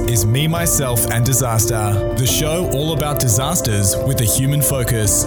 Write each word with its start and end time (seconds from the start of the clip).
Is 0.00 0.24
Me, 0.24 0.46
Myself, 0.46 1.10
and 1.10 1.24
Disaster, 1.24 2.14
the 2.16 2.26
show 2.26 2.70
all 2.72 2.92
about 2.92 3.18
disasters 3.18 3.96
with 4.06 4.20
a 4.20 4.24
human 4.24 4.62
focus. 4.62 5.24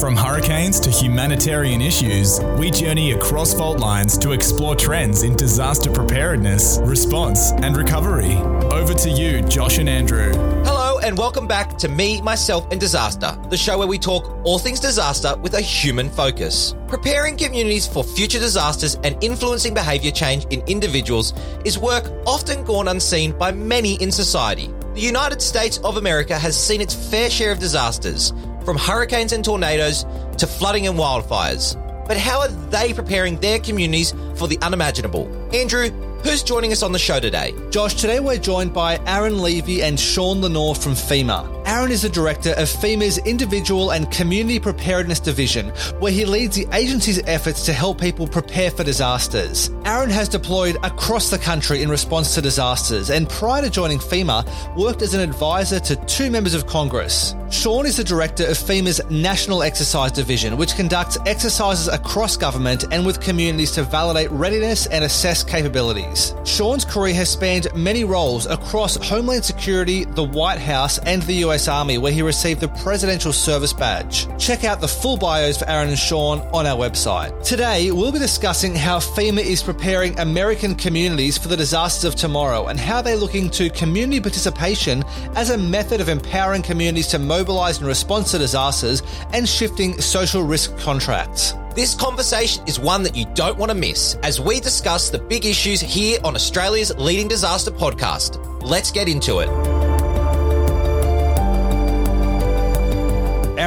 From 0.00 0.16
hurricanes 0.16 0.80
to 0.80 0.90
humanitarian 0.90 1.82
issues, 1.82 2.40
we 2.58 2.70
journey 2.70 3.12
across 3.12 3.52
fault 3.52 3.78
lines 3.78 4.16
to 4.18 4.32
explore 4.32 4.74
trends 4.76 5.22
in 5.22 5.36
disaster 5.36 5.90
preparedness, 5.90 6.78
response, 6.82 7.52
and 7.52 7.76
recovery. 7.76 8.36
Over 8.72 8.94
to 8.94 9.10
you, 9.10 9.42
Josh 9.42 9.78
and 9.78 9.88
Andrew. 9.88 10.32
Hello, 10.64 10.79
and 11.02 11.16
welcome 11.16 11.46
back 11.46 11.78
to 11.78 11.88
Me, 11.88 12.20
Myself, 12.20 12.70
and 12.70 12.78
Disaster, 12.78 13.36
the 13.48 13.56
show 13.56 13.78
where 13.78 13.88
we 13.88 13.98
talk 13.98 14.28
all 14.44 14.58
things 14.58 14.80
disaster 14.80 15.34
with 15.38 15.54
a 15.54 15.60
human 15.60 16.10
focus. 16.10 16.74
Preparing 16.88 17.38
communities 17.38 17.86
for 17.86 18.04
future 18.04 18.38
disasters 18.38 18.96
and 19.02 19.16
influencing 19.24 19.72
behaviour 19.72 20.10
change 20.10 20.44
in 20.50 20.60
individuals 20.66 21.32
is 21.64 21.78
work 21.78 22.04
often 22.26 22.64
gone 22.64 22.88
unseen 22.88 23.32
by 23.32 23.50
many 23.50 23.94
in 23.94 24.12
society. 24.12 24.70
The 24.94 25.00
United 25.00 25.40
States 25.40 25.78
of 25.78 25.96
America 25.96 26.38
has 26.38 26.60
seen 26.60 26.82
its 26.82 26.94
fair 26.94 27.30
share 27.30 27.52
of 27.52 27.58
disasters, 27.58 28.34
from 28.64 28.76
hurricanes 28.76 29.32
and 29.32 29.42
tornadoes 29.42 30.04
to 30.36 30.46
flooding 30.46 30.86
and 30.86 30.98
wildfires. 30.98 31.76
But 32.06 32.18
how 32.18 32.40
are 32.40 32.48
they 32.48 32.92
preparing 32.92 33.38
their 33.38 33.58
communities 33.58 34.12
for 34.34 34.48
the 34.48 34.58
unimaginable? 34.60 35.28
Andrew, 35.54 35.90
Who's 36.22 36.42
joining 36.42 36.70
us 36.70 36.82
on 36.82 36.92
the 36.92 36.98
show 36.98 37.18
today? 37.18 37.54
Josh, 37.70 37.94
today 37.94 38.20
we're 38.20 38.36
joined 38.36 38.74
by 38.74 39.00
Aaron 39.06 39.40
Levy 39.40 39.82
and 39.82 39.98
Sean 39.98 40.42
Lenore 40.42 40.74
from 40.74 40.92
FEMA. 40.92 41.59
Aaron 41.70 41.92
is 41.92 42.02
the 42.02 42.08
director 42.08 42.50
of 42.50 42.68
FEMA's 42.68 43.18
Individual 43.18 43.90
and 43.92 44.10
Community 44.10 44.58
Preparedness 44.58 45.20
Division, 45.20 45.68
where 46.00 46.10
he 46.10 46.24
leads 46.24 46.56
the 46.56 46.66
agency's 46.72 47.22
efforts 47.28 47.64
to 47.66 47.72
help 47.72 48.00
people 48.00 48.26
prepare 48.26 48.72
for 48.72 48.82
disasters. 48.82 49.70
Aaron 49.84 50.10
has 50.10 50.28
deployed 50.28 50.78
across 50.82 51.30
the 51.30 51.38
country 51.38 51.80
in 51.80 51.88
response 51.88 52.34
to 52.34 52.42
disasters 52.42 53.08
and 53.08 53.28
prior 53.28 53.62
to 53.62 53.70
joining 53.70 54.00
FEMA, 54.00 54.44
worked 54.76 55.00
as 55.00 55.14
an 55.14 55.20
advisor 55.20 55.78
to 55.78 55.94
two 56.06 56.28
members 56.28 56.54
of 56.54 56.66
Congress. 56.66 57.36
Sean 57.52 57.86
is 57.86 57.96
the 57.96 58.04
director 58.04 58.44
of 58.46 58.56
FEMA's 58.56 59.00
National 59.08 59.62
Exercise 59.62 60.10
Division, 60.10 60.56
which 60.56 60.74
conducts 60.74 61.18
exercises 61.24 61.86
across 61.86 62.36
government 62.36 62.84
and 62.90 63.06
with 63.06 63.20
communities 63.20 63.70
to 63.72 63.84
validate 63.84 64.30
readiness 64.32 64.86
and 64.86 65.04
assess 65.04 65.44
capabilities. 65.44 66.34
Sean's 66.44 66.84
career 66.84 67.14
has 67.14 67.30
spanned 67.30 67.68
many 67.76 68.02
roles 68.02 68.46
across 68.46 68.96
Homeland 69.08 69.44
Security, 69.44 70.04
the 70.04 70.24
White 70.24 70.58
House, 70.58 70.98
and 70.98 71.22
the 71.22 71.44
US 71.44 71.59
Army, 71.68 71.98
where 71.98 72.12
he 72.12 72.22
received 72.22 72.60
the 72.60 72.68
Presidential 72.68 73.32
Service 73.32 73.72
Badge. 73.72 74.26
Check 74.38 74.64
out 74.64 74.80
the 74.80 74.88
full 74.88 75.16
bios 75.16 75.58
for 75.58 75.68
Aaron 75.68 75.88
and 75.88 75.98
Sean 75.98 76.40
on 76.52 76.66
our 76.66 76.76
website. 76.76 77.42
Today, 77.44 77.90
we'll 77.90 78.12
be 78.12 78.18
discussing 78.18 78.74
how 78.74 78.98
FEMA 78.98 79.40
is 79.40 79.62
preparing 79.62 80.18
American 80.18 80.74
communities 80.74 81.38
for 81.38 81.48
the 81.48 81.56
disasters 81.56 82.04
of 82.04 82.14
tomorrow 82.14 82.66
and 82.66 82.78
how 82.78 83.02
they're 83.02 83.16
looking 83.16 83.50
to 83.50 83.70
community 83.70 84.20
participation 84.20 85.04
as 85.36 85.50
a 85.50 85.58
method 85.58 86.00
of 86.00 86.08
empowering 86.08 86.62
communities 86.62 87.06
to 87.08 87.18
mobilize 87.18 87.80
in 87.80 87.86
response 87.86 88.30
to 88.30 88.38
disasters 88.38 89.02
and 89.32 89.48
shifting 89.48 90.00
social 90.00 90.42
risk 90.42 90.76
contracts. 90.78 91.54
This 91.74 91.94
conversation 91.94 92.66
is 92.66 92.80
one 92.80 93.04
that 93.04 93.14
you 93.14 93.26
don't 93.34 93.56
want 93.56 93.70
to 93.70 93.76
miss 93.76 94.16
as 94.22 94.40
we 94.40 94.58
discuss 94.58 95.08
the 95.08 95.18
big 95.18 95.46
issues 95.46 95.80
here 95.80 96.18
on 96.24 96.34
Australia's 96.34 96.94
leading 96.98 97.28
disaster 97.28 97.70
podcast. 97.70 98.38
Let's 98.62 98.90
get 98.90 99.08
into 99.08 99.38
it. 99.38 99.79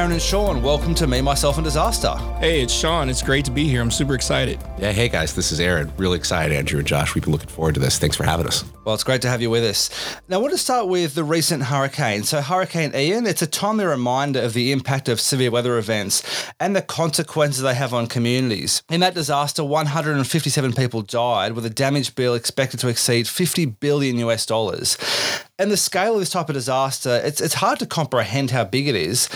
Aaron 0.04 0.12
and 0.12 0.20
Sean, 0.20 0.62
welcome 0.62 0.94
to 0.96 1.06
Me, 1.06 1.22
Myself, 1.22 1.56
and 1.56 1.64
Disaster. 1.64 2.14
Hey, 2.38 2.60
it's 2.60 2.74
Sean. 2.74 3.08
It's 3.08 3.22
great 3.22 3.42
to 3.46 3.50
be 3.50 3.66
here. 3.66 3.80
I'm 3.80 3.90
super 3.90 4.14
excited. 4.14 4.62
Yeah, 4.78 4.92
hey 4.92 5.08
guys, 5.08 5.34
this 5.34 5.50
is 5.50 5.60
Aaron. 5.60 5.90
Really 5.96 6.18
excited, 6.18 6.54
Andrew 6.54 6.78
and 6.78 6.86
Josh. 6.86 7.14
We've 7.14 7.24
been 7.24 7.32
looking 7.32 7.48
forward 7.48 7.72
to 7.76 7.80
this. 7.80 7.98
Thanks 7.98 8.14
for 8.14 8.24
having 8.24 8.46
us. 8.46 8.66
Well, 8.84 8.94
it's 8.94 9.02
great 9.02 9.22
to 9.22 9.30
have 9.30 9.40
you 9.40 9.48
with 9.48 9.64
us. 9.64 9.88
Now, 10.28 10.36
I 10.36 10.40
want 10.40 10.52
to 10.52 10.58
start 10.58 10.88
with 10.88 11.14
the 11.14 11.24
recent 11.24 11.62
hurricane. 11.62 12.22
So, 12.22 12.42
Hurricane 12.42 12.94
Ian, 12.94 13.26
it's 13.26 13.40
a 13.40 13.46
timely 13.46 13.86
reminder 13.86 14.42
of 14.42 14.52
the 14.52 14.72
impact 14.72 15.08
of 15.08 15.22
severe 15.22 15.50
weather 15.50 15.78
events 15.78 16.22
and 16.60 16.76
the 16.76 16.82
consequences 16.82 17.62
they 17.62 17.74
have 17.74 17.94
on 17.94 18.06
communities. 18.06 18.82
In 18.90 19.00
that 19.00 19.14
disaster, 19.14 19.64
157 19.64 20.74
people 20.74 21.00
died, 21.00 21.52
with 21.52 21.64
a 21.64 21.70
damage 21.70 22.14
bill 22.14 22.34
expected 22.34 22.78
to 22.80 22.88
exceed 22.88 23.26
50 23.26 23.64
billion 23.64 24.18
US 24.18 24.44
dollars. 24.44 24.98
And 25.58 25.70
the 25.70 25.78
scale 25.78 26.12
of 26.12 26.20
this 26.20 26.28
type 26.28 26.50
of 26.50 26.54
disaster, 26.54 27.22
it's, 27.24 27.40
it's 27.40 27.54
hard 27.54 27.78
to 27.78 27.86
comprehend 27.86 28.50
how 28.50 28.64
big 28.64 28.86
it 28.86 28.96
is. 28.96 29.30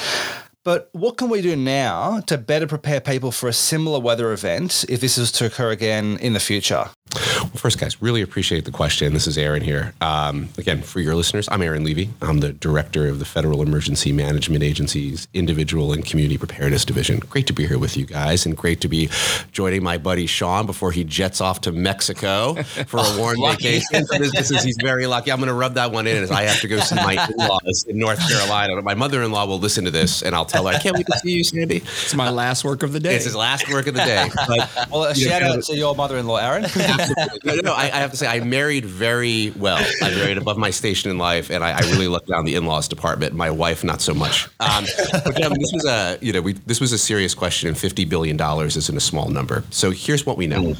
But 0.68 0.90
what 0.92 1.16
can 1.16 1.30
we 1.30 1.40
do 1.40 1.56
now 1.56 2.20
to 2.26 2.36
better 2.36 2.66
prepare 2.66 3.00
people 3.00 3.32
for 3.32 3.48
a 3.48 3.54
similar 3.54 4.00
weather 4.00 4.32
event 4.32 4.84
if 4.86 5.00
this 5.00 5.16
is 5.16 5.32
to 5.32 5.46
occur 5.46 5.70
again 5.70 6.18
in 6.18 6.34
the 6.34 6.40
future? 6.40 6.90
Well, 7.14 7.50
first, 7.54 7.78
guys, 7.78 8.02
really 8.02 8.20
appreciate 8.20 8.64
the 8.64 8.70
question. 8.70 9.14
This 9.14 9.26
is 9.26 9.38
Aaron 9.38 9.62
here. 9.62 9.94
Um, 10.00 10.50
again, 10.58 10.82
for 10.82 11.00
your 11.00 11.14
listeners, 11.14 11.48
I'm 11.50 11.62
Aaron 11.62 11.84
Levy. 11.84 12.10
I'm 12.20 12.40
the 12.40 12.52
director 12.52 13.08
of 13.08 13.18
the 13.18 13.24
Federal 13.24 13.62
Emergency 13.62 14.12
Management 14.12 14.62
Agency's 14.62 15.26
Individual 15.32 15.92
and 15.92 16.04
Community 16.04 16.36
Preparedness 16.36 16.84
Division. 16.84 17.20
Great 17.20 17.46
to 17.46 17.52
be 17.52 17.66
here 17.66 17.78
with 17.78 17.96
you 17.96 18.04
guys, 18.04 18.44
and 18.44 18.56
great 18.56 18.80
to 18.82 18.88
be 18.88 19.08
joining 19.52 19.82
my 19.82 19.96
buddy 19.96 20.26
Sean 20.26 20.66
before 20.66 20.92
he 20.92 21.02
jets 21.04 21.40
off 21.40 21.62
to 21.62 21.72
Mexico 21.72 22.54
for 22.86 23.00
a 23.00 23.18
warm 23.18 23.36
vacation. 23.40 24.06
For 24.06 24.18
this, 24.18 24.32
this 24.32 24.50
is, 24.50 24.62
he's 24.62 24.78
very 24.82 25.06
lucky. 25.06 25.32
I'm 25.32 25.38
going 25.38 25.48
to 25.48 25.54
rub 25.54 25.74
that 25.74 25.92
one 25.92 26.06
in 26.06 26.16
as 26.22 26.30
I 26.30 26.42
have 26.42 26.60
to 26.60 26.68
go 26.68 26.78
see 26.80 26.96
my 26.96 27.12
in-laws 27.12 27.86
in 27.88 27.98
North 27.98 28.20
Carolina. 28.28 28.82
My 28.82 28.94
mother-in-law 28.94 29.46
will 29.46 29.60
listen 29.60 29.84
to 29.86 29.90
this, 29.90 30.22
and 30.22 30.34
I'll 30.34 30.44
tell 30.44 30.57
her, 30.66 30.74
"I 30.74 30.78
can't 30.78 30.96
wait 30.96 31.06
to 31.06 31.18
see 31.18 31.32
you, 31.32 31.44
Sandy." 31.44 31.78
It's 31.78 32.14
my 32.14 32.30
last 32.30 32.64
work 32.64 32.82
of 32.82 32.92
the 32.92 33.00
day. 33.00 33.14
It's 33.16 33.24
his 33.24 33.36
last 33.36 33.68
work 33.70 33.86
of 33.86 33.94
the 33.94 34.04
day. 34.04 34.28
But, 34.48 34.90
Well, 34.90 35.04
a 35.04 35.12
you 35.14 35.26
know, 35.26 35.30
shout 35.30 35.42
out 35.42 35.62
to 35.64 35.76
your 35.76 35.94
mother-in-law, 35.94 36.36
Aaron. 36.36 36.62
no, 37.44 37.54
no, 37.56 37.72
I, 37.74 37.84
I 37.84 37.98
have 37.98 38.12
to 38.12 38.16
say 38.16 38.26
I 38.26 38.40
married 38.40 38.84
very 38.84 39.52
well. 39.56 39.84
I 40.02 40.10
married 40.10 40.38
above 40.38 40.56
my 40.56 40.70
station 40.70 41.10
in 41.10 41.18
life, 41.18 41.50
and 41.50 41.62
I, 41.62 41.72
I 41.72 41.80
really 41.80 42.08
looked 42.08 42.28
down 42.28 42.44
the 42.44 42.54
in-laws 42.54 42.88
department. 42.88 43.34
My 43.34 43.50
wife, 43.50 43.84
not 43.84 44.00
so 44.00 44.14
much. 44.14 44.48
Um, 44.60 44.84
but 45.24 45.36
Kevin, 45.36 45.58
this 45.58 45.72
was 45.72 45.84
a 45.84 46.18
you 46.20 46.32
know 46.32 46.40
we, 46.40 46.54
this 46.54 46.80
was 46.80 46.92
a 46.92 46.98
serious 46.98 47.34
question, 47.34 47.68
and 47.68 47.76
fifty 47.76 48.04
billion 48.04 48.36
dollars 48.36 48.76
isn't 48.76 48.96
a 48.96 49.00
small 49.00 49.28
number. 49.28 49.64
So 49.70 49.90
here's 49.90 50.24
what 50.24 50.36
we 50.36 50.46
know: 50.46 50.74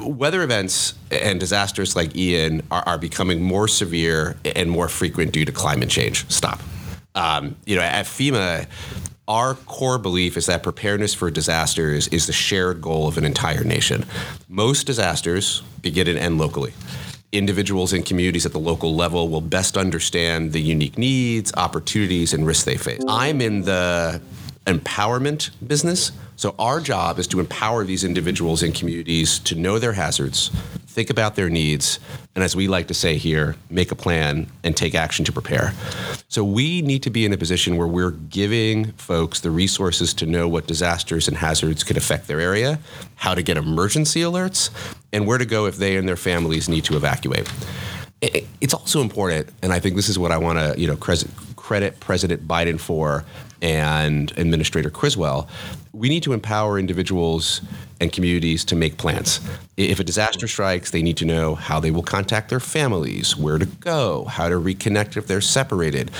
weather 0.00 0.42
events 0.42 0.94
and 1.10 1.38
disasters 1.38 1.94
like 1.96 2.16
Ian 2.16 2.62
are, 2.70 2.82
are 2.86 2.98
becoming 2.98 3.42
more 3.42 3.68
severe 3.68 4.36
and 4.56 4.70
more 4.70 4.88
frequent 4.88 5.32
due 5.32 5.44
to 5.44 5.52
climate 5.52 5.90
change. 5.90 6.28
Stop. 6.30 6.60
Um, 7.14 7.56
you 7.64 7.76
know, 7.76 7.82
at 7.82 8.06
FEMA, 8.06 8.66
our 9.26 9.54
core 9.54 9.98
belief 9.98 10.36
is 10.36 10.46
that 10.46 10.62
preparedness 10.62 11.14
for 11.14 11.30
disasters 11.30 12.08
is 12.08 12.26
the 12.26 12.32
shared 12.32 12.82
goal 12.82 13.08
of 13.08 13.16
an 13.16 13.24
entire 13.24 13.64
nation. 13.64 14.04
Most 14.48 14.86
disasters 14.86 15.62
begin 15.80 16.08
and 16.08 16.18
end 16.18 16.38
locally. 16.38 16.74
Individuals 17.32 17.92
and 17.92 18.04
communities 18.04 18.44
at 18.46 18.52
the 18.52 18.58
local 18.58 18.94
level 18.94 19.28
will 19.28 19.40
best 19.40 19.76
understand 19.76 20.52
the 20.52 20.60
unique 20.60 20.98
needs, 20.98 21.52
opportunities, 21.56 22.32
and 22.32 22.46
risks 22.46 22.64
they 22.64 22.76
face. 22.76 23.02
I'm 23.08 23.40
in 23.40 23.62
the 23.62 24.20
empowerment 24.66 25.50
business. 25.66 26.12
So 26.36 26.54
our 26.58 26.80
job 26.80 27.18
is 27.18 27.26
to 27.28 27.40
empower 27.40 27.84
these 27.84 28.04
individuals 28.04 28.62
and 28.62 28.74
communities 28.74 29.38
to 29.40 29.54
know 29.54 29.78
their 29.78 29.92
hazards, 29.92 30.50
think 30.94 31.10
about 31.10 31.34
their 31.34 31.50
needs, 31.50 31.98
and 32.36 32.44
as 32.44 32.54
we 32.54 32.68
like 32.68 32.86
to 32.86 32.94
say 32.94 33.16
here, 33.16 33.56
make 33.68 33.90
a 33.90 33.96
plan 33.96 34.46
and 34.62 34.76
take 34.76 34.94
action 34.94 35.24
to 35.24 35.32
prepare. 35.32 35.74
So 36.28 36.44
we 36.44 36.82
need 36.82 37.02
to 37.02 37.10
be 37.10 37.26
in 37.26 37.32
a 37.32 37.36
position 37.36 37.76
where 37.76 37.88
we're 37.88 38.12
giving 38.12 38.92
folks 38.92 39.40
the 39.40 39.50
resources 39.50 40.14
to 40.14 40.26
know 40.26 40.48
what 40.48 40.68
disasters 40.68 41.26
and 41.26 41.36
hazards 41.36 41.82
could 41.82 41.96
affect 41.96 42.28
their 42.28 42.38
area, 42.38 42.78
how 43.16 43.34
to 43.34 43.42
get 43.42 43.56
emergency 43.56 44.20
alerts, 44.20 44.70
and 45.12 45.26
where 45.26 45.36
to 45.36 45.44
go 45.44 45.66
if 45.66 45.78
they 45.78 45.96
and 45.96 46.08
their 46.08 46.16
families 46.16 46.68
need 46.68 46.84
to 46.84 46.96
evacuate. 46.96 47.52
It's 48.60 48.72
also 48.72 49.00
important, 49.00 49.48
and 49.62 49.72
I 49.72 49.80
think 49.80 49.96
this 49.96 50.08
is 50.08 50.16
what 50.16 50.30
I 50.30 50.38
want 50.38 50.60
to, 50.60 50.80
you 50.80 50.86
know, 50.86 50.96
credit 50.96 51.98
President 51.98 52.46
Biden 52.46 52.78
for 52.78 53.24
and 53.60 54.32
Administrator 54.38 54.90
Criswell. 54.90 55.48
We 55.92 56.08
need 56.08 56.22
to 56.24 56.32
empower 56.32 56.78
individuals 56.78 57.60
and 58.00 58.12
communities 58.12 58.64
to 58.64 58.74
make 58.74 58.96
plans. 58.96 59.40
If 59.76 60.00
a 60.00 60.04
disaster 60.04 60.48
strikes, 60.48 60.90
they 60.90 61.02
need 61.02 61.16
to 61.18 61.24
know 61.24 61.54
how 61.54 61.78
they 61.78 61.92
will 61.92 62.02
contact 62.02 62.48
their 62.48 62.58
families, 62.58 63.36
where 63.36 63.58
to 63.58 63.66
go, 63.66 64.24
how 64.24 64.48
to 64.48 64.56
reconnect 64.56 65.16
if 65.16 65.26
they're 65.28 65.40
separated. 65.40 66.10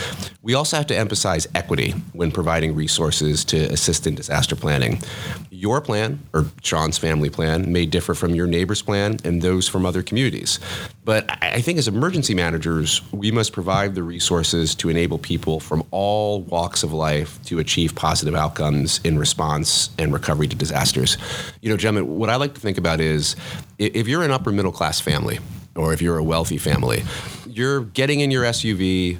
We 0.42 0.54
also 0.54 0.76
have 0.76 0.86
to 0.88 0.96
emphasize 0.96 1.48
equity 1.54 1.92
when 2.12 2.31
providing 2.31 2.75
resources 2.75 3.44
to 3.46 3.56
assist 3.72 4.06
in 4.06 4.14
disaster 4.14 4.54
planning. 4.54 5.02
Your 5.50 5.80
plan, 5.80 6.20
or 6.32 6.46
Sean's 6.62 6.98
family 6.98 7.30
plan, 7.30 7.72
may 7.72 7.87
differ 7.87 8.14
from 8.14 8.34
your 8.34 8.46
neighbor's 8.46 8.82
plan 8.82 9.19
and 9.25 9.42
those 9.42 9.69
from 9.69 9.84
other 9.84 10.02
communities. 10.02 10.60
But 11.04 11.30
I 11.42 11.54
I 11.54 11.60
think 11.60 11.78
as 11.78 11.87
emergency 11.87 12.34
managers, 12.34 13.00
we 13.12 13.30
must 13.30 13.52
provide 13.52 13.94
the 13.94 14.02
resources 14.02 14.75
to 14.75 14.88
enable 14.88 15.19
people 15.19 15.60
from 15.60 15.84
all 15.92 16.42
walks 16.42 16.82
of 16.82 16.92
life 16.92 17.33
to 17.44 17.58
achieve 17.58 17.94
positive 17.94 18.34
outcomes 18.34 19.00
in 19.04 19.19
response 19.19 19.90
and 19.98 20.12
recovery 20.12 20.48
to 20.48 20.56
disasters. 20.56 21.19
You 21.60 21.70
know, 21.70 21.76
gentlemen, 21.76 22.16
what 22.16 22.31
I 22.31 22.36
like 22.36 22.54
to 22.54 22.60
think 22.60 22.78
about 22.78 23.00
is 23.00 23.36
if 23.78 24.08
you're 24.08 24.22
an 24.22 24.31
upper 24.31 24.52
middle 24.52 24.72
class 24.72 25.00
family, 25.00 25.38
or 25.76 25.92
if 25.92 26.00
you're 26.00 26.19
a 26.19 26.25
wealthy 26.25 26.58
family, 26.58 27.02
you're 27.48 27.81
getting 27.81 28.20
in 28.20 28.31
your 28.31 28.44
SUV, 28.44 29.19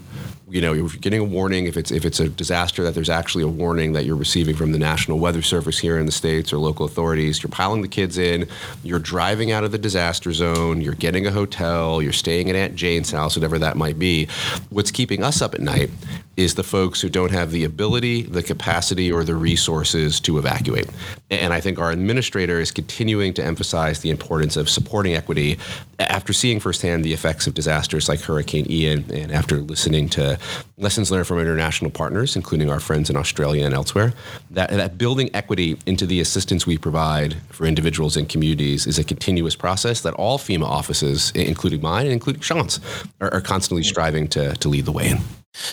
you 0.49 0.61
know, 0.61 0.73
you're 0.73 0.89
getting 0.89 1.21
a 1.21 1.25
warning, 1.25 1.67
if 1.67 1.77
it's 1.77 1.91
if 1.91 2.05
it's 2.05 2.21
a 2.21 2.29
disaster, 2.29 2.85
that 2.85 2.95
there's 2.95 3.11
actually 3.11 3.43
a 3.43 3.49
warning 3.49 3.93
that 3.95 4.05
you're 4.05 4.15
receiving 4.15 4.55
from 4.55 4.73
the 4.73 4.79
National 4.79 5.19
Weather 5.19 5.43
Service 5.43 5.79
here 5.79 5.99
in 5.99 6.07
the 6.07 6.13
states 6.13 6.53
or 6.53 6.59
local 6.59 6.87
authorities. 6.87 7.43
You're 7.43 7.51
piling 7.51 7.83
the 7.83 7.89
kids 7.89 8.19
in. 8.19 8.47
You're 8.85 9.01
driving 9.01 9.51
out 9.51 9.65
of 9.65 9.73
the 9.73 9.79
disaster 9.79 10.33
zone. 10.33 10.81
You're 10.81 10.95
getting 10.95 11.27
a 11.27 11.33
hotel. 11.33 12.01
You're 12.01 12.13
staying 12.13 12.51
at 12.51 12.57
Aunt 12.57 12.77
Jane's 12.77 13.11
house, 13.11 13.37
whatever 13.37 13.59
that 13.59 13.77
might 13.77 13.99
be. 13.99 14.29
What's 14.71 14.93
keeping 14.93 15.25
us 15.25 15.43
up 15.43 15.55
at 15.55 15.61
night 15.61 15.91
is 16.37 16.55
the 16.55 16.63
folks 16.63 17.01
who 17.01 17.09
don't 17.09 17.31
have 17.31 17.51
the 17.51 17.65
ability, 17.65 18.23
the 18.23 18.43
capacity, 18.43 19.11
or 19.11 19.25
the 19.25 19.35
resources 19.35 20.21
to 20.21 20.39
evacuate. 20.39 20.89
And 21.31 21.53
I 21.53 21.61
think 21.61 21.79
our 21.79 21.91
administrator 21.91 22.61
is 22.61 22.71
continuing 22.71 23.33
to 23.35 23.45
emphasize 23.45 24.01
the 24.01 24.11
importance 24.11 24.57
of 24.57 24.69
supporting 24.69 25.15
equity 25.15 25.59
after 25.99 26.33
seeing 26.33 26.61
firsthand 26.61 27.05
the 27.05 27.13
effects 27.13 27.47
of 27.47 27.55
disasters 27.55 28.09
like 28.09 28.21
Hurricane 28.21 28.67
Ian 28.71 29.05
and 29.13 29.33
after 29.33 29.59
listening 29.59 30.09
to 30.11 30.39
lessons 30.77 31.11
learned 31.11 31.27
from 31.27 31.39
international 31.39 31.91
partners, 31.91 32.37
including 32.37 32.71
our 32.71 32.81
friends 32.81 33.11
in 33.11 33.17
Australia 33.17 33.65
and 33.65 33.75
elsewhere, 33.75 34.13
that, 34.51 34.71
that 34.71 34.99
building 34.99 35.31
equity 35.35 35.77
into 35.87 36.07
the 36.07 36.21
assistance 36.21 36.67
we 36.67 36.79
provide 36.79 37.37
for 37.51 37.65
individuals 37.65 38.17
and 38.17 38.29
communities 38.29 38.87
is 38.87 38.99
a 38.99 39.05
continuous 39.05 39.55
process 39.55 40.01
that 40.01 40.15
all 40.15 40.39
FEMA 40.39 40.65
offices, 40.65 41.31
including 41.35 41.81
mine 41.81 42.07
and 42.07 42.13
including 42.13 42.43
Sean's, 42.43 42.81
are, 43.21 43.33
are 43.33 43.41
constantly 43.41 43.83
striving 43.83 44.27
to, 44.29 44.53
to 44.55 44.69
lead 44.69 44.85
the 44.85 44.93
way 44.93 45.11
in. 45.11 45.19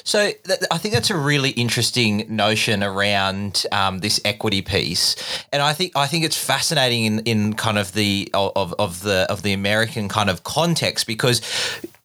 So 0.04 0.31
th- 0.31 0.60
I 0.69 0.78
think 0.78 0.94
that's 0.94 1.10
a 1.10 1.18
really 1.18 1.50
interesting 1.51 2.25
notion 2.30 2.83
around 2.83 3.66
um, 3.72 4.00
this 4.00 4.22
equity 4.24 4.62
piece, 4.62 5.16
and 5.51 5.62
I 5.62 5.74
think 5.74 5.95
I 5.95 6.07
think 6.07 6.24
it's 6.24 6.38
fascinating 6.38 7.06
in, 7.06 7.19
in 7.22 7.54
kind 7.54 7.78
of 7.78 7.94
the 7.94 8.30
of, 8.33 8.74
of 8.78 9.01
the 9.01 9.25
of 9.30 9.42
the 9.42 9.54
American 9.54 10.07
kind 10.07 10.30
of 10.30 10.44
context 10.44 11.07
because 11.07 11.42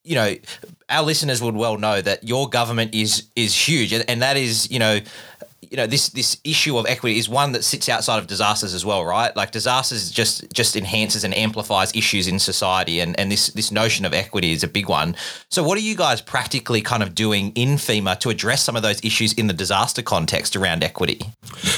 you 0.05 0.15
know 0.15 0.35
our 0.89 1.03
listeners 1.03 1.43
would 1.43 1.57
well 1.57 1.77
know 1.77 2.01
that 2.01 2.25
your 2.25 2.49
government 2.49 2.95
is 2.95 3.29
is 3.37 3.55
huge, 3.69 3.93
and, 3.93 4.05
and 4.09 4.23
that 4.23 4.37
is 4.37 4.71
you 4.71 4.79
know 4.79 5.01
you 5.71 5.77
know 5.77 5.87
this 5.87 6.09
this 6.11 6.39
issue 6.45 6.77
of 6.79 6.87
equity 6.87 7.19
is 7.19 7.29
one 7.29 7.53
that 7.53 7.65
sits 7.65 7.89
outside 7.89 8.19
of 8.19 8.27
disasters 8.27 8.75
as 8.75 8.85
well, 8.85 9.05
right? 9.05 9.35
Like 9.37 9.51
disasters 9.51 10.11
just 10.11 10.53
just 10.53 10.77
enhances 10.77 11.25
and 11.25 11.37
amplifies 11.37 11.95
issues 11.95 12.27
in 12.27 12.39
society, 12.39 13.01
and 13.01 13.19
and 13.19 13.31
this 13.31 13.49
this 13.49 13.71
notion 13.71 14.05
of 14.05 14.15
equity 14.15 14.53
is 14.53 14.63
a 14.63 14.69
big 14.69 14.89
one. 14.89 15.17
So, 15.51 15.63
what 15.63 15.79
are 15.79 15.83
you 15.83 15.97
guys 15.97 16.21
practically 16.21 16.81
kind 16.81 17.03
of 17.03 17.15
doing 17.15 17.53
in 17.55 17.77
FEMA 17.77 18.19
to 18.21 18.31
address 18.31 18.63
some 18.63 18.77
of 18.77 18.83
those 18.83 19.05
issues 19.05 19.33
in 19.33 19.47
the 19.47 19.55
disaster 19.55 20.03
context 20.03 20.57
around 20.57 20.85
equity? 20.85 21.21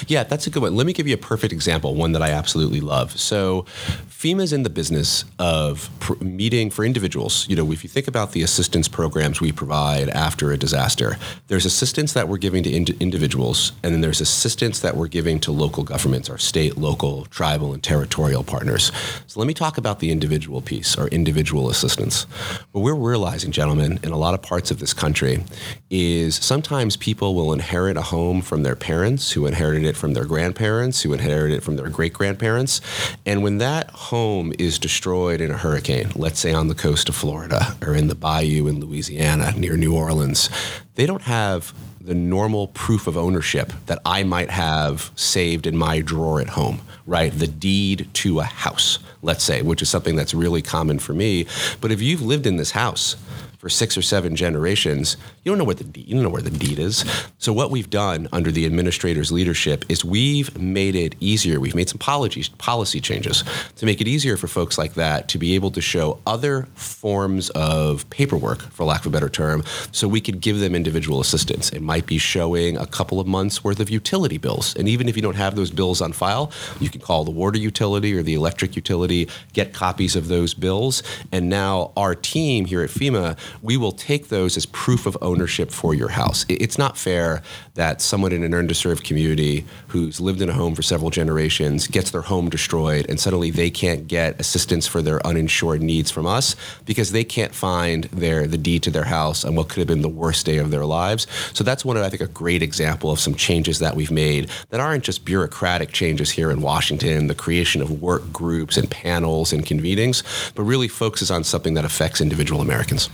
Yeah, 0.07 0.25
that's 0.25 0.47
a 0.47 0.51
good 0.51 0.63
one. 0.63 0.75
Let 0.77 0.87
me 0.87 0.93
give 0.93 1.07
you 1.07 1.15
a 1.15 1.19
perfect 1.19 1.53
example, 1.53 1.95
one 1.95 2.13
that 2.13 2.23
I 2.23 2.31
absolutely 2.31 2.81
love. 2.81 3.19
So, 3.19 3.67
FEMA 4.09 4.43
is 4.43 4.53
in 4.53 4.65
the 4.65 4.71
business 4.71 5.25
of 5.39 5.89
pr- 6.01 6.23
meeting 6.23 6.71
for 6.71 6.85
individuals. 6.85 7.49
You 7.49 7.57
know, 7.57 7.71
if 7.71 7.85
you 7.85 7.89
think 7.89 8.09
about 8.09 8.33
the 8.33 8.43
assistance 8.43 8.89
programs 8.89 9.41
we 9.41 9.53
provide 9.53 10.09
after 10.09 10.51
a 10.51 10.57
disaster, 10.57 11.17
there's 11.47 11.65
assistance 11.65 12.15
that 12.15 12.29
we're 12.29 12.39
giving 12.39 12.63
to 12.65 12.71
ind- 12.71 12.97
individuals 13.01 13.73
and 13.83 13.93
then 13.93 14.01
there's 14.01 14.21
assistance 14.21 14.81
that 14.81 14.97
we're 14.97 15.09
giving 15.09 15.39
to 15.41 15.53
local 15.53 15.85
governments, 15.85 16.29
our 16.29 16.39
state, 16.39 16.77
local, 16.77 17.25
tribal, 17.27 17.73
and 17.73 17.83
territorial 17.83 18.43
partners. 18.43 18.93
So 19.27 19.41
let 19.41 19.47
me 19.47 19.55
talk 19.55 19.79
about 19.79 20.01
the 20.01 20.11
individual 20.11 20.61
piece, 20.61 20.97
our 20.97 21.09
individual 21.09 21.71
assistance. 21.71 22.25
What 22.73 22.83
we're 22.83 22.95
realizing, 22.95 23.53
gentlemen, 23.53 23.99
in 24.03 24.11
a 24.11 24.17
lot 24.17 24.35
of 24.35 24.43
parts 24.43 24.71
of 24.71 24.79
this 24.79 24.95
country 24.95 25.45
is 25.91 26.37
sometimes 26.37 26.97
people 26.97 27.35
will 27.35 27.53
inherit 27.53 27.97
a 27.97 28.03
home 28.03 28.43
from 28.43 28.63
their 28.63 28.77
parents, 28.77 29.33
who 29.33 29.47
inherited 29.47 29.85
it 29.85 29.97
from 29.97 30.15
their 30.15 30.25
grandparents, 30.25 31.03
who 31.03 31.13
inherited 31.13 31.57
it 31.57 31.63
from 31.63 31.77
their 31.77 31.89
great 31.89 32.13
grandparents. 32.13 32.81
And 33.25 33.43
when 33.43 33.59
that 33.59 33.91
home 33.91 34.53
is 34.59 34.79
destroyed 34.79 35.41
in 35.41 35.51
a 35.51 35.57
hurricane, 35.57 36.11
let's 36.15 36.41
say 36.41 36.53
on 36.53 36.69
the 36.69 36.75
coast 36.75 37.09
of 37.09 37.15
Florida 37.15 37.77
or 37.83 37.95
in 37.95 38.09
the 38.09 38.15
bayou 38.15 38.67
in 38.67 38.81
Louisiana 38.81 39.53
near 39.57 39.77
New 39.77 39.95
Orleans, 39.95 40.51
they 40.95 41.07
don't 41.07 41.23
have 41.23 41.73
the 42.09 42.15
normal 42.15 42.69
proof 42.69 43.07
of 43.07 43.19
ownership 43.19 43.71
that 43.85 44.01
I 44.07 44.23
might 44.23 44.49
have 44.49 45.11
saved 45.15 45.67
in 45.67 45.77
my 45.77 46.01
drawer 46.01 46.41
at 46.41 46.49
home, 46.49 46.81
right? 47.07 47.31
The 47.31 47.47
deed 47.47 48.09
to 48.15 48.41
a 48.41 48.45
house, 48.45 48.99
let's 49.21 49.45
say, 49.45 49.61
which 49.61 49.83
is 49.83 49.91
something 49.91 50.17
that's 50.17 50.33
really 50.33 50.63
common 50.63 50.99
for 51.01 51.13
me. 51.13 51.47
But 51.83 51.93
if 51.93 52.01
you've 52.01 52.23
lived 52.23 52.47
in 52.47 52.57
this 52.57 52.71
house, 52.71 53.17
for 53.59 53.69
six 53.69 53.99
or 53.99 54.03
seven 54.03 54.37
generations, 54.37 55.17
you 55.43 55.51
don't 55.51 55.59
know 55.59 55.73
the 55.73 56.01
you 56.01 56.15
don't 56.15 56.23
know 56.23 56.31
where 56.31 56.43
the 56.43 56.51
deed 56.51 56.79
is. 56.79 57.05
So 57.39 57.53
what 57.53 57.71
we've 57.71 57.91
done 57.91 58.29
under 58.33 58.51
the 58.51 58.65
administrator's 58.65 59.33
leadership 59.33 59.85
is 59.89 60.05
we've 60.05 60.57
made 60.59 60.95
it 60.95 61.17
easier. 61.21 61.59
We've 61.61 61.75
made 61.75 61.89
some 61.89 61.99
policy 61.99 62.45
policy 62.59 63.01
changes 63.01 63.45
to 63.77 63.87
make 63.87 64.01
it 64.01 64.09
easier 64.09 64.37
for 64.37 64.47
folks 64.47 64.79
like 64.79 64.95
that 64.95 65.29
to 65.29 65.39
be 65.39 65.55
able 65.57 65.73
to 65.73 65.81
show 65.81 66.21
other 66.27 66.69
forms 66.75 67.51
of 67.51 68.09
paperwork, 68.11 68.63
for 68.63 68.85
lack 68.85 69.01
of 69.01 69.07
a 69.07 69.11
better 69.11 69.29
term, 69.29 69.65
so 69.91 70.07
we 70.07 70.21
could 70.21 70.41
give 70.41 70.61
them 70.61 70.75
individual 70.75 71.21
assistance. 71.21 71.71
It 71.71 71.83
might 71.83 72.07
be 72.07 72.19
showing 72.19 72.77
a 72.77 72.87
couple 72.87 73.19
of 73.19 73.27
months 73.27 73.65
worth 73.65 73.81
of 73.81 73.91
utility 73.91 74.39
bills, 74.39 74.77
and 74.77 74.89
even 74.89 75.09
if 75.09 75.17
you 75.17 75.23
don't 75.23 75.37
have 75.37 75.57
those 75.57 75.73
bills 75.73 76.01
on 76.01 76.13
file, 76.13 76.53
you 76.81 76.89
can 76.89 77.01
call 77.01 77.25
the 77.25 77.33
water 77.33 77.59
utility 77.59 78.15
or 78.17 78.23
the 78.23 78.35
electric 78.35 78.77
utility, 78.77 79.29
get 79.53 79.73
copies 79.73 80.15
of 80.15 80.29
those 80.29 80.55
bills, 80.55 81.03
and 81.33 81.49
now 81.49 81.91
our 81.97 82.15
team 82.15 82.65
here 82.65 82.83
at 82.83 82.91
FEMA 82.91 83.37
we 83.63 83.77
will 83.77 83.93
take 83.93 84.29
those 84.29 84.57
as 84.57 84.67
proof 84.67 85.07
of 85.07 85.17
ownership 85.21 85.71
for 85.71 85.95
your 85.95 86.09
house. 86.09 86.45
It's 86.49 86.79
not 86.79 86.97
fair 86.97 87.43
that 87.75 88.01
someone 88.01 88.33
in 88.33 88.43
an 88.43 88.53
underserved 88.53 89.05
community 89.05 89.65
who's 89.89 90.21
lived 90.21 90.43
in 90.43 90.49
a 90.49 90.53
home 90.53 90.75
for 90.75 90.83
several 90.83 91.11
generations 91.11 91.87
gets 91.87 92.11
their 92.11 92.23
home 92.23 92.49
destroyed 92.49 93.07
and 93.09 93.21
suddenly 93.21 93.51
they 93.51 93.71
can't 93.71 94.09
get 94.09 94.41
assistance 94.41 94.87
for 94.87 95.03
their 95.03 95.25
uninsured 95.27 95.83
needs 95.83 96.11
from 96.11 96.27
us 96.27 96.57
because 96.85 97.13
they 97.13 97.25
can't 97.25 97.55
find 97.55 98.05
their 98.05 98.47
the 98.47 98.59
deed 98.59 98.83
to 98.83 98.91
their 98.91 99.05
house 99.05 99.45
on 99.45 99.55
what 99.55 99.69
could 99.69 99.79
have 99.79 99.87
been 99.87 100.03
the 100.03 100.09
worst 100.09 100.47
day 100.47 100.59
of 100.59 100.71
their 100.71 100.85
lives. 100.85 101.27
So 101.53 101.65
that's 101.65 101.85
one 101.85 101.97
of 101.97 102.03
I 102.03 102.09
think 102.09 102.23
a 102.23 102.27
great 102.27 102.63
example 102.63 103.11
of 103.11 103.21
some 103.21 103.35
changes 103.35 103.79
that 103.79 103.95
we've 103.95 104.11
made 104.11 104.51
that 104.71 104.81
aren't 104.81 105.05
just 105.05 105.25
bureaucratic 105.25 105.93
changes 105.93 106.31
here 106.31 106.51
in 106.51 106.61
Washington, 106.61 107.27
the 107.27 107.35
creation 107.35 107.83
of 107.83 108.03
work 108.03 108.33
groups 108.33 108.77
and 108.77 108.91
panels 108.91 109.53
and 109.53 109.65
convenings, 109.65 110.23
but 110.55 110.63
really 110.65 110.89
focuses 110.89 111.31
on 111.31 111.45
something 111.45 111.75
that 111.75 111.85
affects 111.85 112.21
individual 112.21 112.61
Americans. 112.61 113.09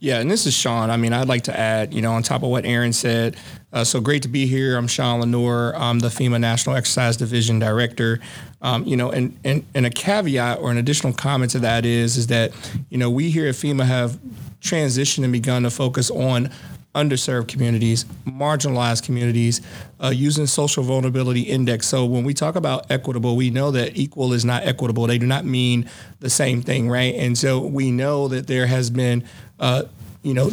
Yeah, 0.00 0.20
and 0.20 0.30
this 0.30 0.46
is 0.46 0.54
Sean. 0.54 0.90
I 0.90 0.96
mean, 0.96 1.12
I'd 1.12 1.26
like 1.26 1.42
to 1.44 1.58
add, 1.58 1.92
you 1.92 2.02
know, 2.02 2.12
on 2.12 2.22
top 2.22 2.44
of 2.44 2.50
what 2.50 2.64
Aaron 2.64 2.92
said, 2.92 3.36
uh, 3.72 3.82
so 3.82 4.00
great 4.00 4.22
to 4.22 4.28
be 4.28 4.46
here. 4.46 4.76
I'm 4.76 4.86
Sean 4.86 5.20
Lenore. 5.20 5.74
I'm 5.76 5.98
the 5.98 6.08
FEMA 6.08 6.40
National 6.40 6.76
Exercise 6.76 7.16
Division 7.16 7.58
Director. 7.58 8.20
Um, 8.62 8.84
you 8.84 8.96
know, 8.96 9.10
and, 9.10 9.36
and 9.44 9.64
and 9.74 9.86
a 9.86 9.90
caveat 9.90 10.60
or 10.60 10.70
an 10.70 10.78
additional 10.78 11.12
comment 11.12 11.50
to 11.52 11.58
that 11.60 11.84
is 11.84 12.16
is 12.16 12.28
that, 12.28 12.52
you 12.90 12.98
know, 12.98 13.10
we 13.10 13.30
here 13.30 13.48
at 13.48 13.54
FEMA 13.56 13.84
have 13.84 14.18
transitioned 14.60 15.24
and 15.24 15.32
begun 15.32 15.64
to 15.64 15.70
focus 15.70 16.10
on 16.10 16.50
underserved 16.98 17.48
communities, 17.48 18.04
marginalized 18.26 19.04
communities, 19.04 19.60
uh, 20.02 20.08
using 20.08 20.46
social 20.46 20.82
vulnerability 20.82 21.42
index. 21.42 21.86
So 21.86 22.04
when 22.04 22.24
we 22.24 22.34
talk 22.34 22.56
about 22.56 22.90
equitable, 22.90 23.36
we 23.36 23.50
know 23.50 23.70
that 23.70 23.96
equal 23.96 24.32
is 24.32 24.44
not 24.44 24.64
equitable. 24.64 25.06
They 25.06 25.18
do 25.18 25.26
not 25.26 25.44
mean 25.44 25.88
the 26.20 26.30
same 26.30 26.60
thing, 26.62 26.88
right? 26.88 27.14
And 27.14 27.38
so 27.38 27.60
we 27.60 27.90
know 27.90 28.28
that 28.28 28.46
there 28.46 28.66
has 28.66 28.90
been, 28.90 29.24
uh, 29.60 29.84
you 30.22 30.34
know, 30.34 30.50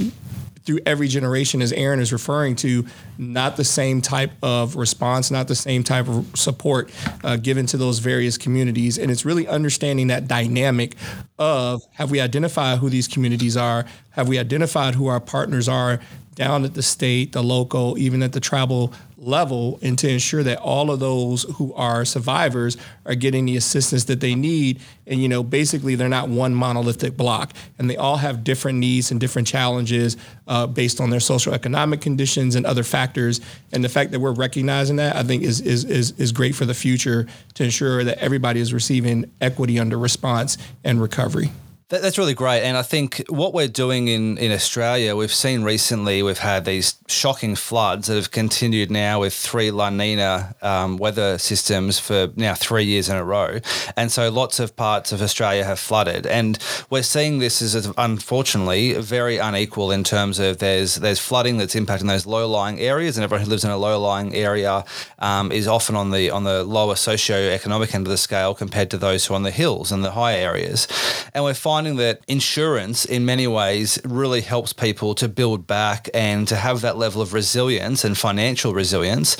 through 0.66 0.80
every 0.86 1.08
generation, 1.08 1.62
as 1.62 1.72
Aaron 1.74 2.00
is 2.00 2.12
referring 2.12 2.56
to, 2.58 2.86
not 3.18 3.56
the 3.56 3.64
same 3.64 4.02
type 4.02 4.32
of 4.42 4.76
response, 4.76 5.30
not 5.30 5.48
the 5.48 5.56
same 5.56 5.84
type 5.84 6.08
of 6.08 6.26
support 6.36 6.92
uh, 7.24 7.38
given 7.38 7.66
to 7.68 7.78
those 7.78 8.00
various 8.00 8.38
communities. 8.38 8.98
And 8.98 9.12
it's 9.12 9.26
really 9.26 9.48
understanding 9.48 10.08
that 10.08 10.28
dynamic 10.28 10.96
of 11.38 11.84
have 11.94 12.10
we 12.10 12.20
identified 12.20 12.80
who 12.80 12.90
these 12.90 13.08
communities 13.08 13.56
are? 13.56 13.86
Have 14.12 14.28
we 14.28 14.40
identified 14.40 14.96
who 14.96 15.08
our 15.08 15.20
partners 15.20 15.70
are? 15.70 16.00
Down 16.36 16.66
at 16.66 16.74
the 16.74 16.84
state, 16.84 17.32
the 17.32 17.42
local, 17.42 17.98
even 17.98 18.22
at 18.22 18.34
the 18.34 18.40
tribal 18.40 18.94
level, 19.18 19.80
and 19.82 19.98
to 19.98 20.10
ensure 20.10 20.44
that 20.44 20.60
all 20.60 20.92
of 20.92 21.00
those 21.00 21.44
who 21.56 21.74
are 21.74 22.04
survivors 22.04 22.78
are 23.06 23.16
getting 23.16 23.46
the 23.46 23.56
assistance 23.56 24.04
that 24.04 24.20
they 24.20 24.36
need. 24.36 24.80
And, 25.08 25.22
you 25.22 25.30
know, 25.30 25.42
basically 25.42 25.96
they're 25.96 26.10
not 26.10 26.28
one 26.28 26.54
monolithic 26.54 27.16
block, 27.16 27.54
and 27.80 27.90
they 27.90 27.96
all 27.96 28.18
have 28.18 28.44
different 28.44 28.80
needs 28.80 29.12
and 29.12 29.20
different 29.20 29.48
challenges 29.48 30.18
uh, 30.48 30.68
based 30.68 31.00
on 31.00 31.10
their 31.10 31.22
social 31.22 31.54
economic 31.54 32.02
conditions 32.02 32.56
and 32.56 32.66
other 32.66 32.84
factors. 32.84 33.40
And 33.72 33.84
the 33.84 33.90
fact 33.90 34.12
that 34.12 34.20
we're 34.20 34.34
recognizing 34.34 34.98
that, 34.98 35.16
I 35.16 35.24
think, 35.24 35.44
is, 35.44 35.62
is, 35.62 35.86
is, 35.86 36.12
is 36.20 36.32
great 36.32 36.54
for 36.54 36.66
the 36.66 36.74
future 36.74 37.26
to 37.54 37.64
ensure 37.64 38.04
that 38.04 38.18
everybody 38.20 38.60
is 38.60 38.74
receiving 38.74 39.32
equity 39.40 39.80
under 39.80 39.98
response 39.98 40.58
and 40.84 41.02
recovery. 41.02 41.52
That, 41.90 42.02
that's 42.02 42.18
really 42.18 42.34
great. 42.34 42.64
And 42.64 42.76
I 42.78 42.82
think 42.82 43.24
what 43.30 43.54
we're 43.54 43.68
doing 43.68 44.08
in, 44.08 44.40
in 44.40 44.52
Australia, 44.52 45.16
we've 45.16 45.32
seen 45.32 45.62
recently, 45.62 46.24
we've 46.24 46.40
had 46.40 46.66
these 46.66 46.96
shocking 47.08 47.56
floods 47.56 48.08
that 48.08 48.16
have 48.16 48.32
continued 48.32 48.90
now 48.90 49.20
with 49.20 49.36
three 49.36 49.70
La 49.70 49.92
Nina 49.92 50.56
um, 50.64 50.98
weather 50.98 51.38
systems 51.38 52.00
for 52.00 52.32
now 52.36 52.56
three 52.56 52.86
years 52.86 53.08
in 53.08 53.16
a 53.16 53.24
row. 53.24 53.60
And 53.96 54.12
so 54.12 54.32
lots 54.32 54.60
of 54.60 54.76
parts 54.76 55.12
of 55.12 55.22
Australia 55.22 55.64
have 55.64 55.80
flooded. 55.80 56.26
And 56.26 56.58
we're 56.90 57.04
seeing 57.04 57.38
this 57.38 57.62
as 57.62 57.94
unfortunately 58.00 58.94
very 58.94 59.38
unequal 59.38 59.92
in 59.92 60.04
terms 60.04 60.40
of 60.40 60.58
there's 60.58 60.96
there's 60.96 61.20
flooding 61.20 61.58
that's 61.58 61.76
impacting 61.76 62.08
those 62.08 62.26
low 62.26 62.48
lying 62.50 62.80
areas, 62.80 63.16
and 63.16 63.24
everyone 63.24 63.44
who 63.44 63.50
lives 63.52 63.64
in 63.64 63.70
a 63.70 63.78
low 63.78 64.02
lying 64.02 64.34
area 64.34 64.84
um, 65.20 65.52
is 65.52 65.68
often 65.68 65.96
on 65.96 66.10
the 66.10 66.32
on 66.32 66.46
the 66.46 66.64
lower 66.64 66.96
socio-economic 66.96 67.94
end 67.94 68.08
of 68.08 68.12
the 68.12 68.18
scale 68.18 68.56
compared 68.56 68.90
to 68.90 68.98
those 68.98 69.28
who 69.28 69.36
are 69.36 69.38
on 69.38 69.44
the 69.44 69.52
hills 69.52 69.92
and 69.92 70.04
the 70.04 70.12
higher 70.12 70.40
areas. 70.40 70.88
And 71.36 71.44
we're 71.44 71.54
finding 71.54 71.75
finding 71.76 71.98
that 71.98 72.22
insurance, 72.30 73.04
in 73.04 73.26
many 73.26 73.46
ways, 73.46 74.00
really 74.06 74.40
helps 74.40 74.72
people 74.72 75.14
to 75.14 75.28
build 75.28 75.68
back 75.68 76.08
and 76.14 76.48
to 76.48 76.56
have 76.56 76.80
that 76.80 76.96
level 76.96 77.22
of 77.22 77.34
resilience 77.34 78.06
and 78.06 78.18
financial 78.18 78.74
resilience 78.74 79.36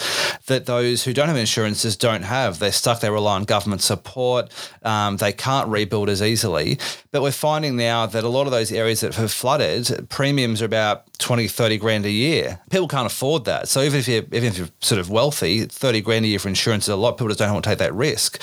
that 0.48 0.66
those 0.66 1.06
who 1.06 1.14
don't 1.14 1.30
have 1.30 1.38
insurances 1.38 1.96
don't 1.96 2.24
have. 2.24 2.60
They're 2.60 2.74
stuck, 2.74 3.00
they 3.00 3.10
rely 3.10 3.36
on 3.36 3.46
government 3.46 3.82
support, 3.82 4.52
um, 4.84 5.16
they 5.16 5.32
can't 5.32 5.70
rebuild 5.70 6.10
as 6.10 6.22
easily. 6.22 6.78
But 7.12 7.22
we're 7.22 7.32
finding 7.32 7.78
now 7.78 8.06
that 8.06 8.26
a 8.26 8.28
lot 8.28 8.48
of 8.48 8.52
those 8.52 8.70
areas 8.70 9.00
that 9.00 9.16
have 9.16 9.32
flooded, 9.32 10.10
premiums 10.10 10.62
are 10.62 10.66
about 10.66 11.06
20, 11.20 11.48
30 11.48 11.78
grand 11.78 12.06
a 12.06 12.12
year. 12.12 12.60
People 12.70 12.90
can't 12.90 13.06
afford 13.06 13.46
that. 13.46 13.70
So 13.70 13.82
even 13.82 14.00
if 14.00 14.10
you're, 14.10 14.24
even 14.24 14.44
if 14.44 14.58
you're 14.58 14.68
sort 14.82 15.00
of 15.00 15.10
wealthy, 15.10 15.64
30 15.64 16.02
grand 16.02 16.26
a 16.26 16.28
year 16.28 16.40
for 16.40 16.50
insurance 16.50 16.84
is 16.84 16.90
a 16.90 16.98
lot. 16.98 17.14
Of 17.14 17.18
people 17.18 17.30
just 17.30 17.40
don't 17.40 17.54
want 17.54 17.64
to 17.64 17.70
take 17.70 17.80
that 17.80 17.94
risk. 17.96 18.42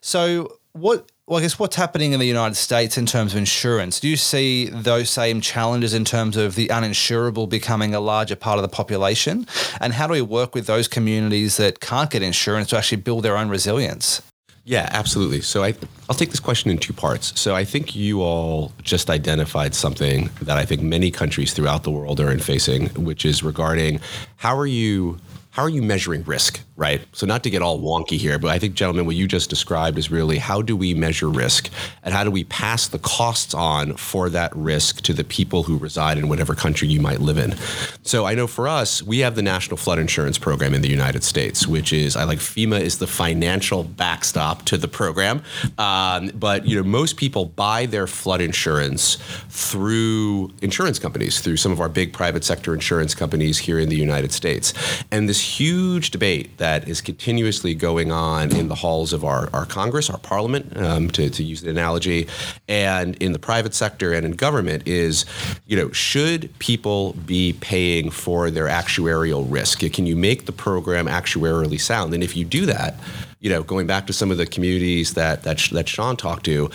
So 0.00 0.58
what 0.74 1.10
well, 1.26 1.38
I 1.38 1.42
guess 1.42 1.56
what's 1.58 1.76
happening 1.76 2.12
in 2.12 2.20
the 2.20 2.26
United 2.26 2.56
States 2.56 2.98
in 2.98 3.06
terms 3.06 3.32
of 3.32 3.38
insurance? 3.38 4.00
Do 4.00 4.08
you 4.08 4.16
see 4.16 4.66
those 4.66 5.08
same 5.08 5.40
challenges 5.40 5.94
in 5.94 6.04
terms 6.04 6.36
of 6.36 6.56
the 6.56 6.66
uninsurable 6.68 7.48
becoming 7.48 7.94
a 7.94 8.00
larger 8.00 8.34
part 8.34 8.58
of 8.58 8.62
the 8.62 8.68
population? 8.68 9.46
And 9.80 9.92
how 9.92 10.08
do 10.08 10.14
we 10.14 10.22
work 10.22 10.52
with 10.52 10.66
those 10.66 10.88
communities 10.88 11.58
that 11.58 11.78
can't 11.78 12.10
get 12.10 12.22
insurance 12.22 12.70
to 12.70 12.76
actually 12.76 13.02
build 13.02 13.22
their 13.22 13.36
own 13.36 13.48
resilience? 13.48 14.20
Yeah, 14.64 14.88
absolutely. 14.92 15.42
So 15.42 15.62
I, 15.62 15.74
I'll 16.08 16.16
take 16.16 16.30
this 16.30 16.40
question 16.40 16.70
in 16.70 16.78
two 16.78 16.92
parts. 16.92 17.38
So 17.38 17.54
I 17.54 17.64
think 17.64 17.94
you 17.94 18.22
all 18.22 18.72
just 18.82 19.08
identified 19.08 19.74
something 19.74 20.28
that 20.42 20.56
I 20.58 20.64
think 20.64 20.82
many 20.82 21.10
countries 21.10 21.52
throughout 21.52 21.84
the 21.84 21.90
world 21.90 22.18
are 22.20 22.30
in 22.30 22.40
facing, 22.40 22.88
which 22.90 23.24
is 23.24 23.42
regarding 23.42 24.00
how 24.36 24.56
are 24.56 24.66
you 24.66 25.18
how 25.52 25.60
are 25.62 25.68
you 25.68 25.82
measuring 25.82 26.24
risk, 26.24 26.62
right? 26.76 27.02
So 27.12 27.26
not 27.26 27.42
to 27.42 27.50
get 27.50 27.60
all 27.60 27.78
wonky 27.78 28.16
here, 28.16 28.38
but 28.38 28.50
I 28.50 28.58
think, 28.58 28.74
gentlemen, 28.74 29.04
what 29.04 29.16
you 29.16 29.28
just 29.28 29.50
described 29.50 29.98
is 29.98 30.10
really 30.10 30.38
how 30.38 30.62
do 30.62 30.74
we 30.74 30.94
measure 30.94 31.28
risk 31.28 31.68
and 32.02 32.14
how 32.14 32.24
do 32.24 32.30
we 32.30 32.44
pass 32.44 32.88
the 32.88 32.98
costs 32.98 33.52
on 33.52 33.94
for 33.96 34.30
that 34.30 34.56
risk 34.56 35.02
to 35.02 35.12
the 35.12 35.24
people 35.24 35.64
who 35.64 35.76
reside 35.76 36.16
in 36.16 36.30
whatever 36.30 36.54
country 36.54 36.88
you 36.88 37.02
might 37.02 37.20
live 37.20 37.36
in. 37.36 37.54
So 38.00 38.24
I 38.24 38.34
know 38.34 38.46
for 38.46 38.66
us, 38.66 39.02
we 39.02 39.18
have 39.18 39.34
the 39.34 39.42
National 39.42 39.76
Flood 39.76 39.98
Insurance 39.98 40.38
Program 40.38 40.72
in 40.72 40.80
the 40.80 40.88
United 40.88 41.22
States, 41.22 41.66
which 41.66 41.92
is 41.92 42.16
I 42.16 42.24
like 42.24 42.38
FEMA 42.38 42.80
is 42.80 42.96
the 42.96 43.06
financial 43.06 43.84
backstop 43.84 44.64
to 44.64 44.78
the 44.78 44.88
program, 44.88 45.42
um, 45.76 46.30
but 46.34 46.64
you 46.64 46.76
know 46.76 46.82
most 46.82 47.18
people 47.18 47.44
buy 47.44 47.84
their 47.84 48.06
flood 48.06 48.40
insurance 48.40 49.18
through 49.50 50.50
insurance 50.62 50.98
companies, 50.98 51.40
through 51.40 51.58
some 51.58 51.72
of 51.72 51.80
our 51.80 51.90
big 51.90 52.14
private 52.14 52.42
sector 52.42 52.72
insurance 52.72 53.14
companies 53.14 53.58
here 53.58 53.78
in 53.78 53.90
the 53.90 53.96
United 53.96 54.32
States, 54.32 54.72
and 55.10 55.28
this 55.28 55.41
huge 55.42 56.10
debate 56.10 56.56
that 56.58 56.88
is 56.88 57.00
continuously 57.00 57.74
going 57.74 58.10
on 58.10 58.54
in 58.54 58.68
the 58.68 58.74
halls 58.74 59.12
of 59.12 59.24
our, 59.24 59.48
our 59.52 59.66
Congress, 59.66 60.08
our 60.08 60.18
Parliament, 60.18 60.76
um, 60.76 61.10
to, 61.10 61.28
to 61.30 61.42
use 61.42 61.62
the 61.62 61.70
analogy, 61.70 62.28
and 62.68 63.16
in 63.16 63.32
the 63.32 63.38
private 63.38 63.74
sector 63.74 64.12
and 64.12 64.24
in 64.24 64.32
government 64.32 64.86
is, 64.86 65.24
you 65.66 65.76
know, 65.76 65.90
should 65.92 66.56
people 66.58 67.12
be 67.26 67.52
paying 67.60 68.10
for 68.10 68.50
their 68.50 68.66
actuarial 68.66 69.44
risk? 69.50 69.80
Can 69.80 70.06
you 70.06 70.16
make 70.16 70.46
the 70.46 70.52
program 70.52 71.06
actuarially 71.06 71.80
sound? 71.80 72.14
And 72.14 72.22
if 72.22 72.36
you 72.36 72.44
do 72.44 72.66
that, 72.66 72.94
you 73.40 73.50
know, 73.50 73.62
going 73.62 73.88
back 73.88 74.06
to 74.06 74.12
some 74.12 74.30
of 74.30 74.38
the 74.38 74.46
communities 74.46 75.14
that 75.14 75.42
that, 75.42 75.58
that 75.72 75.88
Sean 75.88 76.16
talked 76.16 76.44
to, 76.44 76.70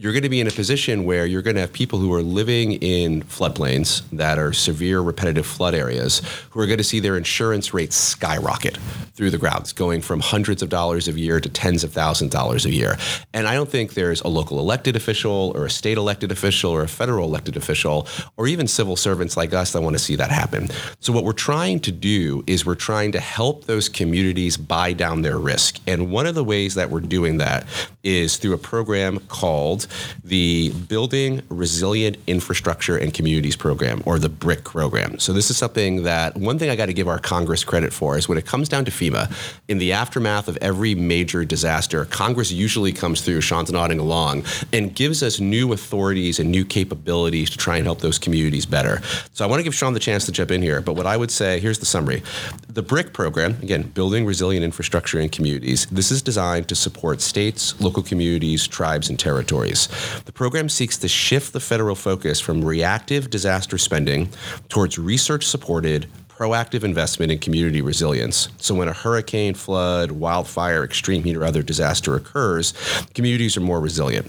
you're 0.00 0.12
going 0.12 0.22
to 0.22 0.28
be 0.28 0.40
in 0.40 0.46
a 0.46 0.52
position 0.52 1.04
where 1.04 1.26
you're 1.26 1.42
going 1.42 1.56
to 1.56 1.60
have 1.60 1.72
people 1.72 1.98
who 1.98 2.12
are 2.14 2.22
living 2.22 2.74
in 2.74 3.20
floodplains 3.24 4.08
that 4.12 4.38
are 4.38 4.52
severe 4.52 5.00
repetitive 5.00 5.44
flood 5.44 5.74
areas 5.74 6.22
who 6.50 6.60
are 6.60 6.66
going 6.66 6.78
to 6.78 6.84
see 6.84 7.00
their 7.00 7.16
insurance 7.16 7.74
rates 7.74 7.96
skyrocket 7.96 8.76
through 9.14 9.30
the 9.30 9.38
grounds, 9.38 9.72
going 9.72 10.00
from 10.00 10.20
hundreds 10.20 10.62
of 10.62 10.68
dollars 10.68 11.08
a 11.08 11.12
year 11.18 11.40
to 11.40 11.48
tens 11.48 11.82
of 11.82 11.92
thousands 11.92 12.32
of 12.32 12.38
dollars 12.40 12.64
a 12.64 12.70
year. 12.70 12.96
And 13.34 13.48
I 13.48 13.54
don't 13.54 13.68
think 13.68 13.94
there's 13.94 14.20
a 14.20 14.28
local 14.28 14.60
elected 14.60 14.94
official 14.94 15.52
or 15.56 15.66
a 15.66 15.70
state 15.70 15.98
elected 15.98 16.30
official 16.30 16.70
or 16.70 16.82
a 16.82 16.88
federal 16.88 17.26
elected 17.26 17.56
official 17.56 18.06
or 18.36 18.46
even 18.46 18.68
civil 18.68 18.94
servants 18.94 19.36
like 19.36 19.52
us 19.52 19.72
that 19.72 19.82
want 19.82 19.94
to 19.94 19.98
see 19.98 20.14
that 20.14 20.30
happen. 20.30 20.68
So 21.00 21.12
what 21.12 21.24
we're 21.24 21.32
trying 21.32 21.80
to 21.80 21.90
do 21.90 22.44
is 22.46 22.64
we're 22.64 22.76
trying 22.76 23.10
to 23.12 23.20
help 23.20 23.64
those 23.64 23.88
communities 23.88 24.56
buy 24.56 24.92
down 24.92 25.22
their 25.22 25.38
risk. 25.38 25.80
And 25.88 26.08
one 26.08 26.26
of 26.26 26.36
the 26.36 26.44
ways 26.44 26.76
that 26.76 26.88
we're 26.88 27.00
doing 27.00 27.38
that 27.38 27.66
is 28.04 28.36
through 28.36 28.52
a 28.52 28.58
program 28.58 29.18
called 29.26 29.87
the 30.24 30.70
Building 30.88 31.42
Resilient 31.48 32.16
Infrastructure 32.26 32.96
and 32.96 33.12
Communities 33.12 33.56
Program, 33.56 34.02
or 34.06 34.18
the 34.18 34.28
BRIC 34.28 34.64
program. 34.64 35.18
So, 35.18 35.32
this 35.32 35.50
is 35.50 35.56
something 35.56 36.02
that 36.04 36.36
one 36.36 36.58
thing 36.58 36.70
I 36.70 36.76
got 36.76 36.86
to 36.86 36.92
give 36.92 37.08
our 37.08 37.18
Congress 37.18 37.64
credit 37.64 37.92
for 37.92 38.16
is 38.16 38.28
when 38.28 38.38
it 38.38 38.46
comes 38.46 38.68
down 38.68 38.84
to 38.86 38.90
FEMA, 38.90 39.30
in 39.68 39.78
the 39.78 39.92
aftermath 39.92 40.48
of 40.48 40.56
every 40.60 40.94
major 40.94 41.44
disaster, 41.44 42.04
Congress 42.06 42.50
usually 42.50 42.92
comes 42.92 43.20
through, 43.20 43.40
Sean's 43.40 43.70
nodding 43.70 43.98
along, 43.98 44.44
and 44.72 44.94
gives 44.94 45.22
us 45.22 45.40
new 45.40 45.72
authorities 45.72 46.38
and 46.38 46.50
new 46.50 46.64
capabilities 46.64 47.50
to 47.50 47.58
try 47.58 47.76
and 47.76 47.86
help 47.86 48.00
those 48.00 48.18
communities 48.18 48.66
better. 48.66 49.00
So, 49.32 49.44
I 49.44 49.48
want 49.48 49.60
to 49.60 49.64
give 49.64 49.74
Sean 49.74 49.94
the 49.94 50.00
chance 50.00 50.26
to 50.26 50.32
jump 50.32 50.50
in 50.50 50.62
here, 50.62 50.80
but 50.80 50.94
what 50.94 51.06
I 51.06 51.16
would 51.16 51.30
say 51.30 51.60
here's 51.60 51.78
the 51.78 51.86
summary. 51.86 52.22
The 52.68 52.82
BRIC 52.82 53.12
program, 53.12 53.56
again, 53.62 53.82
Building 53.82 54.26
Resilient 54.26 54.64
Infrastructure 54.64 55.18
and 55.18 55.30
Communities, 55.30 55.86
this 55.86 56.10
is 56.10 56.22
designed 56.22 56.68
to 56.68 56.74
support 56.74 57.20
states, 57.20 57.80
local 57.80 58.02
communities, 58.02 58.66
tribes, 58.66 59.08
and 59.08 59.18
territories. 59.18 59.77
The 59.86 60.32
program 60.32 60.68
seeks 60.68 60.98
to 60.98 61.08
shift 61.08 61.52
the 61.52 61.60
federal 61.60 61.94
focus 61.94 62.40
from 62.40 62.64
reactive 62.64 63.30
disaster 63.30 63.78
spending 63.78 64.30
towards 64.68 64.98
research 64.98 65.46
supported, 65.46 66.08
proactive 66.38 66.84
investment 66.84 67.32
in 67.32 67.38
community 67.38 67.82
resilience. 67.82 68.48
So 68.58 68.72
when 68.72 68.86
a 68.86 68.92
hurricane, 68.92 69.54
flood, 69.54 70.12
wildfire, 70.12 70.84
extreme 70.84 71.24
heat, 71.24 71.36
or 71.36 71.44
other 71.44 71.64
disaster 71.64 72.14
occurs, 72.14 72.74
communities 73.14 73.56
are 73.56 73.60
more 73.60 73.80
resilient. 73.80 74.28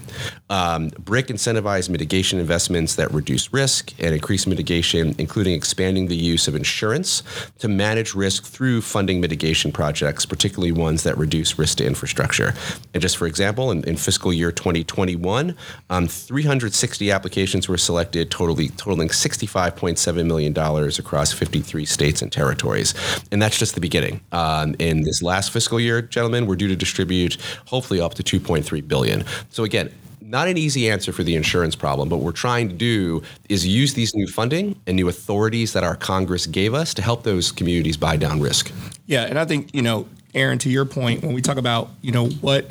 Um, 0.50 0.88
BRIC 0.98 1.28
incentivized 1.28 1.88
mitigation 1.88 2.40
investments 2.40 2.96
that 2.96 3.12
reduce 3.12 3.52
risk 3.52 3.92
and 4.00 4.12
increase 4.12 4.44
mitigation, 4.48 5.14
including 5.18 5.54
expanding 5.54 6.08
the 6.08 6.16
use 6.16 6.48
of 6.48 6.56
insurance 6.56 7.22
to 7.60 7.68
manage 7.68 8.12
risk 8.12 8.44
through 8.44 8.82
funding 8.82 9.20
mitigation 9.20 9.70
projects, 9.70 10.26
particularly 10.26 10.72
ones 10.72 11.04
that 11.04 11.16
reduce 11.16 11.60
risk 11.60 11.78
to 11.78 11.86
infrastructure. 11.86 12.54
And 12.92 13.00
just 13.00 13.18
for 13.18 13.28
example, 13.28 13.70
in, 13.70 13.84
in 13.84 13.96
fiscal 13.96 14.32
year 14.32 14.50
2021, 14.50 15.54
um, 15.90 16.08
360 16.08 17.12
applications 17.12 17.68
were 17.68 17.78
selected, 17.78 18.32
totally, 18.32 18.70
totaling 18.70 19.10
$65.7 19.10 20.26
million 20.26 20.58
across 20.58 21.32
53 21.32 21.84
states 21.84 21.99
states 22.00 22.22
and 22.22 22.32
territories. 22.32 22.94
And 23.30 23.42
that's 23.42 23.58
just 23.58 23.74
the 23.74 23.80
beginning. 23.80 24.22
Um, 24.32 24.74
in 24.78 25.02
this 25.02 25.22
last 25.22 25.52
fiscal 25.52 25.78
year, 25.78 26.00
gentlemen, 26.00 26.46
we're 26.46 26.56
due 26.56 26.68
to 26.68 26.76
distribute 26.76 27.36
hopefully 27.66 28.00
up 28.00 28.14
to 28.14 28.22
2.3 28.22 28.88
billion. 28.88 29.22
So 29.50 29.64
again, 29.64 29.92
not 30.22 30.48
an 30.48 30.56
easy 30.56 30.88
answer 30.88 31.12
for 31.12 31.22
the 31.22 31.34
insurance 31.34 31.76
problem, 31.76 32.08
but 32.08 32.16
what 32.16 32.24
we're 32.24 32.32
trying 32.32 32.70
to 32.70 32.74
do 32.74 33.22
is 33.50 33.66
use 33.66 33.92
these 33.92 34.14
new 34.14 34.26
funding 34.26 34.80
and 34.86 34.96
new 34.96 35.08
authorities 35.10 35.74
that 35.74 35.84
our 35.84 35.96
Congress 35.96 36.46
gave 36.46 36.72
us 36.72 36.94
to 36.94 37.02
help 37.02 37.22
those 37.24 37.52
communities 37.52 37.98
buy 37.98 38.16
down 38.16 38.40
risk. 38.40 38.72
Yeah, 39.04 39.24
and 39.24 39.38
I 39.38 39.44
think, 39.44 39.74
you 39.74 39.82
know, 39.82 40.08
Aaron, 40.34 40.58
to 40.60 40.70
your 40.70 40.86
point, 40.86 41.22
when 41.22 41.34
we 41.34 41.42
talk 41.42 41.58
about, 41.58 41.90
you 42.00 42.12
know, 42.12 42.28
what 42.28 42.70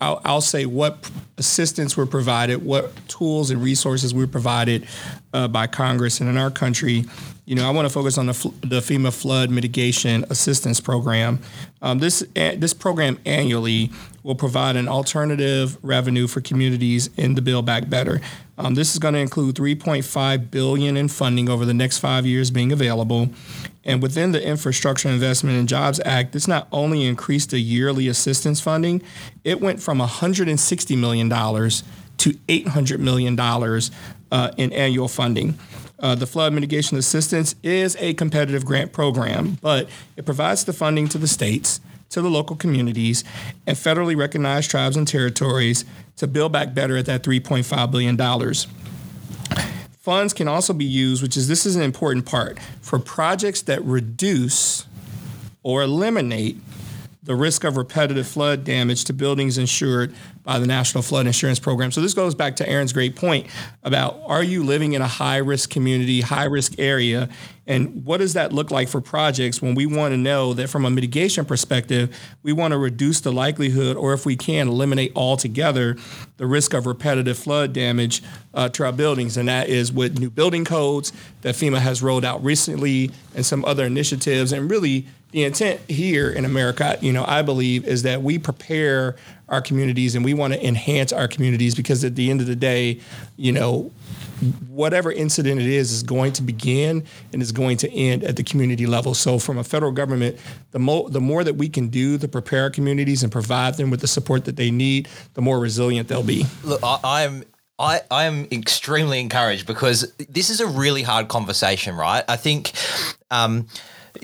I'll, 0.00 0.20
I'll, 0.24 0.40
say 0.40 0.66
what 0.66 1.08
assistance 1.38 1.96
were 1.96 2.06
provided, 2.06 2.64
what 2.64 2.90
tools 3.06 3.50
and 3.50 3.62
resources 3.62 4.12
were 4.12 4.26
provided 4.26 4.88
uh, 5.32 5.46
by 5.46 5.68
Congress 5.68 6.20
and 6.20 6.28
in 6.28 6.36
our 6.36 6.50
country 6.50 7.04
you 7.46 7.54
know, 7.54 7.66
I 7.66 7.70
want 7.70 7.86
to 7.86 7.92
focus 7.92 8.16
on 8.16 8.26
the, 8.26 8.32
the 8.62 8.80
FEMA 8.80 9.12
Flood 9.12 9.50
Mitigation 9.50 10.24
Assistance 10.30 10.80
Program. 10.80 11.40
Um, 11.82 11.98
this 11.98 12.20
this 12.34 12.72
program 12.72 13.18
annually 13.26 13.90
will 14.22 14.34
provide 14.34 14.76
an 14.76 14.88
alternative 14.88 15.76
revenue 15.82 16.26
for 16.26 16.40
communities 16.40 17.10
in 17.18 17.34
the 17.34 17.42
Build 17.42 17.66
Back 17.66 17.90
Better. 17.90 18.22
Um, 18.56 18.74
this 18.74 18.94
is 18.94 18.98
going 18.98 19.12
to 19.12 19.20
include 19.20 19.56
3.5 19.56 20.50
billion 20.50 20.96
in 20.96 21.08
funding 21.08 21.50
over 21.50 21.66
the 21.66 21.74
next 21.74 21.98
five 21.98 22.24
years 22.24 22.50
being 22.50 22.72
available, 22.72 23.28
and 23.84 24.00
within 24.00 24.32
the 24.32 24.42
Infrastructure 24.42 25.10
Investment 25.10 25.58
and 25.58 25.68
Jobs 25.68 26.00
Act, 26.06 26.32
this 26.32 26.48
not 26.48 26.66
only 26.72 27.04
increased 27.04 27.50
the 27.50 27.58
yearly 27.58 28.08
assistance 28.08 28.58
funding, 28.58 29.02
it 29.44 29.60
went 29.60 29.82
from 29.82 29.98
160 29.98 30.96
million 30.96 31.28
dollars 31.28 31.84
to 32.16 32.38
800 32.48 33.00
million 33.00 33.36
dollars 33.36 33.90
uh, 34.32 34.50
in 34.56 34.72
annual 34.72 35.08
funding. 35.08 35.58
Uh, 35.98 36.14
the 36.14 36.26
flood 36.26 36.52
mitigation 36.52 36.98
assistance 36.98 37.54
is 37.62 37.96
a 38.00 38.14
competitive 38.14 38.64
grant 38.64 38.92
program, 38.92 39.58
but 39.62 39.88
it 40.16 40.24
provides 40.24 40.64
the 40.64 40.72
funding 40.72 41.08
to 41.08 41.18
the 41.18 41.28
states, 41.28 41.80
to 42.10 42.20
the 42.20 42.28
local 42.28 42.56
communities, 42.56 43.24
and 43.66 43.76
federally 43.76 44.16
recognized 44.16 44.70
tribes 44.70 44.96
and 44.96 45.06
territories 45.06 45.84
to 46.16 46.26
build 46.26 46.52
back 46.52 46.74
better 46.74 46.96
at 46.96 47.06
that 47.06 47.22
$3.5 47.22 47.90
billion. 47.90 48.16
Funds 50.00 50.34
can 50.34 50.48
also 50.48 50.74
be 50.74 50.84
used, 50.84 51.22
which 51.22 51.36
is 51.36 51.48
this 51.48 51.64
is 51.64 51.76
an 51.76 51.82
important 51.82 52.26
part, 52.26 52.58
for 52.82 52.98
projects 52.98 53.62
that 53.62 53.82
reduce 53.84 54.86
or 55.62 55.82
eliminate 55.82 56.58
the 57.24 57.34
risk 57.34 57.64
of 57.64 57.76
repetitive 57.76 58.26
flood 58.28 58.64
damage 58.64 59.04
to 59.04 59.12
buildings 59.12 59.56
insured 59.56 60.14
by 60.42 60.58
the 60.58 60.66
National 60.66 61.02
Flood 61.02 61.26
Insurance 61.26 61.58
Program. 61.58 61.90
So 61.90 62.02
this 62.02 62.12
goes 62.12 62.34
back 62.34 62.56
to 62.56 62.68
Aaron's 62.68 62.92
great 62.92 63.16
point 63.16 63.46
about 63.82 64.20
are 64.26 64.42
you 64.42 64.62
living 64.62 64.92
in 64.92 65.00
a 65.00 65.08
high 65.08 65.38
risk 65.38 65.70
community, 65.70 66.20
high 66.20 66.44
risk 66.44 66.78
area, 66.78 67.30
and 67.66 68.04
what 68.04 68.18
does 68.18 68.34
that 68.34 68.52
look 68.52 68.70
like 68.70 68.88
for 68.88 69.00
projects 69.00 69.62
when 69.62 69.74
we 69.74 69.86
want 69.86 70.12
to 70.12 70.18
know 70.18 70.52
that 70.52 70.68
from 70.68 70.84
a 70.84 70.90
mitigation 70.90 71.46
perspective, 71.46 72.14
we 72.42 72.52
want 72.52 72.72
to 72.72 72.78
reduce 72.78 73.20
the 73.20 73.32
likelihood, 73.32 73.96
or 73.96 74.12
if 74.12 74.26
we 74.26 74.36
can, 74.36 74.68
eliminate 74.68 75.12
altogether 75.16 75.96
the 76.36 76.46
risk 76.46 76.74
of 76.74 76.86
repetitive 76.86 77.38
flood 77.38 77.72
damage 77.72 78.22
uh, 78.52 78.68
to 78.68 78.84
our 78.84 78.92
buildings. 78.92 79.38
And 79.38 79.48
that 79.48 79.70
is 79.70 79.90
with 79.90 80.18
new 80.18 80.28
building 80.28 80.66
codes 80.66 81.12
that 81.40 81.54
FEMA 81.54 81.78
has 81.78 82.02
rolled 82.02 82.24
out 82.24 82.44
recently 82.44 83.10
and 83.34 83.46
some 83.46 83.64
other 83.64 83.86
initiatives. 83.86 84.52
And 84.52 84.70
really, 84.70 85.06
the 85.34 85.42
intent 85.42 85.80
here 85.90 86.30
in 86.30 86.44
America, 86.44 86.96
you 87.00 87.12
know, 87.12 87.24
I 87.26 87.42
believe 87.42 87.84
is 87.88 88.04
that 88.04 88.22
we 88.22 88.38
prepare 88.38 89.16
our 89.48 89.60
communities 89.60 90.14
and 90.14 90.24
we 90.24 90.32
want 90.32 90.52
to 90.52 90.64
enhance 90.64 91.12
our 91.12 91.26
communities 91.26 91.74
because 91.74 92.04
at 92.04 92.14
the 92.14 92.30
end 92.30 92.40
of 92.40 92.46
the 92.46 92.54
day, 92.54 93.00
you 93.36 93.50
know, 93.50 93.90
whatever 94.68 95.10
incident 95.10 95.60
it 95.60 95.66
is 95.66 95.90
is 95.90 96.04
going 96.04 96.32
to 96.34 96.42
begin 96.42 97.02
and 97.32 97.42
is 97.42 97.50
going 97.50 97.76
to 97.78 97.92
end 97.92 98.22
at 98.22 98.36
the 98.36 98.44
community 98.44 98.86
level. 98.86 99.12
So 99.12 99.40
from 99.40 99.58
a 99.58 99.64
federal 99.64 99.90
government, 99.90 100.38
the 100.70 100.78
more 100.78 101.10
the 101.10 101.20
more 101.20 101.42
that 101.42 101.54
we 101.54 101.68
can 101.68 101.88
do 101.88 102.16
to 102.16 102.28
prepare 102.28 102.62
our 102.62 102.70
communities 102.70 103.24
and 103.24 103.32
provide 103.32 103.74
them 103.74 103.90
with 103.90 104.02
the 104.02 104.06
support 104.06 104.44
that 104.44 104.54
they 104.54 104.70
need, 104.70 105.08
the 105.34 105.42
more 105.42 105.58
resilient 105.58 106.06
they'll 106.06 106.22
be. 106.22 106.46
Look, 106.62 106.78
I, 106.84 106.98
I'm 107.02 107.42
I, 107.76 108.02
I 108.08 108.26
am 108.26 108.46
extremely 108.52 109.18
encouraged 109.18 109.66
because 109.66 110.12
this 110.28 110.48
is 110.48 110.60
a 110.60 110.66
really 110.68 111.02
hard 111.02 111.26
conversation, 111.26 111.96
right? 111.96 112.22
I 112.28 112.36
think 112.36 112.70
um, 113.32 113.66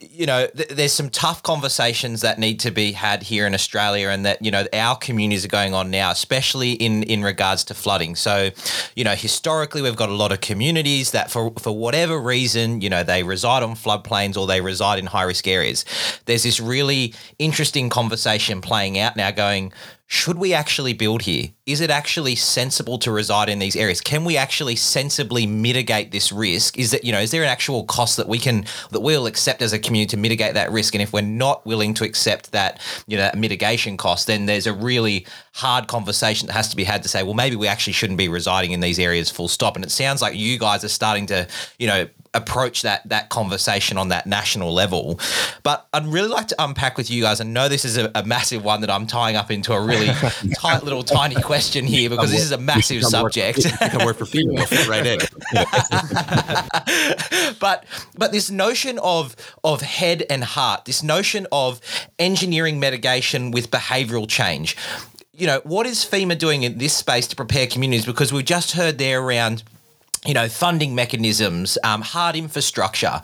you 0.01 0.27
know, 0.27 0.47
th- 0.49 0.69
there's 0.71 0.93
some 0.93 1.11
tough 1.11 1.43
conversations 1.43 2.21
that 2.23 2.39
need 2.39 2.61
to 2.61 2.71
be 2.71 2.93
had 2.93 3.23
here 3.23 3.47
in 3.47 3.55
Australia, 3.55 4.09
and 4.09 4.25
that 4.25 4.43
you 4.45 4.51
know 4.51 4.67
our 4.73 4.97
communities 4.97 5.45
are 5.45 5.49
going 5.49 5.75
on 5.75 5.91
now, 5.91 6.11
especially 6.11 6.73
in 6.73 7.03
in 7.05 7.23
regards 7.23 7.65
to 7.65 7.75
flooding. 7.75 8.17
So, 8.17 8.51
you 8.95 9.05
know, 9.05 9.15
historically 9.15 9.83
we've 9.83 9.97
got 9.97 10.09
a 10.09 10.15
lot 10.15 10.33
of 10.33 10.41
communities 10.41 11.11
that, 11.13 11.31
for 11.31 11.53
for 11.59 11.77
whatever 11.77 12.19
reason, 12.19 12.81
you 12.81 12.91
know, 12.91 13.03
they 13.03 13.23
reside 13.23 13.63
on 13.63 13.75
floodplains 13.75 14.37
or 14.37 14.47
they 14.47 14.61
reside 14.61 14.99
in 14.99 15.07
high 15.07 15.25
risk 15.25 15.47
areas. 15.47 15.85
There's 16.25 16.43
this 16.43 16.61
really 16.61 17.15
interesting 17.39 17.91
conversation 17.91 18.61
playing 18.61 18.99
out 18.99 19.17
now, 19.17 19.31
going 19.31 19.73
should 20.13 20.39
we 20.39 20.53
actually 20.53 20.93
build 20.93 21.23
here? 21.23 21.51
Is 21.67 21.81
it 21.81 21.89
actually 21.89 22.35
sensible 22.35 22.99
to 22.99 23.13
reside 23.13 23.49
in 23.49 23.61
these 23.61 23.77
areas? 23.77 24.01
Can 24.01 24.25
we 24.25 24.37
actually 24.37 24.75
sensibly 24.75 25.47
mitigate 25.47 26.11
this 26.11 26.33
risk? 26.33 26.77
Is 26.77 26.91
that 26.91 27.05
you 27.05 27.13
know 27.13 27.21
is 27.21 27.31
there 27.31 27.45
an 27.45 27.49
actual 27.49 27.85
cost 27.85 28.17
that 28.17 28.27
we 28.27 28.41
can 28.41 28.67
that 28.91 29.01
we'll 29.01 29.27
accept 29.27 29.63
as 29.63 29.73
a 29.73 29.79
community 29.79 30.11
to 30.11 30.17
mitigate 30.17 30.55
that 30.55 30.73
risk? 30.73 30.97
And 30.97 31.03
if 31.03 31.13
we're 31.13 31.21
not 31.21 31.65
willing 31.65 31.95
to 31.95 32.05
accept 32.05 32.51
that 32.51 32.81
you 33.07 33.17
know 33.17 33.31
mitigation 33.37 33.97
cost, 33.97 34.27
then 34.27 34.47
there's 34.47 34.67
a 34.67 34.73
really 34.73 35.27
hard 35.55 35.87
conversation 35.87 36.49
that 36.49 36.55
has 36.55 36.69
to 36.71 36.77
be 36.77 36.83
had 36.83 37.05
to 37.05 37.09
say, 37.09 37.23
well, 37.23 37.35
maybe 37.35 37.55
we 37.55 37.69
actually 37.69 37.93
shouldn't 37.93 38.19
be 38.19 38.29
residing 38.29 38.73
in 38.73 38.81
these 38.81 38.99
areas 38.99 39.31
full 39.31 39.47
stop. 39.47 39.77
And 39.77 39.85
it 39.85 39.93
sounds 39.93 40.21
like 40.21 40.35
you 40.35 40.59
guys 40.59 40.83
are 40.83 40.89
starting 40.89 41.27
to 41.27 41.47
you 41.79 41.87
know 41.87 42.09
approach 42.33 42.83
that 42.83 43.09
that 43.09 43.29
conversation 43.29 43.99
on 43.99 44.09
that 44.09 44.27
national 44.27 44.73
level. 44.73 45.19
But 45.63 45.89
I'd 45.93 46.07
really 46.07 46.29
like 46.29 46.49
to 46.49 46.63
unpack 46.63 46.97
with 46.97 47.11
you 47.11 47.23
guys. 47.23 47.41
I 47.41 47.45
know 47.45 47.69
this 47.69 47.85
is 47.85 47.97
a, 47.97 48.11
a 48.15 48.25
massive 48.25 48.65
one 48.65 48.83
that 48.83 48.91
I'm 48.91 49.07
tying 49.07 49.37
up 49.37 49.51
into 49.51 49.73
a 49.73 49.81
really 49.81 50.07
tight 50.57 50.85
little 50.85 51.03
tiny 51.03 51.41
question 51.43 51.85
here 51.85 52.09
because 52.09 52.31
this 52.31 52.43
is 52.43 52.53
a 52.53 52.59
massive 52.59 53.03
subject. 53.03 53.59
Work 54.05 54.19
for 54.19 54.27
right 54.89 55.29
but 57.59 57.85
but 58.17 58.33
this 58.33 58.51
notion 58.51 58.99
of 59.01 59.35
of 59.65 59.83
head 59.83 60.25
and 60.31 60.45
heart, 60.45 60.85
this 60.85 61.03
notion 61.03 61.47
of 61.51 61.81
engineering 62.19 62.79
mitigation 62.79 63.51
with 63.51 63.71
behavioural 63.71 64.29
change. 64.29 64.77
You 65.33 65.47
know, 65.47 65.61
what 65.65 65.87
is 65.87 66.05
FEMA 66.05 66.39
doing 66.39 66.63
in 66.63 66.79
this 66.79 66.95
space 66.95 67.27
to 67.29 67.37
prepare 67.37 67.67
communities? 67.67 68.05
Because 68.05 68.33
we 68.33 68.43
just 68.43 68.73
heard 68.73 68.99
there 68.99 69.23
around 69.23 69.63
you 70.27 70.35
know, 70.35 70.49
funding 70.49 70.95
mechanisms, 70.95 71.79
um, 71.85 72.03
hard 72.03 72.37
infrastructure. 72.37 73.21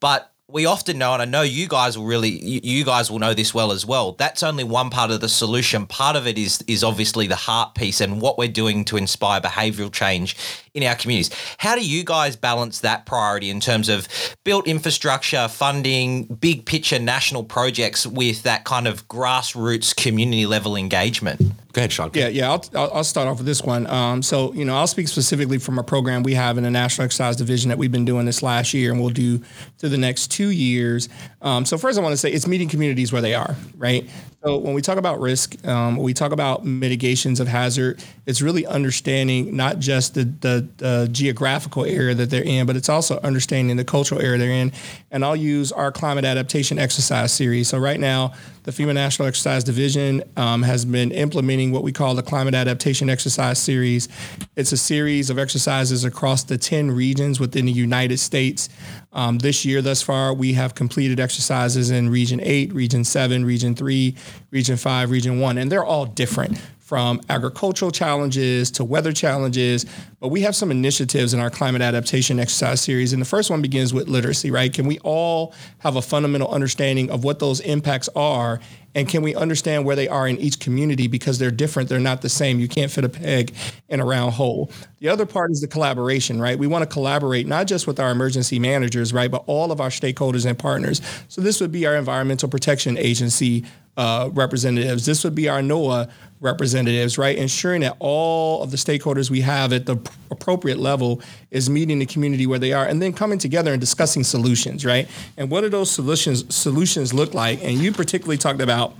But 0.00 0.32
we 0.50 0.64
often 0.64 0.96
know, 0.96 1.12
and 1.12 1.20
I 1.20 1.26
know 1.26 1.42
you 1.42 1.68
guys 1.68 1.98
will 1.98 2.06
really, 2.06 2.30
you 2.30 2.82
guys 2.82 3.10
will 3.10 3.18
know 3.18 3.34
this 3.34 3.52
well 3.52 3.70
as 3.70 3.84
well. 3.84 4.12
That's 4.12 4.42
only 4.42 4.64
one 4.64 4.88
part 4.88 5.10
of 5.10 5.20
the 5.20 5.28
solution. 5.28 5.86
Part 5.86 6.16
of 6.16 6.26
it 6.26 6.38
is 6.38 6.64
is 6.66 6.82
obviously 6.82 7.26
the 7.26 7.36
heart 7.36 7.74
piece 7.74 8.00
and 8.00 8.22
what 8.22 8.38
we're 8.38 8.48
doing 8.48 8.86
to 8.86 8.96
inspire 8.96 9.42
behavioural 9.42 9.92
change 9.92 10.36
in 10.82 10.88
our 10.88 10.94
communities. 10.94 11.30
How 11.58 11.74
do 11.74 11.86
you 11.86 12.04
guys 12.04 12.36
balance 12.36 12.80
that 12.80 13.06
priority 13.06 13.50
in 13.50 13.60
terms 13.60 13.88
of 13.88 14.08
built 14.44 14.66
infrastructure, 14.66 15.48
funding, 15.48 16.24
big 16.24 16.64
picture 16.64 16.98
national 16.98 17.44
projects 17.44 18.06
with 18.06 18.42
that 18.44 18.64
kind 18.64 18.88
of 18.88 19.06
grassroots 19.08 19.94
community 19.94 20.46
level 20.46 20.76
engagement? 20.76 21.40
Go 21.72 21.80
ahead, 21.80 21.92
Sean. 21.92 22.10
Yeah, 22.14 22.28
yeah. 22.28 22.50
I'll, 22.50 22.64
I'll 22.74 23.04
start 23.04 23.28
off 23.28 23.36
with 23.36 23.46
this 23.46 23.62
one. 23.62 23.86
Um, 23.88 24.22
so, 24.22 24.52
you 24.54 24.64
know, 24.64 24.74
I'll 24.74 24.86
speak 24.86 25.06
specifically 25.06 25.58
from 25.58 25.78
a 25.78 25.82
program 25.82 26.22
we 26.22 26.34
have 26.34 26.56
in 26.56 26.64
the 26.64 26.70
National 26.70 27.04
Exercise 27.04 27.36
Division 27.36 27.68
that 27.68 27.78
we've 27.78 27.92
been 27.92 28.06
doing 28.06 28.24
this 28.24 28.42
last 28.42 28.72
year 28.72 28.90
and 28.90 29.00
we'll 29.00 29.10
do 29.10 29.38
through 29.78 29.90
the 29.90 29.98
next 29.98 30.32
two 30.32 30.50
years. 30.50 31.08
Um, 31.42 31.64
so, 31.64 31.76
first, 31.76 31.98
I 31.98 32.02
want 32.02 32.14
to 32.14 32.16
say 32.16 32.32
it's 32.32 32.46
meeting 32.46 32.68
communities 32.68 33.12
where 33.12 33.22
they 33.22 33.34
are, 33.34 33.54
right? 33.76 34.08
So, 34.44 34.56
when 34.56 34.72
we 34.72 34.82
talk 34.82 34.98
about 34.98 35.18
risk, 35.18 35.66
um, 35.66 35.96
we 35.96 36.14
talk 36.14 36.30
about 36.30 36.64
mitigations 36.64 37.40
of 37.40 37.48
hazard, 37.48 38.00
it's 38.24 38.40
really 38.40 38.64
understanding 38.64 39.56
not 39.56 39.80
just 39.80 40.14
the, 40.14 40.24
the, 40.24 40.68
the 40.76 41.08
geographical 41.10 41.84
area 41.84 42.14
that 42.14 42.30
they're 42.30 42.44
in, 42.44 42.64
but 42.64 42.76
it's 42.76 42.88
also 42.88 43.18
understanding 43.22 43.76
the 43.76 43.84
cultural 43.84 44.20
area 44.20 44.38
they're 44.38 44.52
in. 44.52 44.70
And 45.10 45.24
I'll 45.24 45.34
use 45.34 45.72
our 45.72 45.90
climate 45.90 46.24
adaptation 46.24 46.78
exercise 46.78 47.32
series. 47.32 47.66
So, 47.66 47.78
right 47.78 47.98
now, 47.98 48.32
the 48.62 48.70
FEMA 48.70 48.94
National 48.94 49.26
Exercise 49.26 49.64
Division 49.64 50.22
um, 50.36 50.62
has 50.62 50.84
been 50.84 51.10
implementing 51.10 51.72
what 51.72 51.82
we 51.82 51.90
call 51.90 52.14
the 52.14 52.22
Climate 52.22 52.54
Adaptation 52.54 53.10
Exercise 53.10 53.58
Series. 53.58 54.08
It's 54.54 54.70
a 54.70 54.76
series 54.76 55.30
of 55.30 55.38
exercises 55.40 56.04
across 56.04 56.44
the 56.44 56.58
10 56.58 56.92
regions 56.92 57.40
within 57.40 57.66
the 57.66 57.72
United 57.72 58.18
States. 58.18 58.68
Um, 59.12 59.38
this 59.38 59.64
year, 59.64 59.80
thus 59.80 60.02
far, 60.02 60.34
we 60.34 60.52
have 60.52 60.74
completed 60.74 61.18
exercises 61.18 61.90
in 61.90 62.10
Region 62.10 62.40
8, 62.42 62.72
Region 62.74 63.04
7, 63.04 63.44
Region 63.44 63.74
3, 63.74 64.14
Region 64.50 64.76
5, 64.76 65.10
Region 65.10 65.40
1, 65.40 65.58
and 65.58 65.72
they're 65.72 65.84
all 65.84 66.04
different 66.04 66.60
from 66.88 67.20
agricultural 67.28 67.90
challenges 67.90 68.70
to 68.70 68.82
weather 68.82 69.12
challenges. 69.12 69.84
But 70.20 70.28
we 70.28 70.40
have 70.40 70.56
some 70.56 70.70
initiatives 70.70 71.34
in 71.34 71.40
our 71.40 71.50
climate 71.50 71.82
adaptation 71.82 72.40
exercise 72.40 72.80
series. 72.80 73.12
And 73.12 73.20
the 73.20 73.26
first 73.26 73.50
one 73.50 73.60
begins 73.60 73.92
with 73.92 74.08
literacy, 74.08 74.50
right? 74.50 74.72
Can 74.72 74.86
we 74.86 74.98
all 75.00 75.52
have 75.80 75.96
a 75.96 76.02
fundamental 76.02 76.48
understanding 76.48 77.10
of 77.10 77.24
what 77.24 77.40
those 77.40 77.60
impacts 77.60 78.08
are? 78.16 78.60
And 78.94 79.08
can 79.08 79.22
we 79.22 79.34
understand 79.34 79.84
where 79.84 79.96
they 79.96 80.08
are 80.08 80.26
in 80.26 80.38
each 80.38 80.60
community 80.60 81.06
because 81.08 81.38
they're 81.38 81.50
different, 81.50 81.88
they're 81.88 82.00
not 82.00 82.22
the 82.22 82.28
same. 82.28 82.58
You 82.58 82.68
can't 82.68 82.90
fit 82.90 83.04
a 83.04 83.08
peg 83.08 83.54
in 83.88 84.00
a 84.00 84.04
round 84.04 84.34
hole. 84.34 84.70
The 84.98 85.08
other 85.08 85.26
part 85.26 85.50
is 85.50 85.60
the 85.60 85.68
collaboration, 85.68 86.40
right? 86.40 86.58
We 86.58 86.66
want 86.66 86.82
to 86.82 86.86
collaborate 86.86 87.46
not 87.46 87.66
just 87.66 87.86
with 87.86 88.00
our 88.00 88.10
emergency 88.10 88.58
managers, 88.58 89.12
right, 89.12 89.30
but 89.30 89.44
all 89.46 89.70
of 89.70 89.80
our 89.80 89.90
stakeholders 89.90 90.46
and 90.46 90.58
partners. 90.58 91.00
So 91.28 91.40
this 91.40 91.60
would 91.60 91.70
be 91.70 91.86
our 91.86 91.94
Environmental 91.94 92.48
Protection 92.48 92.98
Agency 92.98 93.64
uh, 93.98 94.30
representatives. 94.32 95.04
This 95.04 95.24
would 95.24 95.34
be 95.34 95.48
our 95.48 95.60
NOAA 95.60 96.08
representatives, 96.40 97.18
right? 97.18 97.36
Ensuring 97.36 97.80
that 97.80 97.96
all 97.98 98.62
of 98.62 98.70
the 98.70 98.76
stakeholders 98.76 99.28
we 99.28 99.40
have 99.40 99.72
at 99.72 99.86
the 99.86 99.96
appropriate 100.30 100.78
level 100.78 101.20
is 101.50 101.68
meeting 101.68 101.98
the 101.98 102.06
community 102.06 102.46
where 102.46 102.60
they 102.60 102.72
are, 102.72 102.86
and 102.86 103.02
then 103.02 103.12
coming 103.12 103.38
together 103.38 103.72
and 103.72 103.80
discussing 103.80 104.22
solutions, 104.22 104.86
right? 104.86 105.08
And 105.36 105.50
what 105.50 105.62
do 105.62 105.68
those 105.68 105.90
solutions 105.90 106.54
solutions 106.54 107.12
look 107.12 107.34
like? 107.34 107.62
And 107.62 107.78
you 107.78 107.92
particularly 107.92 108.38
talked 108.38 108.60
about 108.60 108.94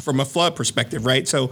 from 0.00 0.20
a 0.20 0.24
flood 0.24 0.56
perspective, 0.56 1.04
right? 1.04 1.28
So, 1.28 1.50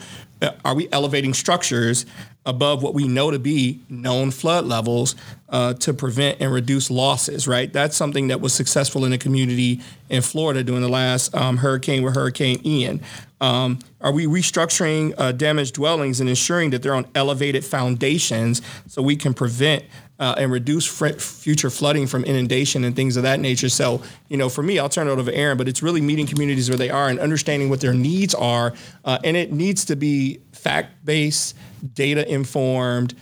are 0.64 0.75
we 0.75 0.88
elevating 0.92 1.35
structures 1.35 2.07
above 2.44 2.83
what 2.83 2.94
we 2.94 3.09
know 3.09 3.31
to 3.31 3.38
be 3.38 3.81
known 3.88 4.31
flood 4.31 4.64
levels 4.64 5.16
uh, 5.49 5.75
to 5.75 5.92
prevent 5.92 6.40
and 6.40 6.53
reduce 6.53 6.90
losses, 6.90 7.49
right? 7.49 7.72
That's 7.72 7.96
something 7.96 8.29
that 8.29 8.40
was 8.40 8.55
successful 8.55 9.05
in 9.05 9.12
a 9.12 9.18
community 9.18 9.81
in 10.09 10.22
Florida 10.22 10.62
during 10.62 10.83
the 10.83 10.88
last 10.88 11.35
um, 11.35 11.59
hurricane 11.59 12.03
with 12.03 12.14
Hurricane 12.14 12.61
Ian. 12.64 13.01
Um, 13.40 13.81
are 14.01 14.12
we 14.12 14.27
restructuring 14.27 15.12
uh, 15.18 15.33
damaged 15.33 15.75
dwellings 15.75 16.20
and 16.20 16.29
ensuring 16.29 16.70
that 16.70 16.83
they're 16.83 16.94
on 16.94 17.07
elevated 17.14 17.64
foundations 17.64 18.62
so 18.87 19.03
we 19.03 19.16
can 19.16 19.35
prevent 19.35 19.85
uh, 20.18 20.35
and 20.38 20.50
reduce 20.50 20.87
fr- 20.87 21.18
future 21.18 21.70
flooding 21.70 22.07
from 22.07 22.24
inundation 22.24 22.85
and 22.85 22.96
things 22.96 23.16
of 23.16 23.22
that 23.22 23.40
nature. 23.40 23.68
So, 23.68 24.02
you 24.29 24.37
know, 24.37 24.48
for 24.48 24.62
me, 24.62 24.79
I'll 24.79 24.88
turn 24.88 25.09
it 25.09 25.11
over 25.11 25.31
to 25.31 25.37
Aaron, 25.37 25.59
but 25.59 25.68
it's 25.68 25.83
really 25.83 26.00
meeting 26.00 26.26
communities 26.26 26.68
where 26.68 26.79
they 26.79 26.90
are 26.90 27.09
and 27.09 27.18
understanding 27.18 27.68
what 27.68 27.81
their 27.81 27.94
needs 27.94 28.35
are. 28.35 28.72
Uh, 29.05 29.18
and 29.24 29.37
it 29.37 29.52
needs 29.52 29.85
to 29.87 29.96
be 29.96 30.40
fact 30.52 31.05
based, 31.05 31.57
data 31.94 32.31
informed, 32.33 33.14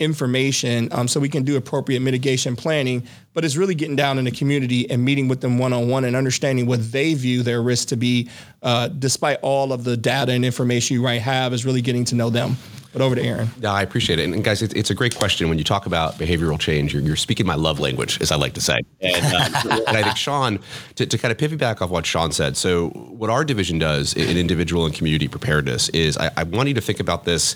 information 0.00 0.88
um, 0.92 1.06
so 1.06 1.20
we 1.20 1.28
can 1.28 1.44
do 1.44 1.56
appropriate 1.56 2.00
mitigation 2.00 2.56
planning. 2.56 3.06
But 3.34 3.44
it's 3.44 3.56
really 3.56 3.74
getting 3.74 3.96
down 3.96 4.18
in 4.18 4.24
the 4.24 4.30
community 4.30 4.90
and 4.90 5.04
meeting 5.04 5.28
with 5.28 5.40
them 5.40 5.58
one 5.58 5.72
on 5.72 5.88
one 5.88 6.04
and 6.04 6.16
understanding 6.16 6.66
what 6.66 6.90
they 6.90 7.14
view 7.14 7.42
their 7.42 7.62
risk 7.62 7.88
to 7.88 7.96
be, 7.96 8.28
uh, 8.62 8.88
despite 8.88 9.38
all 9.42 9.72
of 9.72 9.84
the 9.84 9.96
data 9.96 10.32
and 10.32 10.44
information 10.44 10.94
you 10.94 11.02
might 11.02 11.20
have, 11.20 11.52
is 11.52 11.64
really 11.64 11.82
getting 11.82 12.04
to 12.06 12.14
know 12.14 12.30
them. 12.30 12.56
But 12.92 13.02
over 13.02 13.14
to 13.14 13.22
Aaron. 13.22 13.50
Yeah, 13.60 13.72
I 13.72 13.82
appreciate 13.82 14.18
it. 14.18 14.24
And 14.24 14.42
guys, 14.42 14.62
it's, 14.62 14.74
it's 14.74 14.90
a 14.90 14.94
great 14.94 15.14
question. 15.14 15.48
When 15.48 15.58
you 15.58 15.64
talk 15.64 15.86
about 15.86 16.14
behavioral 16.14 16.58
change, 16.58 16.92
you're, 16.92 17.02
you're 17.02 17.16
speaking 17.16 17.46
my 17.46 17.54
love 17.54 17.78
language, 17.78 18.20
as 18.20 18.32
I 18.32 18.36
like 18.36 18.54
to 18.54 18.60
say. 18.60 18.80
And, 19.00 19.24
uh, 19.26 19.82
and 19.86 19.96
I 19.96 20.02
think 20.02 20.16
Sean, 20.16 20.58
to, 20.96 21.06
to 21.06 21.18
kind 21.18 21.30
of 21.30 21.38
pivot 21.38 21.58
back 21.58 21.80
off 21.80 21.90
what 21.90 22.04
Sean 22.04 22.32
said, 22.32 22.56
so 22.56 22.88
what 22.88 23.30
our 23.30 23.44
division 23.44 23.78
does 23.78 24.14
in 24.14 24.36
individual 24.36 24.86
and 24.86 24.94
community 24.94 25.28
preparedness 25.28 25.88
is 25.90 26.18
I, 26.18 26.30
I 26.36 26.42
want 26.42 26.68
you 26.68 26.74
to 26.74 26.80
think 26.80 26.98
about 26.98 27.24
this. 27.24 27.54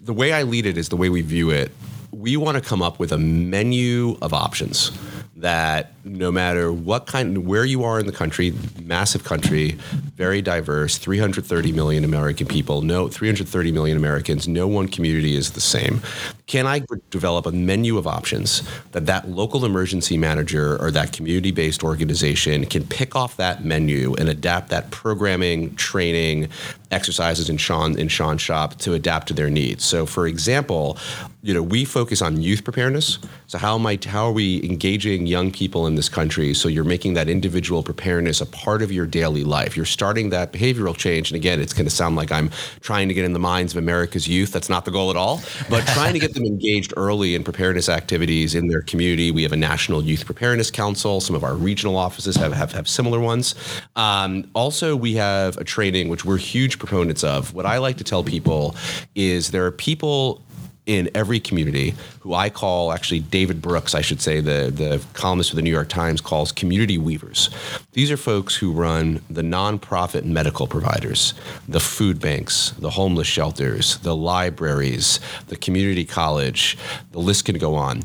The 0.00 0.14
way 0.14 0.32
I 0.32 0.44
lead 0.44 0.64
it 0.64 0.78
is 0.78 0.88
the 0.88 0.96
way 0.96 1.10
we 1.10 1.20
view 1.20 1.50
it. 1.50 1.70
We 2.10 2.38
want 2.38 2.56
to 2.56 2.66
come 2.66 2.80
up 2.80 2.98
with 2.98 3.12
a 3.12 3.18
menu 3.18 4.16
of 4.22 4.32
options 4.32 4.90
that 5.40 5.92
no 6.04 6.32
matter 6.32 6.72
what 6.72 7.06
kind, 7.06 7.46
where 7.46 7.64
you 7.64 7.84
are 7.84 8.00
in 8.00 8.06
the 8.06 8.12
country, 8.12 8.52
massive 8.82 9.24
country, 9.24 9.72
very 10.16 10.42
diverse, 10.42 10.98
330 10.98 11.72
million 11.72 12.04
American 12.04 12.46
people, 12.46 12.82
no, 12.82 13.08
330 13.08 13.72
million 13.72 13.96
Americans, 13.96 14.48
no 14.48 14.66
one 14.66 14.88
community 14.88 15.36
is 15.36 15.52
the 15.52 15.60
same. 15.60 16.00
Can 16.48 16.66
I 16.66 16.80
develop 17.10 17.44
a 17.44 17.52
menu 17.52 17.98
of 17.98 18.06
options 18.06 18.62
that 18.92 19.04
that 19.04 19.28
local 19.28 19.66
emergency 19.66 20.16
manager 20.16 20.82
or 20.82 20.90
that 20.90 21.12
community-based 21.12 21.84
organization 21.84 22.64
can 22.64 22.84
pick 22.84 23.14
off 23.14 23.36
that 23.36 23.66
menu 23.66 24.14
and 24.14 24.30
adapt 24.30 24.70
that 24.70 24.90
programming, 24.90 25.76
training, 25.76 26.48
exercises 26.90 27.50
in 27.50 27.56
Sean 27.56 27.98
in 27.98 28.08
Sean's 28.08 28.40
shop 28.40 28.76
to 28.78 28.94
adapt 28.94 29.28
to 29.28 29.34
their 29.34 29.50
needs. 29.50 29.84
So, 29.84 30.06
for 30.06 30.26
example, 30.26 30.96
you 31.42 31.54
know, 31.54 31.62
we 31.62 31.84
focus 31.84 32.22
on 32.22 32.40
youth 32.40 32.64
preparedness. 32.64 33.18
So, 33.46 33.58
how 33.58 33.74
am 33.76 33.86
I? 33.86 33.98
How 34.04 34.26
are 34.26 34.32
we 34.32 34.62
engaging 34.64 35.26
young 35.26 35.50
people 35.50 35.86
in 35.86 35.94
this 35.94 36.08
country? 36.08 36.54
So, 36.54 36.68
you're 36.68 36.84
making 36.84 37.14
that 37.14 37.28
individual 37.28 37.82
preparedness 37.82 38.40
a 38.40 38.46
part 38.46 38.82
of 38.82 38.90
your 38.90 39.06
daily 39.06 39.44
life. 39.44 39.76
You're 39.76 39.86
starting 39.86 40.30
that 40.30 40.52
behavioral 40.52 40.96
change. 40.96 41.30
And 41.30 41.36
again, 41.36 41.60
it's 41.60 41.72
going 41.72 41.86
to 41.86 41.94
sound 41.94 42.16
like 42.16 42.32
I'm 42.32 42.50
trying 42.80 43.08
to 43.08 43.14
get 43.14 43.24
in 43.24 43.32
the 43.32 43.38
minds 43.38 43.74
of 43.74 43.78
America's 43.78 44.26
youth. 44.26 44.52
That's 44.52 44.68
not 44.68 44.84
the 44.84 44.90
goal 44.90 45.10
at 45.10 45.16
all. 45.16 45.40
But 45.68 45.86
trying 45.88 46.14
to 46.14 46.18
get 46.18 46.32
them 46.38 46.46
engaged 46.46 46.94
early 46.96 47.34
in 47.34 47.44
preparedness 47.44 47.88
activities 47.88 48.54
in 48.54 48.68
their 48.68 48.82
community. 48.82 49.30
We 49.30 49.42
have 49.42 49.52
a 49.52 49.56
national 49.56 50.02
youth 50.02 50.24
preparedness 50.24 50.70
council. 50.70 51.20
Some 51.20 51.36
of 51.36 51.44
our 51.44 51.54
regional 51.54 51.96
offices 51.96 52.36
have 52.36 52.52
have, 52.52 52.72
have 52.72 52.88
similar 52.88 53.20
ones. 53.20 53.54
Um, 53.96 54.50
also, 54.54 54.96
we 54.96 55.14
have 55.14 55.56
a 55.58 55.64
training 55.64 56.08
which 56.08 56.24
we're 56.24 56.38
huge 56.38 56.78
proponents 56.78 57.24
of. 57.24 57.54
What 57.54 57.66
I 57.66 57.78
like 57.78 57.96
to 57.98 58.04
tell 58.04 58.24
people 58.24 58.76
is 59.14 59.50
there 59.50 59.66
are 59.66 59.72
people 59.72 60.42
in 60.88 61.10
every 61.14 61.38
community 61.38 61.94
who 62.20 62.32
I 62.32 62.48
call 62.48 62.92
actually 62.92 63.20
David 63.20 63.60
Brooks, 63.60 63.94
I 63.94 64.00
should 64.00 64.22
say, 64.22 64.40
the, 64.40 64.72
the 64.74 65.04
columnist 65.12 65.50
for 65.50 65.56
the 65.56 65.62
New 65.62 65.70
York 65.70 65.90
Times 65.90 66.22
calls 66.22 66.50
community 66.50 66.96
weavers. 66.96 67.50
These 67.92 68.10
are 68.10 68.16
folks 68.16 68.56
who 68.56 68.72
run 68.72 69.20
the 69.28 69.42
nonprofit 69.42 70.24
medical 70.24 70.66
providers, 70.66 71.34
the 71.68 71.78
food 71.78 72.20
banks, 72.20 72.70
the 72.78 72.90
homeless 72.90 73.26
shelters, 73.26 73.98
the 73.98 74.16
libraries, 74.16 75.20
the 75.48 75.56
community 75.56 76.06
college, 76.06 76.78
the 77.12 77.20
list 77.20 77.44
can 77.44 77.58
go 77.58 77.74
on 77.74 78.02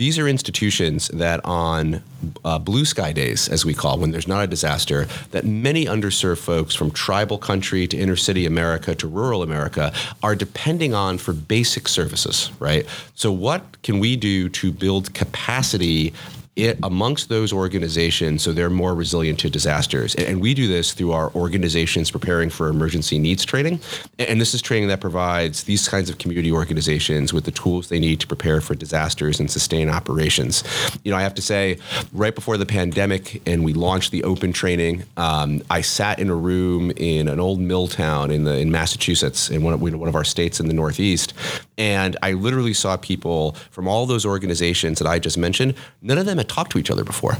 these 0.00 0.18
are 0.18 0.26
institutions 0.26 1.08
that 1.08 1.44
on 1.44 2.02
uh, 2.42 2.58
blue 2.58 2.86
sky 2.86 3.12
days, 3.12 3.50
as 3.50 3.66
we 3.66 3.74
call 3.74 3.98
when 3.98 4.12
there's 4.12 4.26
not 4.26 4.42
a 4.42 4.46
disaster, 4.46 5.04
that 5.32 5.44
many 5.44 5.84
underserved 5.84 6.38
folks 6.38 6.74
from 6.74 6.90
tribal 6.90 7.36
country 7.36 7.86
to 7.86 7.98
inner 7.98 8.16
city 8.16 8.46
America 8.46 8.94
to 8.94 9.06
rural 9.06 9.42
America 9.42 9.92
are 10.22 10.34
depending 10.34 10.94
on 10.94 11.18
for 11.18 11.34
basic 11.34 11.86
services, 11.86 12.50
right? 12.58 12.86
So, 13.14 13.30
what 13.30 13.82
can 13.82 13.98
we 13.98 14.16
do 14.16 14.48
to 14.48 14.72
build 14.72 15.12
capacity 15.12 16.14
it 16.56 16.78
amongst 16.82 17.28
those 17.28 17.52
organizations 17.52 18.42
so 18.42 18.52
they're 18.52 18.70
more 18.70 18.94
resilient 18.94 19.38
to 19.38 19.48
disasters. 19.48 20.14
And, 20.16 20.26
and, 20.26 20.40
we 20.40 20.54
do 20.54 20.66
this 20.66 20.94
through 20.94 21.12
our 21.12 21.30
organizations 21.34 22.10
preparing 22.10 22.50
for 22.50 22.68
emergency 22.68 23.18
needs 23.18 23.44
training. 23.44 23.78
And 24.18 24.40
this 24.40 24.54
is 24.54 24.62
training 24.62 24.88
that 24.88 25.00
provides 25.00 25.64
these 25.64 25.86
kinds 25.86 26.08
of 26.08 26.18
community 26.18 26.50
organizations 26.50 27.32
with 27.32 27.44
the 27.44 27.50
tools 27.50 27.88
they 27.88 28.00
need 28.00 28.20
to 28.20 28.26
prepare 28.26 28.60
for 28.60 28.74
disasters 28.74 29.38
and 29.38 29.50
sustain 29.50 29.88
operations. 29.88 30.64
You 31.04 31.12
know, 31.12 31.18
I 31.18 31.22
have 31.22 31.34
to 31.34 31.42
say, 31.42 31.78
right 32.12 32.34
before 32.34 32.56
the 32.56 32.66
pandemic 32.66 33.42
and 33.46 33.64
we 33.64 33.72
launched 33.72 34.10
the 34.10 34.24
open 34.24 34.52
training, 34.52 35.04
um, 35.18 35.62
I 35.70 35.82
sat 35.82 36.18
in 36.18 36.30
a 36.30 36.34
room 36.34 36.90
in 36.96 37.28
an 37.28 37.38
old 37.38 37.60
mill 37.60 37.86
town 37.86 38.30
in 38.30 38.44
the 38.44 38.58
in 38.58 38.72
Massachusetts, 38.72 39.50
in 39.50 39.62
one 39.62 39.74
of, 39.74 39.80
one 39.80 40.08
of 40.08 40.16
our 40.16 40.24
states 40.24 40.58
in 40.58 40.66
the 40.66 40.74
Northeast, 40.74 41.34
and 41.78 42.16
I 42.22 42.32
literally 42.32 42.74
saw 42.74 42.96
people 42.96 43.52
from 43.70 43.86
all 43.86 44.06
those 44.06 44.26
organizations 44.26 44.98
that 44.98 45.08
I 45.08 45.18
just 45.18 45.38
mentioned. 45.38 45.74
None 46.02 46.18
of 46.18 46.26
them 46.26 46.39
talked 46.48 46.72
to 46.72 46.78
each 46.78 46.90
other 46.90 47.04
before. 47.04 47.36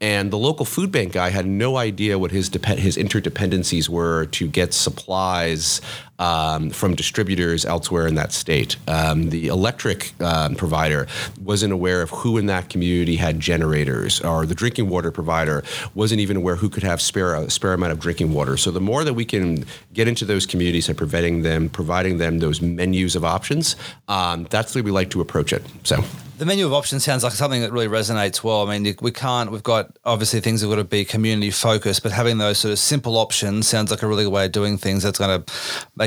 And 0.00 0.30
the 0.30 0.38
local 0.38 0.66
food 0.66 0.92
bank 0.92 1.12
guy 1.12 1.30
had 1.30 1.46
no 1.46 1.76
idea 1.76 2.18
what 2.18 2.30
his 2.30 2.50
his 2.52 2.96
interdependencies 2.96 3.88
were 3.88 4.26
to 4.26 4.48
get 4.48 4.74
supplies 4.74 5.80
um, 6.18 6.70
from 6.70 6.94
distributors 6.94 7.64
elsewhere 7.64 8.06
in 8.06 8.14
that 8.14 8.32
state. 8.32 8.76
Um, 8.88 9.30
the 9.30 9.48
electric 9.48 10.12
um, 10.20 10.54
provider 10.54 11.06
wasn't 11.42 11.72
aware 11.72 12.02
of 12.02 12.10
who 12.10 12.38
in 12.38 12.46
that 12.46 12.68
community 12.68 13.16
had 13.16 13.40
generators, 13.40 14.20
or 14.20 14.46
the 14.46 14.54
drinking 14.54 14.88
water 14.88 15.10
provider 15.10 15.64
wasn't 15.94 16.20
even 16.20 16.36
aware 16.36 16.56
who 16.56 16.68
could 16.68 16.82
have 16.82 17.00
spare 17.00 17.34
a 17.34 17.50
spare 17.50 17.72
amount 17.72 17.92
of 17.92 18.00
drinking 18.00 18.32
water. 18.32 18.56
So 18.56 18.70
the 18.70 18.80
more 18.80 19.04
that 19.04 19.14
we 19.14 19.24
can 19.24 19.64
get 19.92 20.08
into 20.08 20.24
those 20.24 20.46
communities 20.46 20.88
and 20.88 20.96
preventing 20.96 21.42
them, 21.42 21.68
providing 21.68 22.18
them 22.18 22.38
those 22.38 22.60
menus 22.60 23.16
of 23.16 23.24
options, 23.24 23.76
um, 24.08 24.46
that's 24.50 24.72
the 24.72 24.78
way 24.78 24.82
we 24.82 24.90
like 24.90 25.10
to 25.10 25.20
approach 25.20 25.52
it. 25.52 25.62
So 25.82 26.02
the 26.36 26.44
menu 26.44 26.66
of 26.66 26.72
options 26.72 27.04
sounds 27.04 27.22
like 27.22 27.32
something 27.32 27.60
that 27.60 27.70
really 27.70 27.86
resonates 27.86 28.42
well. 28.42 28.68
I 28.68 28.78
mean, 28.78 28.96
we 29.00 29.12
can't, 29.12 29.52
we've 29.52 29.62
got 29.62 29.96
obviously 30.04 30.40
things 30.40 30.60
that 30.60 30.66
have 30.68 30.76
got 30.76 30.82
to 30.82 30.88
be 30.88 31.04
community 31.04 31.50
focused, 31.50 32.02
but 32.02 32.10
having 32.10 32.38
those 32.38 32.58
sort 32.58 32.72
of 32.72 32.78
simple 32.78 33.16
options 33.16 33.68
sounds 33.68 33.90
like 33.90 34.02
a 34.02 34.06
really 34.06 34.24
good 34.24 34.32
way 34.32 34.46
of 34.46 34.52
doing 34.52 34.76
things. 34.76 35.04
That's 35.04 35.18
going 35.18 35.42
to 35.42 35.52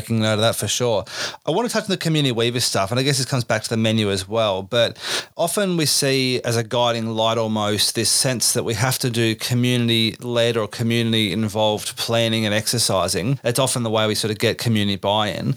making 0.09 0.21
note 0.21 0.33
of 0.33 0.39
that 0.39 0.55
for 0.55 0.67
sure. 0.67 1.03
I 1.45 1.51
want 1.51 1.67
to 1.67 1.73
touch 1.73 1.83
on 1.83 1.89
the 1.89 1.97
community 1.97 2.31
weaver 2.31 2.59
stuff, 2.59 2.91
and 2.91 2.99
I 2.99 3.03
guess 3.03 3.17
this 3.17 3.25
comes 3.25 3.43
back 3.43 3.63
to 3.63 3.69
the 3.69 3.77
menu 3.77 4.09
as 4.09 4.27
well. 4.27 4.63
But 4.63 4.97
often 5.35 5.77
we 5.77 5.85
see 5.85 6.41
as 6.43 6.55
a 6.55 6.63
guiding 6.63 7.07
light 7.07 7.37
almost 7.37 7.95
this 7.95 8.09
sense 8.09 8.53
that 8.53 8.63
we 8.63 8.73
have 8.75 8.97
to 8.99 9.09
do 9.09 9.35
community 9.35 10.15
led 10.19 10.57
or 10.57 10.67
community 10.67 11.31
involved 11.31 11.97
planning 11.97 12.45
and 12.45 12.53
exercising. 12.53 13.39
It's 13.43 13.59
often 13.59 13.83
the 13.83 13.89
way 13.89 14.07
we 14.07 14.15
sort 14.15 14.31
of 14.31 14.39
get 14.39 14.57
community 14.57 14.97
buy 14.97 15.29
in. 15.29 15.55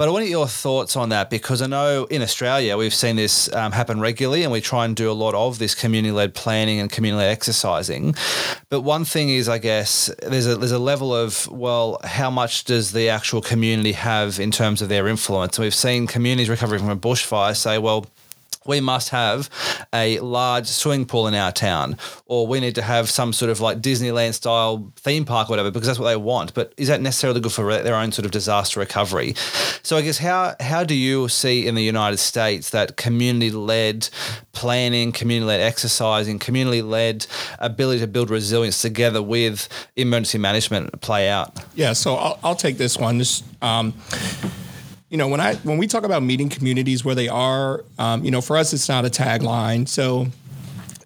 But 0.00 0.08
I 0.08 0.12
want 0.12 0.26
your 0.28 0.48
thoughts 0.48 0.96
on 0.96 1.10
that 1.10 1.28
because 1.28 1.60
I 1.60 1.66
know 1.66 2.06
in 2.06 2.22
Australia 2.22 2.78
we've 2.78 2.94
seen 2.94 3.16
this 3.16 3.52
um, 3.52 3.72
happen 3.72 4.00
regularly, 4.00 4.44
and 4.44 4.50
we 4.50 4.62
try 4.62 4.86
and 4.86 4.96
do 4.96 5.10
a 5.10 5.12
lot 5.12 5.34
of 5.34 5.58
this 5.58 5.74
community-led 5.74 6.32
planning 6.32 6.80
and 6.80 6.90
community-led 6.90 7.30
exercising. 7.30 8.14
But 8.70 8.80
one 8.80 9.04
thing 9.04 9.28
is, 9.28 9.46
I 9.46 9.58
guess 9.58 10.10
there's 10.22 10.46
a 10.46 10.56
there's 10.56 10.72
a 10.72 10.78
level 10.78 11.14
of 11.14 11.46
well, 11.48 12.00
how 12.02 12.30
much 12.30 12.64
does 12.64 12.92
the 12.92 13.10
actual 13.10 13.42
community 13.42 13.92
have 13.92 14.40
in 14.40 14.50
terms 14.50 14.80
of 14.80 14.88
their 14.88 15.06
influence? 15.06 15.58
And 15.58 15.64
we've 15.64 15.74
seen 15.74 16.06
communities 16.06 16.48
recovering 16.48 16.80
from 16.80 16.88
a 16.88 16.96
bushfire 16.96 17.54
say, 17.54 17.76
well 17.76 18.06
we 18.70 18.80
must 18.80 19.10
have 19.10 19.50
a 19.92 20.18
large 20.20 20.66
swimming 20.66 21.06
pool 21.06 21.26
in 21.26 21.34
our 21.34 21.52
town, 21.52 21.96
or 22.26 22.46
we 22.46 22.60
need 22.60 22.76
to 22.76 22.82
have 22.82 23.10
some 23.10 23.32
sort 23.32 23.50
of 23.50 23.60
like 23.60 23.80
Disneyland 23.80 24.34
style 24.34 24.92
theme 24.96 25.24
park 25.24 25.48
or 25.48 25.52
whatever, 25.52 25.70
because 25.70 25.88
that's 25.88 25.98
what 25.98 26.08
they 26.08 26.16
want. 26.16 26.54
But 26.54 26.72
is 26.76 26.88
that 26.88 27.00
necessarily 27.00 27.40
good 27.40 27.52
for 27.52 27.82
their 27.82 27.96
own 27.96 28.12
sort 28.12 28.26
of 28.26 28.30
disaster 28.30 28.80
recovery? 28.80 29.34
So 29.82 29.96
I 29.96 30.02
guess 30.02 30.18
how 30.18 30.54
how 30.60 30.84
do 30.84 30.94
you 30.94 31.28
see 31.28 31.66
in 31.66 31.74
the 31.74 31.82
United 31.82 32.18
States 32.18 32.70
that 32.70 32.96
community 32.96 33.50
led 33.50 34.08
planning, 34.52 35.12
community 35.12 35.46
led 35.46 35.60
exercising, 35.60 36.38
community 36.38 36.82
led 36.82 37.26
ability 37.58 38.00
to 38.00 38.06
build 38.06 38.30
resilience 38.30 38.80
together 38.80 39.22
with 39.22 39.68
emergency 39.96 40.38
management 40.38 41.00
play 41.00 41.28
out? 41.28 41.58
Yeah, 41.74 41.92
so 41.92 42.14
I'll, 42.14 42.38
I'll 42.44 42.56
take 42.56 42.78
this 42.78 42.96
one. 42.96 43.18
This, 43.18 43.42
um, 43.60 43.94
you 45.10 45.16
know, 45.16 45.28
when 45.28 45.40
I 45.40 45.56
when 45.56 45.76
we 45.76 45.88
talk 45.88 46.04
about 46.04 46.22
meeting 46.22 46.48
communities 46.48 47.04
where 47.04 47.16
they 47.16 47.28
are, 47.28 47.84
um, 47.98 48.24
you 48.24 48.30
know, 48.30 48.40
for 48.40 48.56
us 48.56 48.72
it's 48.72 48.88
not 48.88 49.04
a 49.04 49.10
tagline. 49.10 49.88
So 49.88 50.28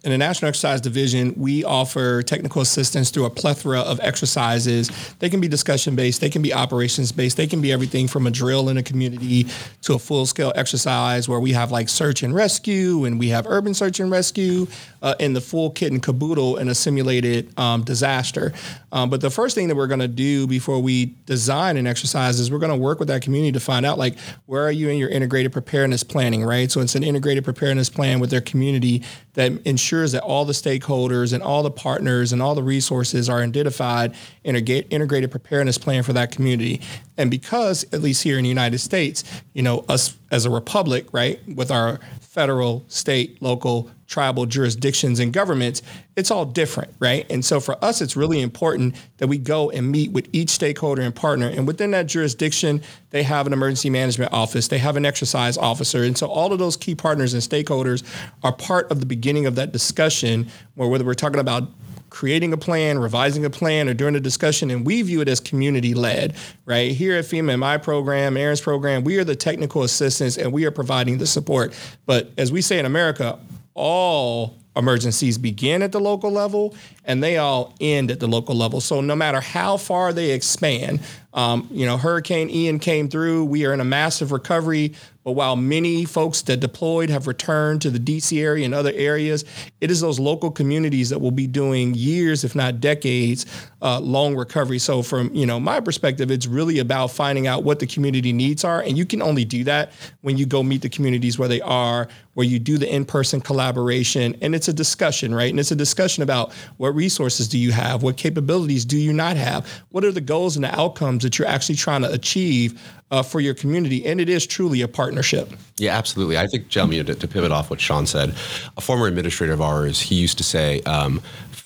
in 0.05 0.11
the 0.11 0.19
National 0.19 0.51
Exercise 0.51 0.83
Division, 0.83 1.33
we 1.35 1.65
offer 1.65 2.23
technical 2.23 2.61
assistance 2.61 3.09
through 3.09 3.25
a 3.25 3.31
plethora 3.31 3.81
of 3.81 3.99
exercises. 4.01 4.91
They 5.19 5.31
can 5.31 5.41
be 5.41 5.49
discussion 5.49 5.97
based, 5.97 6.21
they 6.21 6.29
can 6.29 6.43
be 6.43 6.53
operations 6.53 7.11
based, 7.11 7.39
they 7.39 7.47
can 7.47 7.63
be 7.63 7.73
everything 7.73 8.07
from 8.07 8.27
a 8.27 8.31
drill 8.31 8.69
in 8.69 8.77
a 8.77 8.83
community 8.83 9.47
to 9.81 9.95
a 9.95 9.99
full 9.99 10.27
scale 10.27 10.53
exercise 10.55 11.27
where 11.27 11.41
we 11.41 11.53
have 11.53 11.73
like 11.73 11.89
search 11.89 12.23
and 12.23 12.35
rescue 12.35 13.07
and 13.07 13.19
we 13.19 13.29
have 13.29 13.47
urban 13.47 13.73
search 13.73 13.99
and 13.99 14.11
rescue 14.11 14.67
uh, 15.05 15.15
in 15.21 15.35
the 15.35 15.41
full 15.41 15.71
kit 15.71 15.93
and 15.93 16.03
caboodle 16.03 16.57
in 16.57 16.69
a 16.69 16.75
simulated 16.75 17.57
um, 17.59 17.85
disaster. 17.85 18.55
Um, 18.91 19.11
but 19.11 19.21
the 19.21 19.31
first 19.31 19.55
thing 19.55 19.69
that 19.69 19.77
we're 19.77 19.87
going 19.87 20.01
to 20.01 20.09
do 20.09 20.47
before 20.47 20.81
we 20.81 21.15
design 21.27 21.77
an 21.77 21.87
exercise 21.87 22.41
is 22.41 22.51
we're 22.51 22.59
going 22.59 22.73
to 22.73 22.77
work 22.77 22.99
with 22.99 23.09
that 23.09 23.21
community 23.21 23.53
to 23.53 23.61
find 23.61 23.85
out 23.85 23.99
like 23.99 24.19
where 24.47 24.63
are 24.63 24.73
you 24.73 24.89
in 24.89 24.97
your 24.97 25.11
integrated 25.11 25.53
preparedness 25.53 26.03
planning, 26.03 26.43
right? 26.43 26.71
So 26.71 26.81
it's 26.81 26.95
an 26.95 27.05
integrated 27.05 27.45
preparedness 27.45 27.91
plan 27.91 28.19
with 28.19 28.31
their 28.31 28.41
community 28.41 29.03
that 29.35 29.53
ensures 29.67 30.13
that 30.13 30.23
all 30.23 30.47
the 30.47 30.55
stakeholders 30.55 31.35
and 31.35 31.43
all 31.43 31.63
the 31.63 31.71
partners 31.71 32.33
and 32.33 32.41
all 32.41 32.55
the 32.55 32.63
resources 32.63 33.29
are 33.29 33.43
identified 33.43 34.15
in 34.43 34.57
a 34.57 34.61
integrated 34.61 35.31
preparedness 35.31 35.77
plan 35.77 36.03
for 36.03 36.15
that 36.15 36.31
community. 36.31 36.81
And 37.19 37.31
because, 37.31 37.85
at 37.93 38.01
least 38.01 38.23
here 38.23 38.39
in 38.39 38.43
the 38.43 38.49
United 38.49 38.79
States, 38.79 39.23
you 39.53 39.63
know, 39.63 39.85
us 39.89 40.17
as 40.31 40.47
a 40.47 40.51
republic, 40.51 41.07
right, 41.13 41.41
with 41.47 41.71
our 41.71 42.01
federal, 42.35 42.85
state, 42.89 43.41
local, 43.41 43.89
tribal 44.09 44.45
jurisdictions 44.45 45.21
and 45.21 45.33
governments, 45.33 45.83
it's 46.17 46.33
all 46.33 46.45
different, 46.45 46.93
right? 46.99 47.31
And 47.31 47.45
so 47.45 47.61
for 47.61 47.83
us, 47.83 48.01
it's 48.01 48.17
really 48.17 48.43
important 48.43 48.97
that 49.19 49.29
we 49.29 49.39
go 49.39 49.71
and 49.71 49.89
meet 49.89 50.11
with 50.11 50.29
each 50.33 50.51
stakeholder 50.51 51.03
and 51.03 51.15
partner. 51.15 51.47
And 51.47 51.65
within 51.65 51.93
that 51.93 52.07
jurisdiction, 52.07 52.83
they 53.11 53.23
have 53.23 53.47
an 53.47 53.53
emergency 53.53 53.89
management 53.89 54.33
office, 54.33 54.67
they 54.67 54.79
have 54.79 54.97
an 54.97 55.07
exercise 55.07 55.57
officer. 55.57 56.03
And 56.03 56.19
so 56.19 56.27
all 56.27 56.53
of 56.53 56.59
those 56.59 56.77
key 56.77 56.97
partners 56.97 57.35
and 57.35 57.43
stakeholders 57.43 58.03
are 58.43 58.53
part 58.53 58.91
of 58.91 58.99
the 58.99 59.07
beginning 59.07 59.47
of 59.47 59.55
that 59.55 59.71
discussion, 59.71 60.49
where 60.75 60.89
whether 60.89 61.05
we're 61.05 61.15
talking 61.15 61.39
about 61.39 61.71
creating 62.15 62.53
a 62.53 62.57
plan, 62.57 62.97
revising 62.97 63.45
a 63.45 63.51
plan, 63.51 63.89
or 63.89 63.93
during 63.93 64.15
a 64.15 64.21
discussion, 64.21 64.71
and 64.71 64.87
we 64.87 65.03
view 65.03 65.21
it 65.21 65.29
as 65.29 65.41
community 65.41 65.95
led, 65.95 66.33
right? 66.65 66.93
Here 66.93 67.17
at 67.17 67.25
FEMA, 67.25 67.59
my 67.59 67.77
program, 67.77 68.37
Aaron's 68.37 68.61
program, 68.61 69.03
we 69.03 69.19
are 69.19 69.25
the 69.25 69.35
technical 69.35 69.83
assistance 69.83 70.39
and 70.39 70.53
we 70.53 70.65
are 70.65 70.71
providing 70.71 71.19
the 71.19 71.27
support. 71.27 71.75
But 72.07 72.31
as 72.39 72.53
we 72.53 72.63
say 72.63 72.79
in 72.79 72.87
America, 72.87 73.37
all 73.75 74.57
emergencies 74.77 75.39
begin 75.39 75.83
at 75.83 75.91
the 75.91 75.99
local 75.99 76.31
level 76.31 76.77
and 77.05 77.21
they 77.21 77.37
all 77.37 77.75
end 77.81 78.13
at 78.13 78.21
the 78.21 78.29
local 78.29 78.55
level. 78.55 78.81
So 78.81 79.01
no 79.01 79.17
matter 79.17 79.41
how 79.41 79.77
far 79.77 80.13
they 80.13 80.31
expand, 80.31 81.01
um, 81.35 81.69
you 81.71 81.85
know, 81.85 81.97
Hurricane 81.97 82.49
Ian 82.49 82.79
came 82.79 83.09
through. 83.09 83.45
We 83.45 83.67
are 83.67 83.75
in 83.75 83.81
a 83.81 83.85
massive 83.85 84.33
recovery. 84.33 84.95
But 85.25 85.33
while 85.33 85.57
many 85.57 86.05
folks 86.05 86.43
that 86.43 86.59
deployed 86.59 87.09
have 87.09 87.27
returned 87.27 87.81
to 87.83 87.91
the 87.91 87.99
DC 87.99 88.39
area 88.39 88.67
and 88.67 88.75
other 88.75 88.93
areas, 88.95 89.47
it 89.81 89.91
is 89.91 90.01
those 90.01 90.21
local 90.21 90.51
communities 90.51 91.09
that 91.09 91.19
will 91.19 91.31
be 91.31 91.47
doing 91.47 91.95
years, 91.95 92.45
if 92.45 92.55
not 92.55 92.79
decades, 92.79 93.47
uh, 93.81 94.01
long 94.01 94.37
recovery. 94.37 94.79
So 94.79 95.03
from 95.03 95.35
you 95.35 95.47
know 95.47 95.59
my 95.59 95.81
perspective, 95.81 96.31
it's 96.31 96.47
really 96.47 96.79
about 96.79 97.11
finding 97.11 97.47
out 97.47 97.65
what 97.65 97.79
the 97.79 97.87
community 97.87 98.35
needs 98.35 98.65
are, 98.65 98.83
and 98.83 98.99
you 98.99 99.07
can 99.07 99.23
only 99.23 99.47
do 99.47 99.65
that 99.65 99.93
when 100.21 100.37
you 100.37 100.45
go 100.45 100.63
meet 100.63 100.83
the 100.83 100.91
communities 100.91 101.39
where 101.39 101.49
they 101.49 101.63
are, 101.63 102.07
where 102.35 102.47
you 102.47 102.59
do 102.59 102.77
the 102.77 102.93
in-person 102.93 103.41
collaboration, 103.41 104.37
and 104.43 104.55
it's 104.55 104.69
a 104.69 104.73
discussion, 104.75 105.35
right? 105.35 105.51
And 105.51 105.59
it's 105.59 105.71
a 105.71 105.77
discussion 105.77 106.23
about 106.23 106.53
what 106.77 106.95
resources 106.95 107.49
do 107.49 107.59
you 107.59 107.73
have, 107.73 108.03
what 108.03 108.19
capabilities 108.19 108.85
do 108.85 108.99
you 108.99 109.13
not 109.13 109.37
have, 109.37 109.67
what 109.91 110.05
are 110.05 110.13
the 110.13 110.21
goals 110.21 110.57
and 110.57 110.65
the 110.65 110.79
outcomes 110.79 111.24
that 111.25 111.39
you're 111.39 111.49
actually 111.49 111.75
trying 111.75 112.03
to 112.03 112.13
achieve 112.13 112.81
uh, 113.11 113.23
for 113.23 113.41
your 113.41 113.55
community, 113.55 114.05
and 114.07 114.21
it 114.21 114.29
is 114.29 114.47
truly 114.47 114.81
a 114.81 114.89
partnership. 114.89 115.53
Yeah, 115.77 115.97
absolutely. 115.97 116.39
I 116.39 116.47
think, 116.47 116.69
Jeremy, 116.69 117.03
to, 117.05 117.15
to, 117.15 117.29
pivot 117.29 117.53
off 117.53 117.71
what 117.71 117.81
Sean 117.81 118.07
said, 118.07 118.31
a 118.77 118.81
former 118.81 119.07
administrator 119.07 119.53
of 119.53 119.61
ours, 119.61 120.01
he 120.01 120.15
used 120.15 120.39
to 120.39 120.45
say, 120.45 120.81
um, 120.83 121.21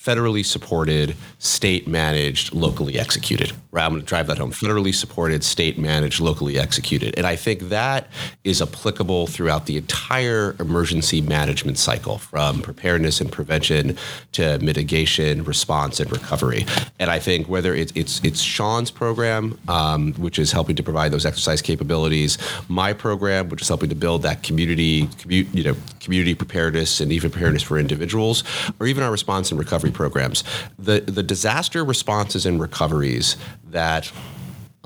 federally 0.09 0.44
supported, 0.44 1.14
state 1.38 1.87
managed, 1.87 2.55
locally 2.55 2.99
executed. 2.99 3.53
Right? 3.71 3.85
I'm 3.85 3.90
going 3.90 4.01
to 4.01 4.07
drive 4.07 4.27
that 4.29 4.38
home. 4.38 4.53
Federally 4.53 4.94
supported, 4.94 5.44
state 5.44 5.77
managed, 5.79 6.18
locally 6.18 6.59
executed. 6.59 7.14
And 7.18 7.27
I 7.27 7.37
think 7.37 7.68
that 7.68 8.09
is 8.42 8.62
applicable 8.62 9.27
throughout 9.27 9.66
the 9.66 9.77
entire 9.77 10.57
emergency 10.61 11.21
management 11.21 11.77
cycle 11.77 12.16
from 12.16 12.62
preparedness 12.62 13.21
and 13.21 13.31
prevention 13.31 13.99
to 14.33 14.59
mitigation, 14.61 15.44
response, 15.44 16.01
and 16.01 16.11
recovery. 16.11 16.64
And 16.99 17.11
I 17.11 17.18
think 17.18 17.47
whether 17.47 17.75
it's 17.75 17.92
it's, 17.94 18.25
it's 18.25 18.40
Sean's 18.40 18.90
program, 18.90 19.59
um, 19.68 20.14
which 20.14 20.38
is 20.38 20.53
helping 20.53 20.77
to 20.77 20.83
provide 20.83 21.12
those 21.12 21.27
exercise 21.27 21.61
capabilities, 21.61 22.38
my 22.68 22.94
program, 22.94 23.51
which 23.51 23.61
is 23.61 23.68
helping 23.68 23.90
to 23.90 23.94
build 23.94 24.23
that 24.23 24.42
community, 24.42 25.07
commu- 25.21 25.55
you 25.55 25.64
know, 25.64 25.77
community 26.01 26.35
preparedness 26.35 27.01
and 27.01 27.12
even 27.12 27.31
preparedness 27.31 27.62
for 27.62 27.79
individuals, 27.79 28.44
or 28.81 28.87
even 28.87 29.03
our 29.03 29.11
response 29.11 29.51
and 29.51 29.61
recovery 29.61 29.90
programs. 29.98 30.44
The 30.78 31.00
the 31.00 31.24
disaster 31.24 31.84
responses 31.84 32.46
and 32.46 32.61
recoveries 32.61 33.37
that 33.70 34.11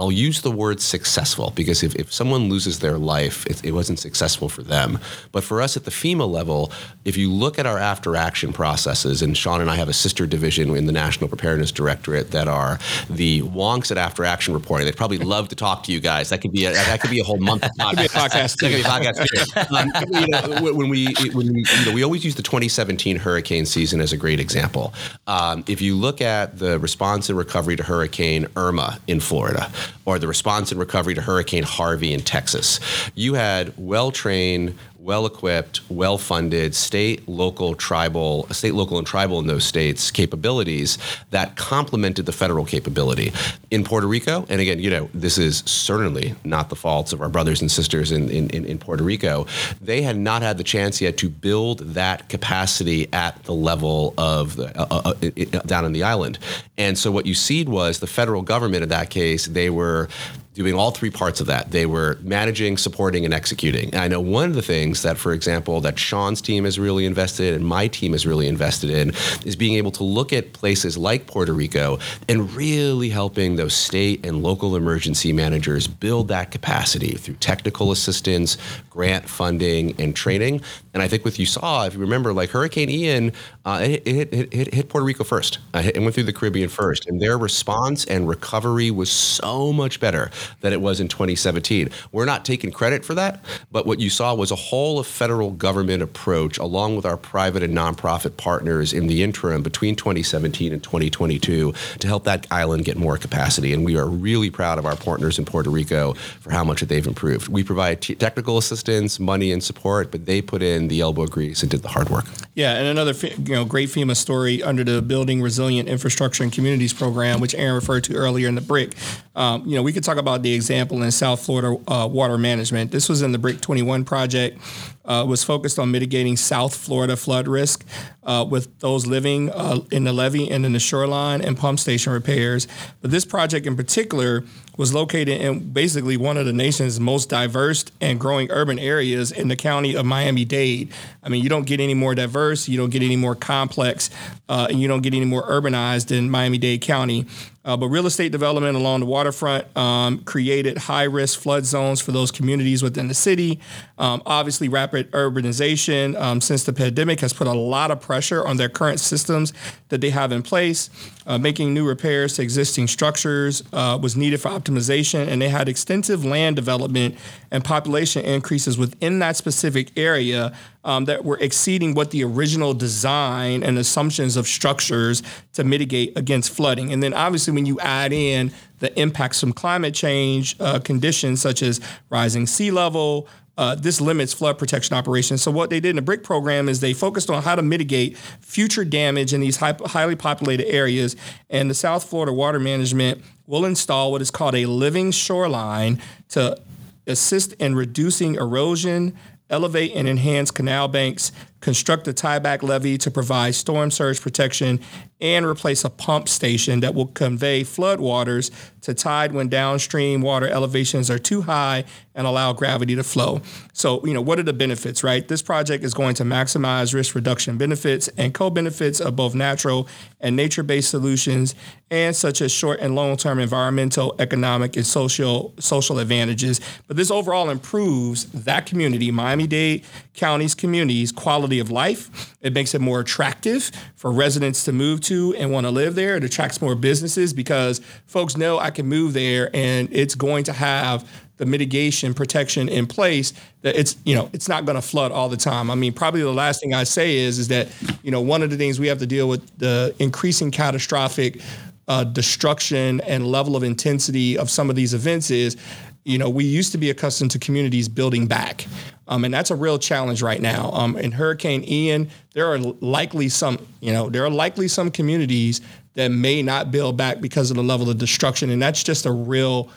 I'll 0.02 0.10
use 0.10 0.42
the 0.42 0.50
word 0.50 0.80
successful 0.80 1.52
because 1.54 1.84
if, 1.84 1.94
if 1.94 2.12
someone 2.12 2.48
loses 2.48 2.80
their 2.80 2.98
life, 2.98 3.46
it, 3.46 3.64
it, 3.64 3.70
wasn't 3.70 4.00
successful 4.00 4.48
for 4.48 4.64
them. 4.64 4.98
But 5.30 5.44
for 5.44 5.62
us 5.62 5.76
at 5.76 5.84
the 5.84 5.92
FEMA 5.92 6.28
level, 6.28 6.72
if 7.04 7.16
you 7.16 7.30
look 7.30 7.56
at 7.56 7.66
our 7.66 7.78
after 7.78 8.16
action 8.16 8.52
processes, 8.52 9.22
and 9.22 9.36
Sean 9.36 9.60
and 9.60 9.70
I 9.70 9.76
have 9.76 9.88
a 9.88 9.92
sister 9.92 10.26
division 10.26 10.74
in 10.74 10.86
the 10.86 10.92
National 10.92 11.28
Preparedness 11.28 11.70
Directorate 11.70 12.32
that 12.32 12.48
are 12.48 12.80
the 13.08 13.42
wonks 13.42 13.92
at 13.92 13.96
after 13.96 14.24
action 14.24 14.54
reporting. 14.54 14.86
They'd 14.86 14.96
probably 14.96 15.18
love 15.18 15.48
to 15.50 15.54
talk 15.54 15.84
to 15.84 15.92
you 15.92 16.00
guys. 16.00 16.30
That 16.30 16.40
could 16.40 16.52
be 16.52 16.64
a, 16.64 16.72
that 16.72 17.00
could 17.00 17.10
be 17.10 17.20
a 17.20 17.24
whole 17.24 17.38
month. 17.38 17.62
That 17.62 17.90
could 17.90 17.98
be 17.98 18.04
a 18.06 18.08
podcast. 18.08 18.56
that 18.56 18.70
could 18.70 18.70
be 18.70 18.80
a 18.80 18.84
podcast. 18.84 19.70
um, 19.70 20.20
you 20.20 20.26
know, 20.26 20.72
when 20.74 20.88
we 20.88 21.14
when 21.32 21.52
we 21.52 21.64
you 21.78 21.86
know, 21.86 21.92
we 21.92 22.02
always 22.02 22.24
use 22.24 22.34
the 22.34 22.42
2017 22.42 23.18
hurricane 23.18 23.66
season 23.66 24.00
as 24.00 24.12
a 24.12 24.16
great 24.16 24.40
example. 24.40 24.94
Um, 25.28 25.62
if 25.68 25.80
you 25.80 25.94
look 25.94 26.20
at 26.20 26.58
the 26.58 26.80
response 26.80 27.28
and 27.28 27.38
recovery 27.38 27.76
to 27.76 27.84
Hurricane 27.84 28.48
Irma 28.56 28.98
in 29.06 29.20
Florida 29.20 29.70
or 30.04 30.18
the 30.18 30.28
response 30.28 30.70
and 30.70 30.80
recovery 30.80 31.14
to 31.14 31.20
Hurricane 31.20 31.62
Harvey 31.62 32.12
in 32.12 32.20
Texas. 32.20 32.80
You 33.14 33.34
had 33.34 33.72
well 33.76 34.10
trained, 34.10 34.76
well 35.02 35.26
equipped, 35.26 35.80
well 35.90 36.16
funded 36.16 36.74
state, 36.76 37.28
local, 37.28 37.74
tribal, 37.74 38.46
state, 38.50 38.72
local, 38.72 38.98
and 38.98 39.06
tribal 39.06 39.40
in 39.40 39.48
those 39.48 39.64
states 39.64 40.12
capabilities 40.12 40.96
that 41.30 41.56
complemented 41.56 42.24
the 42.24 42.32
federal 42.32 42.64
capability. 42.64 43.32
In 43.72 43.82
Puerto 43.82 44.06
Rico, 44.06 44.46
and 44.48 44.60
again, 44.60 44.78
you 44.78 44.90
know, 44.90 45.10
this 45.12 45.38
is 45.38 45.64
certainly 45.66 46.36
not 46.44 46.68
the 46.68 46.76
faults 46.76 47.12
of 47.12 47.20
our 47.20 47.28
brothers 47.28 47.60
and 47.60 47.70
sisters 47.70 48.12
in, 48.12 48.30
in, 48.30 48.48
in 48.50 48.78
Puerto 48.78 49.02
Rico, 49.02 49.46
they 49.80 50.02
had 50.02 50.16
not 50.16 50.42
had 50.42 50.56
the 50.56 50.64
chance 50.64 51.00
yet 51.00 51.16
to 51.18 51.28
build 51.28 51.80
that 51.80 52.28
capacity 52.28 53.12
at 53.12 53.42
the 53.42 53.54
level 53.54 54.14
of 54.16 54.54
the, 54.54 54.66
uh, 54.78 54.86
uh, 54.88 55.14
uh, 55.14 55.58
down 55.62 55.84
in 55.84 55.92
the 55.92 56.04
island. 56.04 56.38
And 56.78 56.96
so 56.96 57.10
what 57.10 57.26
you 57.26 57.34
see 57.34 57.64
was 57.64 57.98
the 57.98 58.06
federal 58.06 58.42
government 58.42 58.84
in 58.84 58.88
that 58.90 59.10
case, 59.10 59.46
they 59.46 59.68
were 59.68 60.08
doing 60.54 60.74
all 60.74 60.90
three 60.90 61.10
parts 61.10 61.40
of 61.40 61.46
that. 61.46 61.70
They 61.70 61.86
were 61.86 62.18
managing, 62.20 62.76
supporting, 62.76 63.24
and 63.24 63.32
executing. 63.32 63.86
And 63.94 63.96
I 63.96 64.08
know 64.08 64.20
one 64.20 64.50
of 64.50 64.54
the 64.54 64.62
things 64.62 65.02
that, 65.02 65.16
for 65.16 65.32
example, 65.32 65.80
that 65.80 65.98
Sean's 65.98 66.42
team 66.42 66.66
is 66.66 66.78
really 66.78 67.06
invested 67.06 67.48
in 67.48 67.54
and 67.54 67.66
my 67.66 67.88
team 67.88 68.12
is 68.12 68.26
really 68.26 68.46
invested 68.46 68.90
in 68.90 69.10
is 69.46 69.56
being 69.56 69.74
able 69.76 69.90
to 69.92 70.04
look 70.04 70.32
at 70.32 70.52
places 70.52 70.98
like 70.98 71.26
Puerto 71.26 71.54
Rico 71.54 71.98
and 72.28 72.52
really 72.54 73.08
helping 73.08 73.56
those 73.56 73.72
state 73.72 74.26
and 74.26 74.42
local 74.42 74.76
emergency 74.76 75.32
managers 75.32 75.86
build 75.86 76.28
that 76.28 76.50
capacity 76.50 77.12
through 77.12 77.34
technical 77.34 77.90
assistance, 77.90 78.58
grant 78.90 79.28
funding, 79.28 79.98
and 79.98 80.14
training. 80.14 80.60
And 80.92 81.02
I 81.02 81.08
think 81.08 81.24
what 81.24 81.38
you 81.38 81.46
saw, 81.46 81.86
if 81.86 81.94
you 81.94 82.00
remember, 82.00 82.34
like 82.34 82.50
Hurricane 82.50 82.90
Ian, 82.90 83.32
uh, 83.64 83.78
it, 83.82 84.02
it, 84.06 84.34
it, 84.34 84.54
it, 84.54 84.74
hit 84.74 84.88
Puerto 84.88 85.04
Rico 85.04 85.24
first. 85.24 85.58
Uh, 85.72 85.82
it 85.84 86.00
went 86.00 86.14
through 86.14 86.24
the 86.24 86.32
Caribbean 86.32 86.68
first. 86.68 87.06
And 87.06 87.20
their 87.20 87.38
response 87.38 88.04
and 88.06 88.28
recovery 88.28 88.90
was 88.90 89.10
so 89.10 89.72
much 89.72 90.00
better 90.00 90.30
than 90.60 90.72
it 90.72 90.80
was 90.80 91.00
in 91.00 91.08
2017. 91.08 91.90
We're 92.10 92.24
not 92.24 92.44
taking 92.44 92.72
credit 92.72 93.04
for 93.04 93.14
that, 93.14 93.44
but 93.70 93.86
what 93.86 94.00
you 94.00 94.10
saw 94.10 94.34
was 94.34 94.50
a 94.50 94.56
whole 94.56 94.98
of 94.98 95.06
federal 95.06 95.50
government 95.50 96.02
approach 96.02 96.58
along 96.58 96.96
with 96.96 97.06
our 97.06 97.16
private 97.16 97.62
and 97.62 97.76
nonprofit 97.76 98.36
partners 98.36 98.92
in 98.92 99.06
the 99.06 99.22
interim 99.22 99.62
between 99.62 99.94
2017 99.94 100.72
and 100.72 100.82
2022 100.82 101.72
to 102.00 102.06
help 102.06 102.24
that 102.24 102.46
island 102.50 102.84
get 102.84 102.96
more 102.96 103.16
capacity. 103.16 103.72
And 103.72 103.84
we 103.84 103.96
are 103.96 104.06
really 104.06 104.50
proud 104.50 104.78
of 104.78 104.86
our 104.86 104.96
partners 104.96 105.38
in 105.38 105.44
Puerto 105.44 105.70
Rico 105.70 106.14
for 106.40 106.50
how 106.50 106.64
much 106.64 106.80
they've 106.82 107.06
improved. 107.06 107.48
We 107.48 107.62
provide 107.62 108.00
t- 108.00 108.14
technical 108.14 108.58
assistance, 108.58 109.20
money, 109.20 109.52
and 109.52 109.62
support, 109.62 110.10
but 110.10 110.26
they 110.26 110.42
put 110.42 110.62
in 110.62 110.88
the 110.88 111.00
elbow 111.00 111.26
grease 111.26 111.62
and 111.62 111.70
did 111.70 111.82
the 111.82 111.88
hard 111.88 112.10
work. 112.10 112.24
Yeah, 112.54 112.74
and 112.74 112.86
another 112.86 113.12
you 113.26 113.54
know 113.54 113.64
great 113.64 113.88
FEMA 113.88 114.14
story 114.14 114.62
under 114.62 114.84
the 114.84 115.00
Building 115.00 115.40
Resilient 115.40 115.88
Infrastructure 115.88 116.42
and 116.42 116.52
Communities 116.52 116.92
program, 116.92 117.40
which 117.40 117.54
Aaron 117.54 117.74
referred 117.76 118.04
to 118.04 118.14
earlier 118.14 118.46
in 118.46 118.54
the 118.54 118.60
BRIC. 118.60 118.94
Um, 119.34 119.66
you 119.66 119.74
know, 119.74 119.82
we 119.82 119.90
could 119.90 120.04
talk 120.04 120.18
about 120.18 120.42
the 120.42 120.52
example 120.52 121.02
in 121.02 121.10
South 121.12 121.42
Florida 121.42 121.78
uh, 121.90 122.06
water 122.06 122.36
management. 122.36 122.90
This 122.90 123.08
was 123.08 123.22
in 123.22 123.32
the 123.32 123.38
BRIC 123.38 123.62
21 123.62 124.04
project 124.04 124.58
uh, 125.04 125.24
was 125.26 125.42
focused 125.42 125.78
on 125.78 125.90
mitigating 125.90 126.36
South 126.36 126.74
Florida 126.74 127.16
flood 127.16 127.48
risk 127.48 127.84
uh, 128.24 128.46
with 128.48 128.78
those 128.80 129.06
living 129.06 129.50
uh, 129.50 129.80
in 129.90 130.04
the 130.04 130.12
levee 130.12 130.50
and 130.50 130.64
in 130.64 130.72
the 130.72 130.80
shoreline 130.80 131.40
and 131.40 131.56
pump 131.56 131.78
station 131.78 132.12
repairs. 132.12 132.68
But 133.00 133.10
this 133.10 133.24
project 133.24 133.66
in 133.66 133.76
particular 133.76 134.44
was 134.76 134.94
located 134.94 135.40
in 135.40 135.72
basically 135.72 136.16
one 136.16 136.36
of 136.36 136.46
the 136.46 136.52
nation's 136.52 136.98
most 136.98 137.28
diverse 137.28 137.84
and 138.00 138.18
growing 138.18 138.50
urban 138.50 138.78
areas 138.78 139.30
in 139.30 139.48
the 139.48 139.56
county 139.56 139.94
of 139.94 140.06
Miami 140.06 140.44
Dade. 140.44 140.90
I 141.22 141.28
mean, 141.28 141.42
you 141.42 141.48
don't 141.48 141.66
get 141.66 141.80
any 141.80 141.94
more 141.94 142.14
diverse, 142.14 142.68
you 142.68 142.78
don't 142.78 142.90
get 142.90 143.02
any 143.02 143.16
more 143.16 143.34
complex, 143.34 144.08
uh, 144.48 144.68
and 144.70 144.80
you 144.80 144.88
don't 144.88 145.02
get 145.02 145.14
any 145.14 145.26
more 145.26 145.42
urbanized 145.42 146.16
in 146.16 146.30
Miami 146.30 146.58
Dade 146.58 146.80
County. 146.80 147.26
Uh, 147.64 147.76
but 147.76 147.86
real 147.86 148.06
estate 148.06 148.32
development 148.32 148.76
along 148.76 149.00
the 149.00 149.06
waterfront 149.06 149.64
um, 149.76 150.18
created 150.24 150.76
high 150.76 151.04
risk 151.04 151.38
flood 151.38 151.64
zones 151.64 152.00
for 152.00 152.10
those 152.10 152.32
communities 152.32 152.82
within 152.82 153.06
the 153.06 153.14
city. 153.14 153.60
Um, 153.98 154.20
obviously, 154.26 154.68
rapid 154.68 155.10
urbanization 155.12 156.20
um, 156.20 156.40
since 156.40 156.64
the 156.64 156.72
pandemic 156.72 157.20
has 157.20 157.32
put 157.32 157.46
a 157.46 157.52
lot 157.52 157.90
of 157.92 158.00
pressure 158.00 158.44
on 158.44 158.56
their 158.56 158.68
current 158.68 158.98
systems 158.98 159.52
that 159.90 160.00
they 160.00 160.10
have 160.10 160.32
in 160.32 160.42
place. 160.42 160.90
Uh, 161.24 161.38
making 161.38 161.72
new 161.72 161.86
repairs 161.86 162.34
to 162.34 162.42
existing 162.42 162.88
structures 162.88 163.62
uh, 163.72 163.96
was 164.00 164.16
needed 164.16 164.40
for 164.40 164.48
optimization, 164.48 165.28
and 165.28 165.40
they 165.40 165.48
had 165.48 165.68
extensive 165.68 166.24
land 166.24 166.56
development 166.56 167.14
and 167.52 167.64
population 167.64 168.24
increases 168.24 168.76
within 168.76 169.20
that 169.20 169.36
specific 169.36 169.96
area 169.96 170.52
um, 170.84 171.04
that 171.04 171.24
were 171.24 171.38
exceeding 171.38 171.94
what 171.94 172.10
the 172.10 172.24
original 172.24 172.74
design 172.74 173.62
and 173.62 173.78
assumptions 173.78 174.36
of 174.36 174.46
structures 174.46 175.22
to 175.52 175.64
mitigate 175.64 176.16
against 176.16 176.50
flooding. 176.50 176.92
And 176.92 177.02
then, 177.02 177.14
obviously, 177.14 177.52
when 177.52 177.66
you 177.66 177.78
add 177.80 178.12
in 178.12 178.52
the 178.80 178.98
impacts 178.98 179.40
from 179.40 179.52
climate 179.52 179.94
change 179.94 180.56
uh, 180.58 180.80
conditions 180.80 181.40
such 181.40 181.62
as 181.62 181.80
rising 182.10 182.46
sea 182.46 182.70
level, 182.70 183.28
uh, 183.58 183.74
this 183.74 184.00
limits 184.00 184.32
flood 184.32 184.58
protection 184.58 184.96
operations. 184.96 185.42
So 185.42 185.50
what 185.50 185.70
they 185.70 185.78
did 185.78 185.90
in 185.90 185.96
the 185.96 186.02
BRIC 186.02 186.24
program 186.24 186.68
is 186.68 186.80
they 186.80 186.94
focused 186.94 187.28
on 187.28 187.42
how 187.42 187.54
to 187.54 187.62
mitigate 187.62 188.16
future 188.16 188.84
damage 188.84 189.34
in 189.34 189.40
these 189.40 189.56
high, 189.56 189.76
highly 189.84 190.16
populated 190.16 190.66
areas. 190.68 191.16
And 191.50 191.68
the 191.68 191.74
South 191.74 192.04
Florida 192.04 192.32
Water 192.32 192.58
Management 192.58 193.22
will 193.46 193.64
install 193.66 194.10
what 194.10 194.22
is 194.22 194.30
called 194.30 194.54
a 194.54 194.66
living 194.66 195.10
shoreline 195.10 196.00
to 196.30 196.58
assist 197.06 197.52
in 197.54 197.74
reducing 197.74 198.36
erosion, 198.36 199.16
elevate 199.52 199.92
and 199.94 200.08
enhance 200.08 200.50
canal 200.50 200.88
banks, 200.88 201.30
construct 201.62 202.06
a 202.06 202.12
tieback 202.12 202.62
levee 202.62 202.98
to 202.98 203.10
provide 203.10 203.54
storm 203.54 203.90
surge 203.90 204.20
protection, 204.20 204.78
and 205.22 205.46
replace 205.46 205.84
a 205.84 205.90
pump 205.90 206.28
station 206.28 206.80
that 206.80 206.94
will 206.96 207.06
convey 207.06 207.62
floodwaters 207.62 208.50
to 208.80 208.92
tide 208.92 209.32
when 209.32 209.48
downstream 209.48 210.20
water 210.20 210.48
elevations 210.48 211.08
are 211.08 211.18
too 211.18 211.42
high 211.42 211.84
and 212.16 212.26
allow 212.26 212.52
gravity 212.52 212.96
to 212.96 213.04
flow. 213.04 213.40
So, 213.72 214.04
you 214.04 214.12
know, 214.12 214.20
what 214.20 214.40
are 214.40 214.42
the 214.42 214.52
benefits, 214.52 215.04
right? 215.04 215.26
This 215.26 215.40
project 215.40 215.84
is 215.84 215.94
going 215.94 216.16
to 216.16 216.24
maximize 216.24 216.92
risk 216.92 217.14
reduction 217.14 217.56
benefits 217.56 218.08
and 218.18 218.34
co-benefits 218.34 219.00
of 219.00 219.14
both 219.14 219.36
natural 219.36 219.86
and 220.20 220.34
nature-based 220.34 220.90
solutions 220.90 221.54
and 221.88 222.16
such 222.16 222.40
as 222.40 222.50
short 222.50 222.80
and 222.80 222.96
long-term 222.96 223.38
environmental, 223.38 224.16
economic, 224.18 224.76
and 224.76 224.84
social 224.84 225.54
social 225.60 226.00
advantages. 226.00 226.60
But 226.88 226.96
this 226.96 227.12
overall 227.12 227.48
improves 227.48 228.24
that 228.32 228.66
community, 228.66 229.12
Miami-Dade 229.12 229.84
County's 230.14 230.54
communities, 230.54 231.12
quality 231.12 231.51
of 231.58 231.70
life. 231.70 232.36
It 232.40 232.52
makes 232.52 232.74
it 232.74 232.80
more 232.80 233.00
attractive 233.00 233.70
for 233.96 234.12
residents 234.12 234.64
to 234.64 234.72
move 234.72 235.00
to 235.02 235.34
and 235.36 235.50
want 235.50 235.66
to 235.66 235.70
live 235.70 235.94
there. 235.94 236.16
It 236.16 236.24
attracts 236.24 236.60
more 236.60 236.74
businesses 236.74 237.32
because 237.32 237.80
folks 238.06 238.36
know 238.36 238.58
I 238.58 238.70
can 238.70 238.86
move 238.86 239.12
there 239.12 239.50
and 239.54 239.88
it's 239.92 240.14
going 240.14 240.44
to 240.44 240.52
have 240.52 241.08
the 241.38 241.46
mitigation 241.46 242.14
protection 242.14 242.68
in 242.68 242.86
place 242.86 243.32
that 243.62 243.74
it's 243.74 243.96
you 244.04 244.14
know 244.14 244.30
it's 244.32 244.48
not 244.48 244.64
going 244.64 244.76
to 244.76 244.82
flood 244.82 245.10
all 245.10 245.28
the 245.28 245.36
time. 245.36 245.70
I 245.70 245.74
mean, 245.74 245.92
probably 245.92 246.20
the 246.20 246.32
last 246.32 246.60
thing 246.60 246.72
I 246.72 246.84
say 246.84 247.16
is 247.16 247.38
is 247.38 247.48
that 247.48 247.68
you 248.02 248.10
know 248.10 248.20
one 248.20 248.42
of 248.42 248.50
the 248.50 248.56
things 248.56 248.78
we 248.78 248.86
have 248.86 248.98
to 248.98 249.06
deal 249.06 249.28
with 249.28 249.58
the 249.58 249.94
increasing 249.98 250.50
catastrophic 250.52 251.40
uh, 251.88 252.04
destruction 252.04 253.00
and 253.00 253.26
level 253.26 253.56
of 253.56 253.62
intensity 253.62 254.38
of 254.38 254.50
some 254.50 254.70
of 254.70 254.76
these 254.76 254.94
events 254.94 255.30
is 255.30 255.56
you 256.04 256.18
know, 256.18 256.28
we 256.28 256.44
used 256.44 256.72
to 256.72 256.78
be 256.78 256.90
accustomed 256.90 257.30
to 257.32 257.38
communities 257.38 257.88
building 257.88 258.26
back. 258.26 258.66
Um, 259.08 259.24
and 259.24 259.32
that's 259.32 259.50
a 259.50 259.56
real 259.56 259.78
challenge 259.78 260.22
right 260.22 260.40
now. 260.40 260.70
Um, 260.72 260.96
in 260.96 261.12
Hurricane 261.12 261.64
Ian, 261.64 262.08
there 262.34 262.46
are 262.46 262.58
likely 262.58 263.28
some, 263.28 263.58
you 263.80 263.92
know, 263.92 264.08
there 264.08 264.24
are 264.24 264.30
likely 264.30 264.68
some 264.68 264.90
communities 264.90 265.60
that 265.94 266.08
may 266.08 266.42
not 266.42 266.70
build 266.70 266.96
back 266.96 267.20
because 267.20 267.50
of 267.50 267.56
the 267.56 267.62
level 267.62 267.90
of 267.90 267.98
destruction. 267.98 268.50
And 268.50 268.62
that's 268.62 268.82
just 268.82 269.04
a 269.06 269.12
real, 269.12 269.68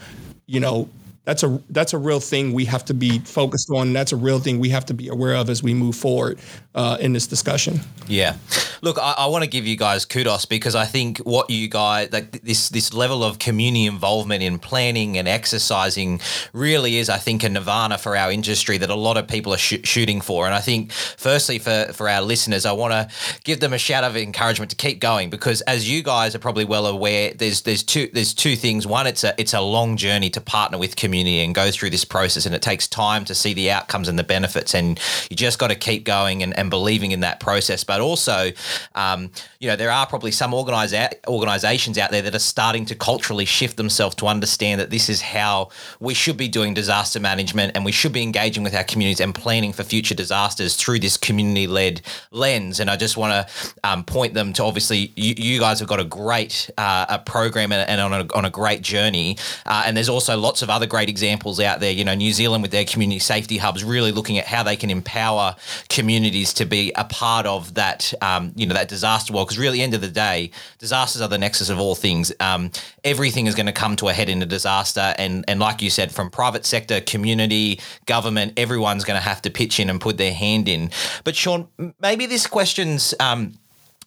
you 0.45 0.59
know, 0.59 0.89
that's 1.25 1.41
a 1.43 1.61
that's 1.71 1.93
a 1.93 1.97
real 1.97 2.19
thing 2.19 2.53
we 2.53 2.65
have 2.65 2.85
to 2.85 2.93
be 2.93 3.19
focused 3.19 3.69
on. 3.71 3.93
That's 3.93 4.11
a 4.11 4.15
real 4.15 4.39
thing 4.39 4.59
we 4.59 4.69
have 4.69 4.85
to 4.85 4.93
be 4.93 5.09
aware 5.09 5.35
of 5.35 5.49
as 5.49 5.63
we 5.63 5.73
move 5.73 5.95
forward 5.95 6.39
uh, 6.75 6.97
in 6.99 7.13
this 7.13 7.25
discussion. 7.25 7.79
Yeah, 8.07 8.37
look, 8.83 8.99
I, 8.99 9.15
I 9.17 9.25
want 9.25 9.43
to 9.43 9.49
give 9.49 9.65
you 9.65 9.75
guys 9.75 10.05
kudos 10.05 10.45
because 10.45 10.75
I 10.75 10.85
think 10.85 11.17
what 11.19 11.49
you 11.49 11.67
guys 11.67 12.11
like 12.11 12.43
this 12.43 12.69
this 12.69 12.93
level 12.93 13.23
of 13.23 13.39
community 13.39 13.87
involvement 13.87 14.43
in 14.43 14.59
planning 14.59 15.17
and 15.17 15.27
exercising 15.27 16.21
really 16.53 16.97
is, 16.97 17.09
I 17.09 17.17
think, 17.17 17.43
a 17.43 17.49
nirvana 17.49 17.97
for 17.97 18.15
our 18.15 18.31
industry 18.31 18.77
that 18.77 18.91
a 18.91 18.95
lot 18.95 19.17
of 19.17 19.27
people 19.27 19.51
are 19.53 19.57
sh- 19.57 19.83
shooting 19.83 20.21
for. 20.21 20.45
And 20.45 20.53
I 20.53 20.61
think, 20.61 20.91
firstly, 20.91 21.57
for 21.57 21.91
for 21.91 22.07
our 22.07 22.21
listeners, 22.21 22.67
I 22.67 22.71
want 22.71 22.93
to 22.93 23.09
give 23.43 23.61
them 23.61 23.73
a 23.73 23.79
shout 23.79 24.03
of 24.03 24.15
encouragement 24.15 24.69
to 24.69 24.77
keep 24.77 24.99
going 24.99 25.31
because, 25.31 25.61
as 25.61 25.89
you 25.89 26.03
guys 26.03 26.35
are 26.35 26.39
probably 26.39 26.65
well 26.65 26.85
aware, 26.85 27.33
there's 27.33 27.63
there's 27.63 27.81
two 27.81 28.11
there's 28.13 28.35
two 28.35 28.55
things. 28.55 28.85
One, 28.85 29.07
it's 29.07 29.23
a 29.23 29.33
it's 29.39 29.55
a 29.55 29.61
long 29.61 29.97
journey 29.97 30.29
to 30.29 30.41
partner 30.41 30.77
with 30.77 30.95
community 30.95 31.14
community 31.15 31.39
and 31.45 31.55
go 31.55 31.71
through 31.71 31.89
this 31.89 32.03
process. 32.03 32.45
And 32.45 32.53
it 32.53 32.61
takes 32.61 32.87
time 32.87 33.23
to 33.25 33.35
see 33.35 33.53
the 33.53 33.71
outcomes 33.71 34.09
and 34.09 34.19
the 34.19 34.23
benefits. 34.23 34.75
And 34.75 34.99
you 35.29 35.35
just 35.37 35.59
got 35.59 35.69
to 35.69 35.75
keep 35.75 36.03
going 36.03 36.43
and, 36.43 36.57
and 36.57 36.69
believing 36.69 37.11
in 37.11 37.21
that 37.21 37.39
process. 37.39 37.83
But 37.85 38.01
also, 38.01 38.51
um, 38.95 39.31
you 39.59 39.69
know, 39.69 39.77
there 39.77 39.91
are 39.91 40.05
probably 40.05 40.31
some 40.31 40.53
organizations 40.53 41.97
out 41.97 42.11
there 42.11 42.21
that 42.21 42.35
are 42.35 42.39
starting 42.39 42.85
to 42.87 42.95
culturally 42.95 43.45
shift 43.45 43.77
themselves 43.77 44.15
to 44.15 44.27
understand 44.27 44.81
that 44.81 44.89
this 44.89 45.07
is 45.09 45.21
how 45.21 45.69
we 45.99 46.13
should 46.13 46.37
be 46.37 46.49
doing 46.49 46.73
disaster 46.73 47.19
management 47.19 47.71
and 47.75 47.85
we 47.85 47.91
should 47.93 48.11
be 48.11 48.21
engaging 48.21 48.63
with 48.63 48.75
our 48.75 48.83
communities 48.83 49.21
and 49.21 49.33
planning 49.33 49.71
for 49.71 49.83
future 49.83 50.15
disasters 50.15 50.75
through 50.75 50.99
this 50.99 51.15
community 51.15 51.67
led 51.67 52.01
lens. 52.31 52.79
And 52.79 52.89
I 52.89 52.97
just 52.97 53.15
want 53.15 53.31
to 53.47 53.73
um, 53.83 54.03
point 54.03 54.33
them 54.33 54.51
to 54.53 54.63
obviously, 54.63 55.13
you, 55.15 55.33
you, 55.37 55.59
guys 55.59 55.79
have 55.79 55.87
got 55.87 56.01
a 56.01 56.05
great 56.05 56.69
uh, 56.77 57.05
a 57.07 57.19
program 57.19 57.71
and, 57.71 57.89
and 57.89 58.01
on, 58.01 58.13
a, 58.13 58.35
on 58.35 58.43
a 58.43 58.49
great 58.49 58.81
journey. 58.81 59.37
Uh, 59.65 59.83
and 59.85 59.95
there's 59.95 60.09
also 60.09 60.37
lots 60.37 60.61
of 60.61 60.69
other 60.69 60.85
great 60.85 61.04
great 61.05 61.09
examples 61.09 61.59
out 61.59 61.79
there. 61.79 61.91
You 61.91 62.03
know, 62.03 62.15
New 62.15 62.33
Zealand 62.33 62.63
with 62.63 62.71
their 62.71 62.85
community 62.85 63.19
safety 63.19 63.57
hubs, 63.57 63.83
really 63.83 64.11
looking 64.11 64.37
at 64.37 64.45
how 64.45 64.63
they 64.63 64.75
can 64.75 64.89
empower 64.89 65.55
communities 65.89 66.53
to 66.53 66.65
be 66.65 66.91
a 66.95 67.03
part 67.03 67.45
of 67.45 67.75
that, 67.75 68.13
um, 68.21 68.51
you 68.55 68.65
know, 68.65 68.73
that 68.73 68.87
disaster 68.89 69.33
world. 69.33 69.47
Because 69.47 69.59
really, 69.59 69.77
the 69.77 69.83
end 69.83 69.93
of 69.93 70.01
the 70.01 70.07
day, 70.07 70.51
disasters 70.79 71.21
are 71.21 71.27
the 71.27 71.37
nexus 71.37 71.69
of 71.69 71.79
all 71.79 71.95
things. 71.95 72.31
Um, 72.39 72.71
everything 73.03 73.45
is 73.47 73.55
going 73.55 73.67
to 73.67 73.71
come 73.71 73.95
to 73.97 74.07
a 74.07 74.13
head 74.13 74.29
in 74.29 74.41
a 74.41 74.45
disaster, 74.45 75.13
and 75.17 75.45
and 75.47 75.59
like 75.59 75.81
you 75.81 75.89
said, 75.89 76.11
from 76.11 76.29
private 76.29 76.65
sector, 76.65 77.01
community, 77.01 77.79
government, 78.05 78.53
everyone's 78.57 79.03
going 79.03 79.19
to 79.19 79.27
have 79.27 79.41
to 79.43 79.49
pitch 79.49 79.79
in 79.79 79.89
and 79.89 80.01
put 80.01 80.17
their 80.17 80.33
hand 80.33 80.67
in. 80.67 80.89
But 81.23 81.35
Sean, 81.35 81.67
maybe 81.99 82.25
this 82.25 82.47
question's. 82.47 83.13
Um, 83.19 83.53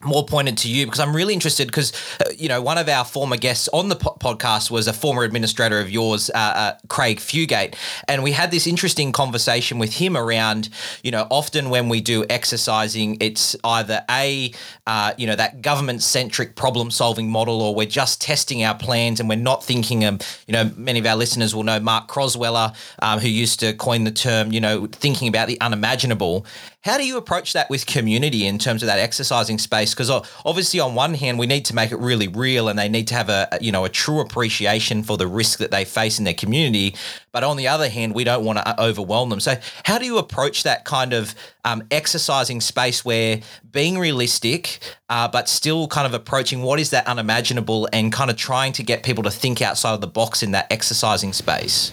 more 0.05 0.25
pointed 0.25 0.57
to 0.59 0.71
you 0.71 0.87
because 0.87 1.01
I'm 1.01 1.15
really 1.15 1.35
interested 1.35 1.67
because 1.67 1.93
uh, 2.21 2.31
you 2.37 2.49
know 2.49 2.63
one 2.63 2.79
of 2.79 2.89
our 2.89 3.05
former 3.05 3.37
guests 3.37 3.69
on 3.73 3.89
the 3.89 3.97
po- 3.97 4.17
podcast 4.21 4.71
was 4.71 4.87
a 4.87 4.93
former 4.93 5.25
administrator 5.25 5.81
of 5.81 5.91
yours, 5.91 6.31
uh, 6.31 6.39
uh, 6.39 6.73
Craig 6.89 7.19
Fugate, 7.19 7.75
and 8.07 8.23
we 8.23 8.33
had 8.33 8.51
this 8.51 8.67
interesting 8.67 9.11
conversation 9.11 9.79
with 9.79 9.95
him 9.95 10.17
around 10.17 10.69
you 11.03 11.11
know 11.11 11.27
often 11.31 11.71
when 11.71 11.89
we 11.89 12.01
do 12.01 12.25
exercising, 12.31 13.17
it's 13.21 13.57
either 13.65 14.05
a 14.11 14.53
uh, 14.87 15.15
you 15.19 15.27
know 15.27 15.35
that 15.35 15.63
government 15.63 16.03
centric 16.03 16.55
problem 16.55 16.91
solving 16.91 17.29
model, 17.29 17.61
or 17.61 17.75
we're 17.75 17.87
just 17.87 18.21
testing 18.21 18.63
our 18.63 18.77
plans 18.77 19.21
and 19.21 19.29
we're 19.29 19.37
not 19.37 19.65
thinking. 19.65 20.05
Um, 20.05 20.19
you 20.47 20.53
know, 20.53 20.71
many 20.77 21.01
of 21.01 21.07
our 21.07 21.17
listeners 21.17 21.55
will 21.55 21.65
know 21.65 21.81
Mark 21.81 22.09
Crosweller, 22.09 22.75
um, 23.03 23.19
who 23.19 23.29
used 23.29 23.61
to 23.61 23.73
coin 23.75 24.05
the 24.05 24.11
term, 24.11 24.53
you 24.53 24.61
know, 24.61 24.87
thinking 24.87 25.29
about 25.29 25.49
the 25.49 25.61
unimaginable. 25.61 26.47
How 26.89 26.97
do 26.97 27.07
you 27.07 27.19
approach 27.19 27.53
that 27.53 27.69
with 27.69 27.85
community 27.85 28.47
in 28.47 28.59
terms 28.59 28.83
of 28.83 28.87
that 28.87 28.99
exercising 28.99 29.59
space? 29.59 29.93
Because 29.93 30.09
obviously, 30.47 30.81
on 30.81 30.95
one 30.95 31.13
hand, 31.13 31.39
we 31.39 31.47
need 31.47 31.67
to 31.67 31.75
make 31.75 31.93
it 31.93 31.99
really 31.99 32.29
real, 32.29 32.67
and 32.71 32.79
they 32.79 32.89
need 32.89 33.09
to 33.09 33.15
have 33.15 33.29
a 33.29 33.59
you 33.61 33.71
know 33.71 33.85
a 33.85 33.91
true 33.91 34.21
appreciation 34.21 35.03
for 35.03 35.19
the 35.19 35.27
risk 35.27 35.59
that 35.59 35.71
they 35.71 35.85
face 35.85 36.19
in 36.19 36.25
their 36.25 36.33
community. 36.33 36.95
But 37.31 37.45
on 37.45 37.59
the 37.59 37.69
other 37.69 37.91
hand, 37.91 38.15
we 38.15 38.25
don't 38.25 38.43
want 38.43 38.61
to 38.61 38.67
uh, 38.67 38.75
overwhelm 38.79 39.29
them. 39.29 39.39
So, 39.39 39.57
how 39.85 39.99
do 39.99 40.07
you 40.07 40.17
approach 40.17 40.63
that 40.63 40.87
kind 40.87 41.13
of 41.13 41.35
um, 41.63 41.83
exercising 41.91 42.63
space 42.63 43.05
where 43.05 43.43
being 43.71 43.99
realistic, 43.99 44.79
uh, 45.11 45.29
but 45.29 45.51
still 45.51 45.89
kind 45.89 46.07
of 46.07 46.15
approaching 46.15 46.63
what 46.63 46.81
is 46.81 46.89
that 46.89 47.07
unimaginable, 47.07 47.87
and 47.93 48.11
kind 48.11 48.31
of 48.31 48.39
trying 48.39 48.73
to 48.73 48.83
get 48.83 49.03
people 49.03 49.25
to 49.25 49.31
think 49.31 49.61
outside 49.61 49.93
of 49.93 50.01
the 50.01 50.07
box 50.07 50.43
in 50.43 50.53
that 50.53 50.67
exercising 50.73 51.35
space? 51.35 51.93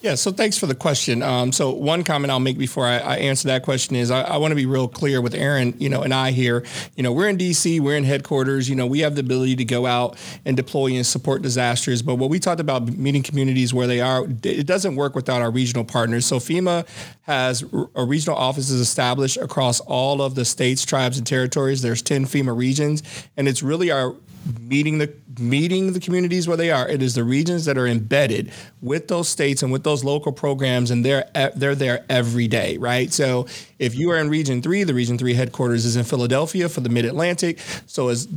Yeah, 0.00 0.16
so 0.16 0.32
thanks 0.32 0.58
for 0.58 0.66
the 0.66 0.74
question. 0.74 1.22
Um, 1.22 1.52
so 1.52 1.70
one 1.70 2.04
comment 2.04 2.30
I'll 2.30 2.40
make 2.40 2.58
before 2.58 2.86
I, 2.86 2.98
I 2.98 3.16
answer 3.18 3.48
that 3.48 3.62
question 3.62 3.96
is 3.96 4.10
I, 4.10 4.22
I 4.22 4.36
want 4.36 4.50
to 4.50 4.56
be 4.56 4.66
real 4.66 4.88
clear 4.88 5.20
with 5.20 5.34
Aaron, 5.34 5.74
you 5.78 5.88
know, 5.88 6.02
and 6.02 6.12
I 6.12 6.32
here. 6.32 6.64
You 6.96 7.02
know, 7.02 7.12
we're 7.12 7.28
in 7.28 7.38
DC, 7.38 7.80
we're 7.80 7.96
in 7.96 8.04
headquarters. 8.04 8.68
You 8.68 8.76
know, 8.76 8.86
we 8.86 9.00
have 9.00 9.14
the 9.14 9.20
ability 9.20 9.56
to 9.56 9.64
go 9.64 9.86
out 9.86 10.16
and 10.44 10.56
deploy 10.56 10.92
and 10.92 11.06
support 11.06 11.42
disasters. 11.42 12.02
But 12.02 12.16
what 12.16 12.30
we 12.30 12.38
talked 12.38 12.60
about 12.60 12.88
meeting 12.88 13.22
communities 13.22 13.72
where 13.72 13.86
they 13.86 14.00
are, 14.00 14.26
it 14.42 14.66
doesn't 14.66 14.96
work 14.96 15.14
without 15.14 15.40
our 15.40 15.50
regional 15.50 15.84
partners. 15.84 16.26
So 16.26 16.38
FEMA 16.38 16.86
has 17.22 17.62
a 17.94 18.04
regional 18.04 18.36
offices 18.36 18.80
established 18.80 19.36
across 19.36 19.80
all 19.80 20.20
of 20.20 20.34
the 20.34 20.44
states, 20.44 20.84
tribes, 20.84 21.18
and 21.18 21.26
territories. 21.26 21.82
There's 21.82 22.02
ten 22.02 22.24
FEMA 22.26 22.56
regions, 22.56 23.02
and 23.36 23.46
it's 23.48 23.62
really 23.62 23.90
our 23.90 24.14
meeting 24.60 24.98
the 24.98 25.12
meeting 25.38 25.92
the 25.92 26.00
communities 26.00 26.46
where 26.46 26.56
they 26.56 26.70
are. 26.70 26.86
It 26.88 27.02
is 27.02 27.14
the 27.14 27.24
regions 27.24 27.64
that 27.64 27.78
are 27.78 27.86
embedded 27.86 28.50
with 28.80 29.08
those 29.08 29.28
states 29.28 29.62
and 29.62 29.72
with 29.72 29.82
those 29.82 30.04
local 30.04 30.32
programs, 30.32 30.90
and 30.90 31.04
they're 31.04 31.24
they're 31.56 31.74
there 31.74 32.04
every 32.08 32.48
day, 32.48 32.76
right? 32.76 33.12
So 33.12 33.46
if 33.78 33.94
you 33.94 34.10
are 34.10 34.18
in 34.18 34.28
Region 34.28 34.62
Three, 34.62 34.84
the 34.84 34.94
Region 34.94 35.18
Three 35.18 35.34
headquarters 35.34 35.84
is 35.84 35.96
in 35.96 36.04
Philadelphia 36.04 36.68
for 36.68 36.80
the 36.80 36.88
Mid 36.88 37.04
Atlantic. 37.04 37.58
So 37.86 38.08
as 38.08 38.28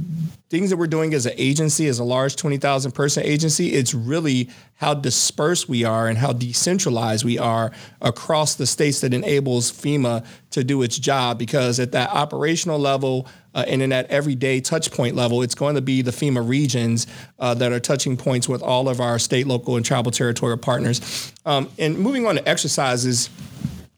things 0.50 0.70
that 0.70 0.78
we're 0.78 0.88
doing 0.88 1.14
as 1.14 1.26
an 1.26 1.34
agency, 1.38 1.88
as 1.88 2.00
a 2.00 2.04
large 2.04 2.36
twenty 2.36 2.58
thousand 2.58 2.94
person 2.94 3.24
agency, 3.24 3.74
it's 3.74 3.94
really 3.94 4.50
how 4.76 4.94
dispersed 4.94 5.70
we 5.70 5.84
are 5.84 6.08
and 6.08 6.18
how 6.18 6.34
decentralized 6.34 7.24
we 7.24 7.38
are 7.38 7.72
across 8.02 8.56
the 8.56 8.66
states 8.66 9.00
that 9.02 9.14
enables 9.14 9.72
FEMA 9.72 10.26
to 10.52 10.64
do 10.64 10.82
its 10.82 10.98
job. 10.98 11.38
Because 11.40 11.80
at 11.80 11.92
that 11.92 12.10
operational 12.10 12.80
level 12.80 13.28
uh, 13.56 13.66
and 13.68 13.82
in 13.82 13.90
that 13.90 14.06
everyday 14.12 14.62
touch 14.62 14.92
point 14.92 15.16
level, 15.16 15.42
it's 15.42 15.56
going 15.56 15.76
to 15.76 15.82
be 15.82 16.02
the 16.02 16.12
FEMA 16.12 16.48
regions 16.48 17.08
uh, 17.40 17.54
that 17.56 17.72
are 17.72 17.80
touching 17.80 18.16
points 18.18 18.48
with 18.48 18.62
all 18.62 18.88
of 18.88 19.00
our 19.00 19.18
state, 19.18 19.48
local, 19.48 19.78
and 19.78 19.86
tribal 19.86 20.12
territorial 20.12 20.58
partners. 20.58 21.34
Um, 21.46 21.72
and 21.80 21.98
moving 21.98 22.28
on 22.28 22.36
to 22.36 22.48
exercises 22.48 23.30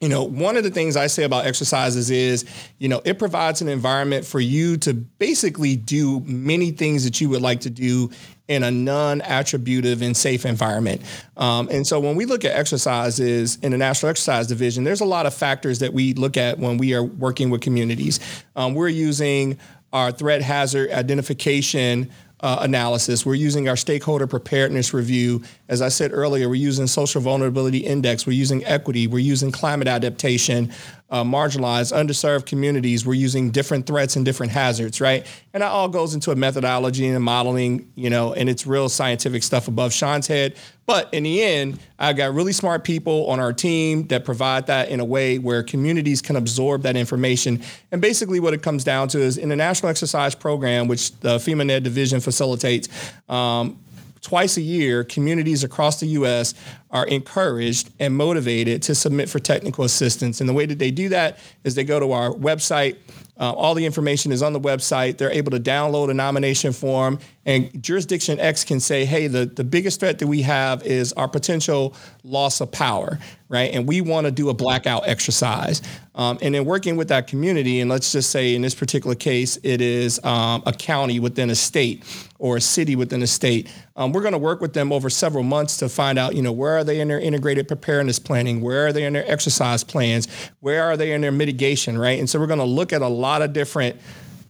you 0.00 0.08
know, 0.08 0.22
one 0.22 0.56
of 0.56 0.62
the 0.62 0.70
things 0.70 0.96
I 0.96 1.08
say 1.08 1.24
about 1.24 1.44
exercises 1.44 2.08
is, 2.08 2.44
you 2.78 2.88
know, 2.88 3.02
it 3.04 3.18
provides 3.18 3.62
an 3.62 3.68
environment 3.68 4.24
for 4.24 4.38
you 4.38 4.76
to 4.78 4.94
basically 4.94 5.74
do 5.74 6.20
many 6.20 6.70
things 6.70 7.02
that 7.02 7.20
you 7.20 7.28
would 7.30 7.42
like 7.42 7.60
to 7.62 7.70
do 7.70 8.10
in 8.48 8.62
a 8.62 8.70
non-attributive 8.70 10.02
and 10.02 10.16
safe 10.16 10.46
environment. 10.46 11.02
Um, 11.36 11.68
and 11.70 11.86
so 11.86 12.00
when 12.00 12.16
we 12.16 12.24
look 12.24 12.44
at 12.44 12.52
exercises 12.52 13.56
in 13.62 13.72
the 13.72 13.78
National 13.78 14.10
Exercise 14.10 14.46
Division, 14.46 14.84
there's 14.84 15.02
a 15.02 15.06
lot 15.06 15.26
of 15.26 15.34
factors 15.34 15.78
that 15.80 15.92
we 15.92 16.14
look 16.14 16.36
at 16.36 16.58
when 16.58 16.78
we 16.78 16.94
are 16.94 17.04
working 17.04 17.50
with 17.50 17.60
communities. 17.60 18.20
Um, 18.56 18.74
we're 18.74 18.88
using 18.88 19.58
our 19.92 20.10
threat 20.10 20.42
hazard 20.42 20.90
identification 20.90 22.10
uh, 22.40 22.58
analysis. 22.60 23.26
We're 23.26 23.34
using 23.34 23.68
our 23.68 23.76
stakeholder 23.76 24.26
preparedness 24.26 24.94
review. 24.94 25.42
As 25.68 25.82
I 25.82 25.88
said 25.88 26.12
earlier, 26.12 26.48
we're 26.48 26.54
using 26.54 26.86
social 26.86 27.20
vulnerability 27.20 27.78
index. 27.78 28.26
We're 28.26 28.32
using 28.32 28.64
equity. 28.64 29.06
We're 29.06 29.18
using 29.18 29.50
climate 29.50 29.88
adaptation, 29.88 30.72
uh, 31.10 31.24
marginalized, 31.24 31.92
underserved 31.92 32.46
communities. 32.46 33.06
We're 33.06 33.14
using 33.14 33.50
different 33.50 33.86
threats 33.86 34.16
and 34.16 34.24
different 34.24 34.52
hazards, 34.52 35.00
right? 35.00 35.26
And 35.54 35.62
that 35.62 35.70
all 35.70 35.88
goes 35.88 36.14
into 36.14 36.30
a 36.30 36.36
methodology 36.36 37.06
and 37.06 37.16
a 37.16 37.20
modeling, 37.20 37.90
you 37.94 38.10
know, 38.10 38.34
and 38.34 38.48
it's 38.48 38.66
real 38.66 38.88
scientific 38.88 39.42
stuff 39.42 39.68
above 39.68 39.92
Sean's 39.92 40.26
head. 40.26 40.56
But 40.84 41.12
in 41.12 41.24
the 41.24 41.42
end, 41.42 41.80
I 41.98 42.14
got 42.14 42.32
really 42.32 42.52
smart 42.52 42.82
people 42.82 43.26
on 43.26 43.40
our 43.40 43.52
team 43.52 44.06
that 44.06 44.24
provide 44.24 44.66
that 44.68 44.88
in 44.88 45.00
a 45.00 45.04
way 45.04 45.38
where 45.38 45.62
communities 45.62 46.22
can 46.22 46.36
absorb 46.36 46.82
that 46.82 46.96
information. 46.96 47.62
And 47.92 48.00
basically, 48.00 48.40
what 48.40 48.54
it 48.54 48.62
comes 48.62 48.84
down 48.84 49.08
to 49.08 49.20
is 49.20 49.36
in 49.36 49.50
the 49.50 49.56
National 49.56 49.90
Exercise 49.90 50.34
Program, 50.34 50.88
which 50.88 51.18
the 51.20 51.36
FEMA 51.36 51.66
NED 51.66 51.82
division 51.82 52.20
facilitates, 52.20 52.88
um, 53.28 53.78
twice 54.20 54.56
a 54.56 54.60
year, 54.60 55.04
communities 55.04 55.64
across 55.64 56.00
the 56.00 56.06
U.S. 56.06 56.54
are 56.90 57.06
encouraged 57.06 57.90
and 57.98 58.14
motivated 58.14 58.82
to 58.82 58.94
submit 58.94 59.28
for 59.28 59.38
technical 59.38 59.84
assistance. 59.84 60.40
And 60.40 60.48
the 60.48 60.52
way 60.52 60.66
that 60.66 60.78
they 60.78 60.90
do 60.90 61.08
that 61.10 61.38
is 61.64 61.74
they 61.74 61.84
go 61.84 62.00
to 62.00 62.12
our 62.12 62.30
website. 62.30 62.96
Uh, 63.38 63.52
all 63.52 63.74
the 63.74 63.86
information 63.86 64.32
is 64.32 64.42
on 64.42 64.52
the 64.52 64.60
website. 64.60 65.18
They're 65.18 65.30
able 65.30 65.52
to 65.52 65.60
download 65.60 66.10
a 66.10 66.14
nomination 66.14 66.72
form, 66.72 67.20
and 67.48 67.82
Jurisdiction 67.82 68.38
X 68.38 68.62
can 68.62 68.78
say, 68.78 69.06
hey, 69.06 69.26
the, 69.26 69.46
the 69.46 69.64
biggest 69.64 70.00
threat 70.00 70.18
that 70.18 70.26
we 70.26 70.42
have 70.42 70.82
is 70.82 71.14
our 71.14 71.26
potential 71.26 71.96
loss 72.22 72.60
of 72.60 72.70
power, 72.70 73.18
right? 73.48 73.72
And 73.72 73.88
we 73.88 74.02
want 74.02 74.26
to 74.26 74.30
do 74.30 74.50
a 74.50 74.54
blackout 74.54 75.08
exercise. 75.08 75.80
Um, 76.14 76.38
and 76.42 76.54
then 76.54 76.66
working 76.66 76.98
with 76.98 77.08
that 77.08 77.26
community, 77.26 77.80
and 77.80 77.88
let's 77.88 78.12
just 78.12 78.28
say 78.28 78.54
in 78.54 78.60
this 78.60 78.74
particular 78.74 79.14
case, 79.14 79.58
it 79.62 79.80
is 79.80 80.22
um, 80.26 80.62
a 80.66 80.74
county 80.74 81.20
within 81.20 81.48
a 81.48 81.54
state 81.54 82.04
or 82.38 82.58
a 82.58 82.60
city 82.60 82.96
within 82.96 83.22
a 83.22 83.26
state, 83.26 83.72
um, 83.96 84.12
we're 84.12 84.20
going 84.20 84.32
to 84.32 84.38
work 84.38 84.60
with 84.60 84.74
them 84.74 84.92
over 84.92 85.08
several 85.08 85.42
months 85.42 85.78
to 85.78 85.88
find 85.88 86.18
out, 86.18 86.36
you 86.36 86.42
know, 86.42 86.52
where 86.52 86.76
are 86.76 86.84
they 86.84 87.00
in 87.00 87.08
their 87.08 87.18
integrated 87.18 87.66
preparedness 87.66 88.18
planning? 88.18 88.60
Where 88.60 88.88
are 88.88 88.92
they 88.92 89.04
in 89.04 89.14
their 89.14 89.26
exercise 89.26 89.82
plans? 89.82 90.28
Where 90.60 90.84
are 90.84 90.98
they 90.98 91.12
in 91.14 91.22
their 91.22 91.32
mitigation, 91.32 91.96
right? 91.96 92.18
And 92.18 92.28
so 92.28 92.38
we're 92.38 92.46
going 92.46 92.58
to 92.58 92.66
look 92.66 92.92
at 92.92 93.00
a 93.00 93.08
lot 93.08 93.40
of 93.40 93.54
different 93.54 93.96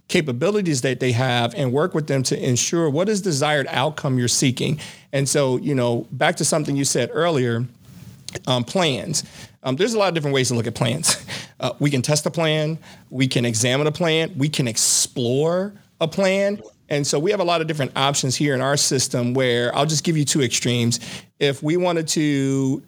capabilities 0.08 0.80
that 0.80 1.00
they 1.00 1.12
have 1.12 1.54
and 1.54 1.72
work 1.72 1.94
with 1.94 2.06
them 2.06 2.22
to 2.24 2.42
ensure 2.48 2.88
what 2.88 3.08
is 3.08 3.20
desired 3.20 3.66
outcome 3.68 4.18
you're 4.18 4.26
seeking. 4.26 4.80
And 5.12 5.28
so, 5.28 5.58
you 5.58 5.74
know, 5.74 6.06
back 6.12 6.36
to 6.36 6.44
something 6.44 6.76
you 6.76 6.84
said 6.84 7.10
earlier, 7.12 7.66
um, 8.46 8.64
plans. 8.64 9.24
Um, 9.62 9.76
there's 9.76 9.94
a 9.94 9.98
lot 9.98 10.08
of 10.08 10.14
different 10.14 10.34
ways 10.34 10.48
to 10.48 10.54
look 10.54 10.66
at 10.66 10.74
plans. 10.74 11.24
Uh, 11.60 11.72
we 11.80 11.90
can 11.90 12.02
test 12.02 12.24
a 12.24 12.30
plan, 12.30 12.78
we 13.10 13.26
can 13.26 13.44
examine 13.44 13.88
a 13.88 13.90
plan, 13.90 14.32
we 14.38 14.48
can 14.48 14.68
explore 14.68 15.72
a 16.00 16.06
plan, 16.06 16.62
and 16.88 17.04
so 17.04 17.18
we 17.18 17.32
have 17.32 17.40
a 17.40 17.44
lot 17.44 17.60
of 17.60 17.66
different 17.66 17.90
options 17.96 18.36
here 18.36 18.54
in 18.54 18.60
our 18.60 18.76
system 18.76 19.34
where 19.34 19.74
I'll 19.74 19.84
just 19.84 20.04
give 20.04 20.16
you 20.16 20.24
two 20.24 20.40
extremes. 20.40 21.00
If 21.40 21.60
we 21.60 21.76
wanted 21.76 22.06
to 22.08 22.80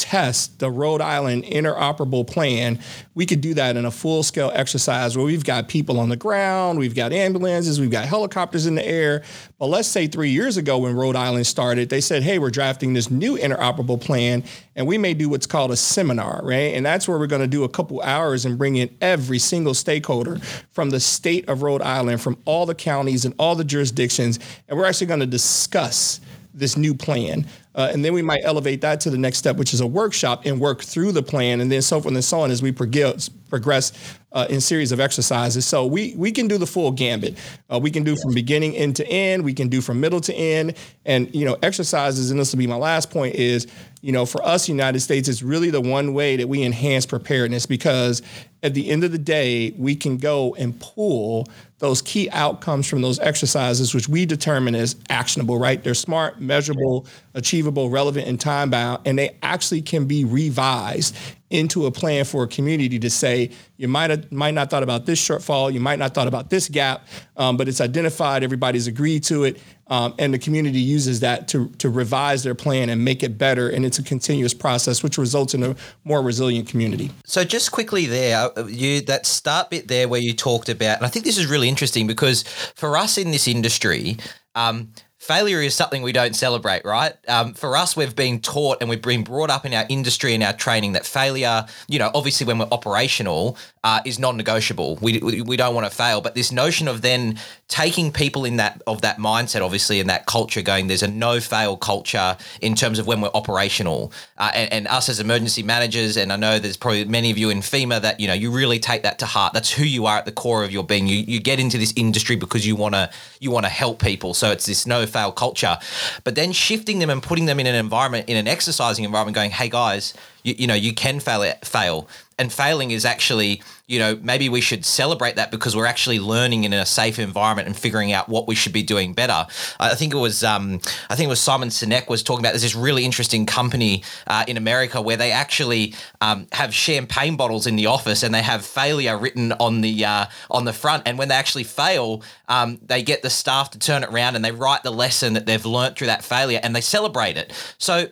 test 0.00 0.58
the 0.58 0.70
Rhode 0.70 1.00
Island 1.00 1.44
interoperable 1.44 2.26
plan, 2.26 2.78
we 3.14 3.26
could 3.26 3.40
do 3.40 3.54
that 3.54 3.76
in 3.76 3.84
a 3.84 3.90
full 3.90 4.22
scale 4.22 4.50
exercise 4.54 5.16
where 5.16 5.26
we've 5.26 5.44
got 5.44 5.68
people 5.68 6.00
on 6.00 6.08
the 6.08 6.16
ground, 6.16 6.78
we've 6.78 6.94
got 6.94 7.12
ambulances, 7.12 7.78
we've 7.78 7.90
got 7.90 8.06
helicopters 8.06 8.66
in 8.66 8.74
the 8.74 8.86
air. 8.86 9.22
But 9.58 9.66
let's 9.66 9.88
say 9.88 10.06
three 10.06 10.30
years 10.30 10.56
ago 10.56 10.78
when 10.78 10.96
Rhode 10.96 11.16
Island 11.16 11.46
started, 11.46 11.90
they 11.90 12.00
said, 12.00 12.22
hey, 12.22 12.38
we're 12.38 12.50
drafting 12.50 12.94
this 12.94 13.10
new 13.10 13.36
interoperable 13.36 14.00
plan, 14.00 14.42
and 14.74 14.86
we 14.86 14.96
may 14.98 15.14
do 15.14 15.28
what's 15.28 15.46
called 15.46 15.70
a 15.70 15.76
seminar, 15.76 16.40
right? 16.42 16.74
And 16.74 16.84
that's 16.84 17.06
where 17.06 17.18
we're 17.18 17.26
going 17.26 17.42
to 17.42 17.48
do 17.48 17.64
a 17.64 17.68
couple 17.68 18.00
hours 18.00 18.44
and 18.44 18.56
bring 18.56 18.76
in 18.76 18.96
every 19.00 19.38
single 19.38 19.74
stakeholder 19.74 20.38
from 20.70 20.90
the 20.90 21.00
state 21.00 21.48
of 21.48 21.62
Rhode 21.62 21.82
Island, 21.82 22.20
from 22.20 22.38
all 22.44 22.66
the 22.66 22.74
counties 22.74 23.24
and 23.24 23.34
all 23.38 23.54
the 23.54 23.64
jurisdictions, 23.64 24.38
and 24.68 24.78
we're 24.78 24.86
actually 24.86 25.08
going 25.08 25.20
to 25.20 25.26
discuss 25.26 26.20
this 26.52 26.76
new 26.76 26.94
plan. 26.94 27.46
Uh, 27.74 27.88
and 27.92 28.04
then 28.04 28.12
we 28.12 28.22
might 28.22 28.40
elevate 28.44 28.80
that 28.80 29.00
to 29.00 29.10
the 29.10 29.18
next 29.18 29.38
step, 29.38 29.56
which 29.56 29.72
is 29.72 29.80
a 29.80 29.86
workshop 29.86 30.42
and 30.44 30.60
work 30.60 30.82
through 30.82 31.12
the 31.12 31.22
plan, 31.22 31.60
and 31.60 31.70
then 31.70 31.80
so 31.82 32.00
forth 32.00 32.14
and 32.14 32.24
so 32.24 32.40
on 32.40 32.50
as 32.50 32.62
we 32.62 32.72
progress, 32.72 34.16
uh, 34.32 34.46
in 34.50 34.60
series 34.60 34.92
of 34.92 35.00
exercises. 35.00 35.66
So 35.66 35.86
we 35.86 36.14
we 36.16 36.32
can 36.32 36.48
do 36.48 36.58
the 36.58 36.66
full 36.66 36.90
gambit. 36.90 37.36
Uh, 37.72 37.78
we 37.78 37.90
can 37.90 38.02
do 38.02 38.16
from 38.16 38.34
beginning 38.34 38.76
end 38.76 38.96
to 38.96 39.06
end. 39.06 39.44
We 39.44 39.54
can 39.54 39.68
do 39.68 39.80
from 39.80 40.00
middle 40.00 40.20
to 40.22 40.34
end. 40.34 40.76
And 41.04 41.32
you 41.34 41.44
know, 41.44 41.56
exercises, 41.62 42.30
and 42.30 42.40
this 42.40 42.52
will 42.52 42.58
be 42.58 42.66
my 42.66 42.76
last 42.76 43.10
point, 43.10 43.36
is 43.36 43.66
you 44.02 44.12
know, 44.12 44.24
for 44.24 44.42
us, 44.44 44.68
United 44.68 45.00
States, 45.00 45.28
it's 45.28 45.42
really 45.42 45.70
the 45.70 45.80
one 45.80 46.14
way 46.14 46.36
that 46.36 46.48
we 46.48 46.62
enhance 46.62 47.04
preparedness 47.04 47.66
because 47.66 48.22
at 48.62 48.74
the 48.74 48.88
end 48.88 49.04
of 49.04 49.12
the 49.12 49.18
day, 49.18 49.74
we 49.76 49.94
can 49.94 50.16
go 50.16 50.54
and 50.54 50.78
pull 50.80 51.46
those 51.80 52.00
key 52.00 52.30
outcomes 52.30 52.86
from 52.86 53.02
those 53.02 53.18
exercises, 53.18 53.94
which 53.94 54.08
we 54.08 54.24
determine 54.26 54.74
as 54.74 54.96
actionable, 55.08 55.58
right? 55.58 55.82
They're 55.82 55.94
smart, 55.94 56.40
measurable, 56.40 57.06
achievable, 57.34 57.90
relevant, 57.90 58.28
and 58.28 58.38
time 58.38 58.70
bound, 58.70 59.00
and 59.06 59.18
they 59.18 59.36
actually 59.42 59.82
can 59.82 60.04
be 60.04 60.24
revised 60.24 61.16
into 61.50 61.86
a 61.86 61.90
plan 61.90 62.24
for 62.24 62.44
a 62.44 62.48
community 62.48 62.98
to 62.98 63.10
say 63.10 63.50
you 63.76 63.88
might 63.88 64.10
have 64.10 64.30
might 64.30 64.54
not 64.54 64.70
thought 64.70 64.84
about 64.84 65.04
this 65.04 65.20
shortfall, 65.20 65.72
you 65.72 65.80
might 65.80 65.98
not 65.98 66.14
thought 66.14 66.28
about 66.28 66.48
this 66.48 66.68
gap, 66.68 67.06
um, 67.36 67.56
but 67.56 67.68
it's 67.68 67.80
identified, 67.80 68.44
everybody's 68.44 68.86
agreed 68.86 69.24
to 69.24 69.44
it, 69.44 69.60
um, 69.88 70.14
and 70.18 70.32
the 70.32 70.38
community 70.38 70.78
uses 70.78 71.20
that 71.20 71.48
to 71.48 71.68
to 71.78 71.90
revise 71.90 72.44
their 72.44 72.54
plan 72.54 72.88
and 72.88 73.04
make 73.04 73.22
it 73.24 73.36
better, 73.36 73.68
and 73.68 73.84
it's 73.84 73.98
a 73.98 74.02
continuous 74.02 74.54
process, 74.54 75.02
which 75.02 75.18
results 75.18 75.52
in 75.52 75.62
a 75.64 75.76
more 76.04 76.22
resilient 76.22 76.68
community. 76.68 77.10
So 77.24 77.42
just 77.42 77.72
quickly 77.72 78.06
there, 78.06 78.50
uh, 78.56 78.66
you 78.66 79.00
that 79.02 79.26
start 79.26 79.70
bit 79.70 79.88
there 79.88 80.08
where 80.08 80.20
you 80.20 80.32
talked 80.32 80.68
about, 80.68 80.98
and 80.98 81.06
I 81.06 81.08
think 81.08 81.24
this 81.24 81.36
is 81.36 81.46
really 81.46 81.68
interesting 81.68 82.06
because 82.06 82.44
for 82.76 82.96
us 82.96 83.18
in 83.18 83.32
this 83.32 83.48
industry. 83.48 84.16
Um, 84.54 84.92
failure 85.20 85.60
is 85.60 85.74
something 85.74 86.00
we 86.00 86.12
don't 86.12 86.34
celebrate, 86.34 86.82
right? 86.84 87.12
Um, 87.28 87.52
for 87.52 87.76
us, 87.76 87.94
we've 87.94 88.16
been 88.16 88.40
taught 88.40 88.78
and 88.80 88.88
we've 88.88 89.02
been 89.02 89.22
brought 89.22 89.50
up 89.50 89.66
in 89.66 89.74
our 89.74 89.84
industry 89.90 90.32
and 90.32 90.42
our 90.42 90.54
training 90.54 90.92
that 90.92 91.04
failure, 91.04 91.66
you 91.88 91.98
know, 91.98 92.10
obviously 92.14 92.46
when 92.46 92.58
we're 92.58 92.68
operational, 92.72 93.58
uh, 93.84 94.00
is 94.06 94.18
non-negotiable. 94.18 94.96
We, 95.02 95.18
we, 95.18 95.42
we 95.42 95.56
don't 95.58 95.74
want 95.74 95.88
to 95.88 95.94
fail, 95.94 96.22
but 96.22 96.34
this 96.34 96.50
notion 96.50 96.88
of 96.88 97.02
then 97.02 97.38
taking 97.70 98.12
people 98.12 98.44
in 98.44 98.56
that 98.56 98.82
of 98.86 99.00
that 99.02 99.16
mindset, 99.18 99.62
obviously, 99.62 100.00
in 100.00 100.08
that 100.08 100.26
culture, 100.26 100.60
going 100.60 100.88
there's 100.88 101.04
a 101.04 101.08
no-fail 101.08 101.76
culture 101.76 102.36
in 102.60 102.74
terms 102.74 102.98
of 102.98 103.06
when 103.06 103.20
we're 103.20 103.30
operational, 103.32 104.12
uh, 104.36 104.50
and, 104.52 104.72
and 104.72 104.88
us 104.88 105.08
as 105.08 105.20
emergency 105.20 105.62
managers, 105.62 106.16
and 106.16 106.32
I 106.32 106.36
know 106.36 106.58
there's 106.58 106.76
probably 106.76 107.04
many 107.04 107.30
of 107.30 107.38
you 107.38 107.48
in 107.48 107.60
FEMA 107.60 108.02
that 108.02 108.20
you 108.20 108.26
know 108.26 108.34
you 108.34 108.50
really 108.50 108.80
take 108.80 109.04
that 109.04 109.20
to 109.20 109.26
heart. 109.26 109.54
That's 109.54 109.72
who 109.72 109.84
you 109.84 110.06
are 110.06 110.18
at 110.18 110.26
the 110.26 110.32
core 110.32 110.64
of 110.64 110.72
your 110.72 110.84
being. 110.84 111.06
You 111.06 111.18
you 111.18 111.40
get 111.40 111.60
into 111.60 111.78
this 111.78 111.94
industry 111.96 112.36
because 112.36 112.66
you 112.66 112.76
want 112.76 112.94
to 112.96 113.08
you 113.38 113.50
want 113.50 113.64
to 113.64 113.70
help 113.70 114.02
people. 114.02 114.34
So 114.34 114.50
it's 114.50 114.66
this 114.66 114.86
no 114.86 115.06
fail 115.06 115.32
culture. 115.32 115.78
But 116.24 116.34
then 116.34 116.52
shifting 116.52 116.98
them 116.98 117.08
and 117.08 117.22
putting 117.22 117.46
them 117.46 117.60
in 117.60 117.66
an 117.66 117.76
environment, 117.76 118.28
in 118.28 118.36
an 118.36 118.48
exercising 118.48 119.04
environment, 119.04 119.36
going, 119.36 119.52
hey 119.52 119.68
guys, 119.68 120.12
you, 120.42 120.54
you 120.58 120.66
know, 120.66 120.74
you 120.74 120.92
can 120.92 121.20
fail 121.20 121.50
fail. 121.62 122.08
And 122.40 122.50
failing 122.50 122.90
is 122.90 123.04
actually, 123.04 123.62
you 123.86 123.98
know, 123.98 124.18
maybe 124.22 124.48
we 124.48 124.62
should 124.62 124.86
celebrate 124.86 125.36
that 125.36 125.50
because 125.50 125.76
we're 125.76 125.84
actually 125.84 126.18
learning 126.18 126.64
in 126.64 126.72
a 126.72 126.86
safe 126.86 127.18
environment 127.18 127.68
and 127.68 127.76
figuring 127.76 128.12
out 128.12 128.30
what 128.30 128.48
we 128.48 128.54
should 128.54 128.72
be 128.72 128.82
doing 128.82 129.12
better. 129.12 129.46
I 129.78 129.94
think 129.94 130.14
it 130.14 130.16
was, 130.16 130.42
um, 130.42 130.80
I 131.10 131.16
think 131.16 131.26
it 131.26 131.28
was 131.28 131.38
Simon 131.38 131.68
Sinek 131.68 132.08
was 132.08 132.22
talking 132.22 132.40
about. 132.40 132.52
There's 132.52 132.62
this 132.62 132.74
really 132.74 133.04
interesting 133.04 133.44
company 133.44 134.02
uh, 134.26 134.46
in 134.48 134.56
America 134.56 135.02
where 135.02 135.18
they 135.18 135.32
actually 135.32 135.94
um, 136.22 136.46
have 136.52 136.72
champagne 136.72 137.36
bottles 137.36 137.66
in 137.66 137.76
the 137.76 137.84
office 137.84 138.22
and 138.22 138.34
they 138.34 138.40
have 138.40 138.64
failure 138.64 139.18
written 139.18 139.52
on 139.52 139.82
the 139.82 140.06
uh, 140.06 140.24
on 140.50 140.64
the 140.64 140.72
front. 140.72 141.02
And 141.04 141.18
when 141.18 141.28
they 141.28 141.34
actually 141.34 141.64
fail, 141.64 142.22
um, 142.48 142.78
they 142.80 143.02
get 143.02 143.20
the 143.20 143.28
staff 143.28 143.70
to 143.72 143.78
turn 143.78 144.02
it 144.02 144.08
around 144.08 144.34
and 144.34 144.42
they 144.42 144.52
write 144.52 144.82
the 144.82 144.92
lesson 144.92 145.34
that 145.34 145.44
they've 145.44 145.66
learned 145.66 145.96
through 145.96 146.06
that 146.06 146.24
failure 146.24 146.58
and 146.62 146.74
they 146.74 146.80
celebrate 146.80 147.36
it. 147.36 147.52
So 147.76 148.06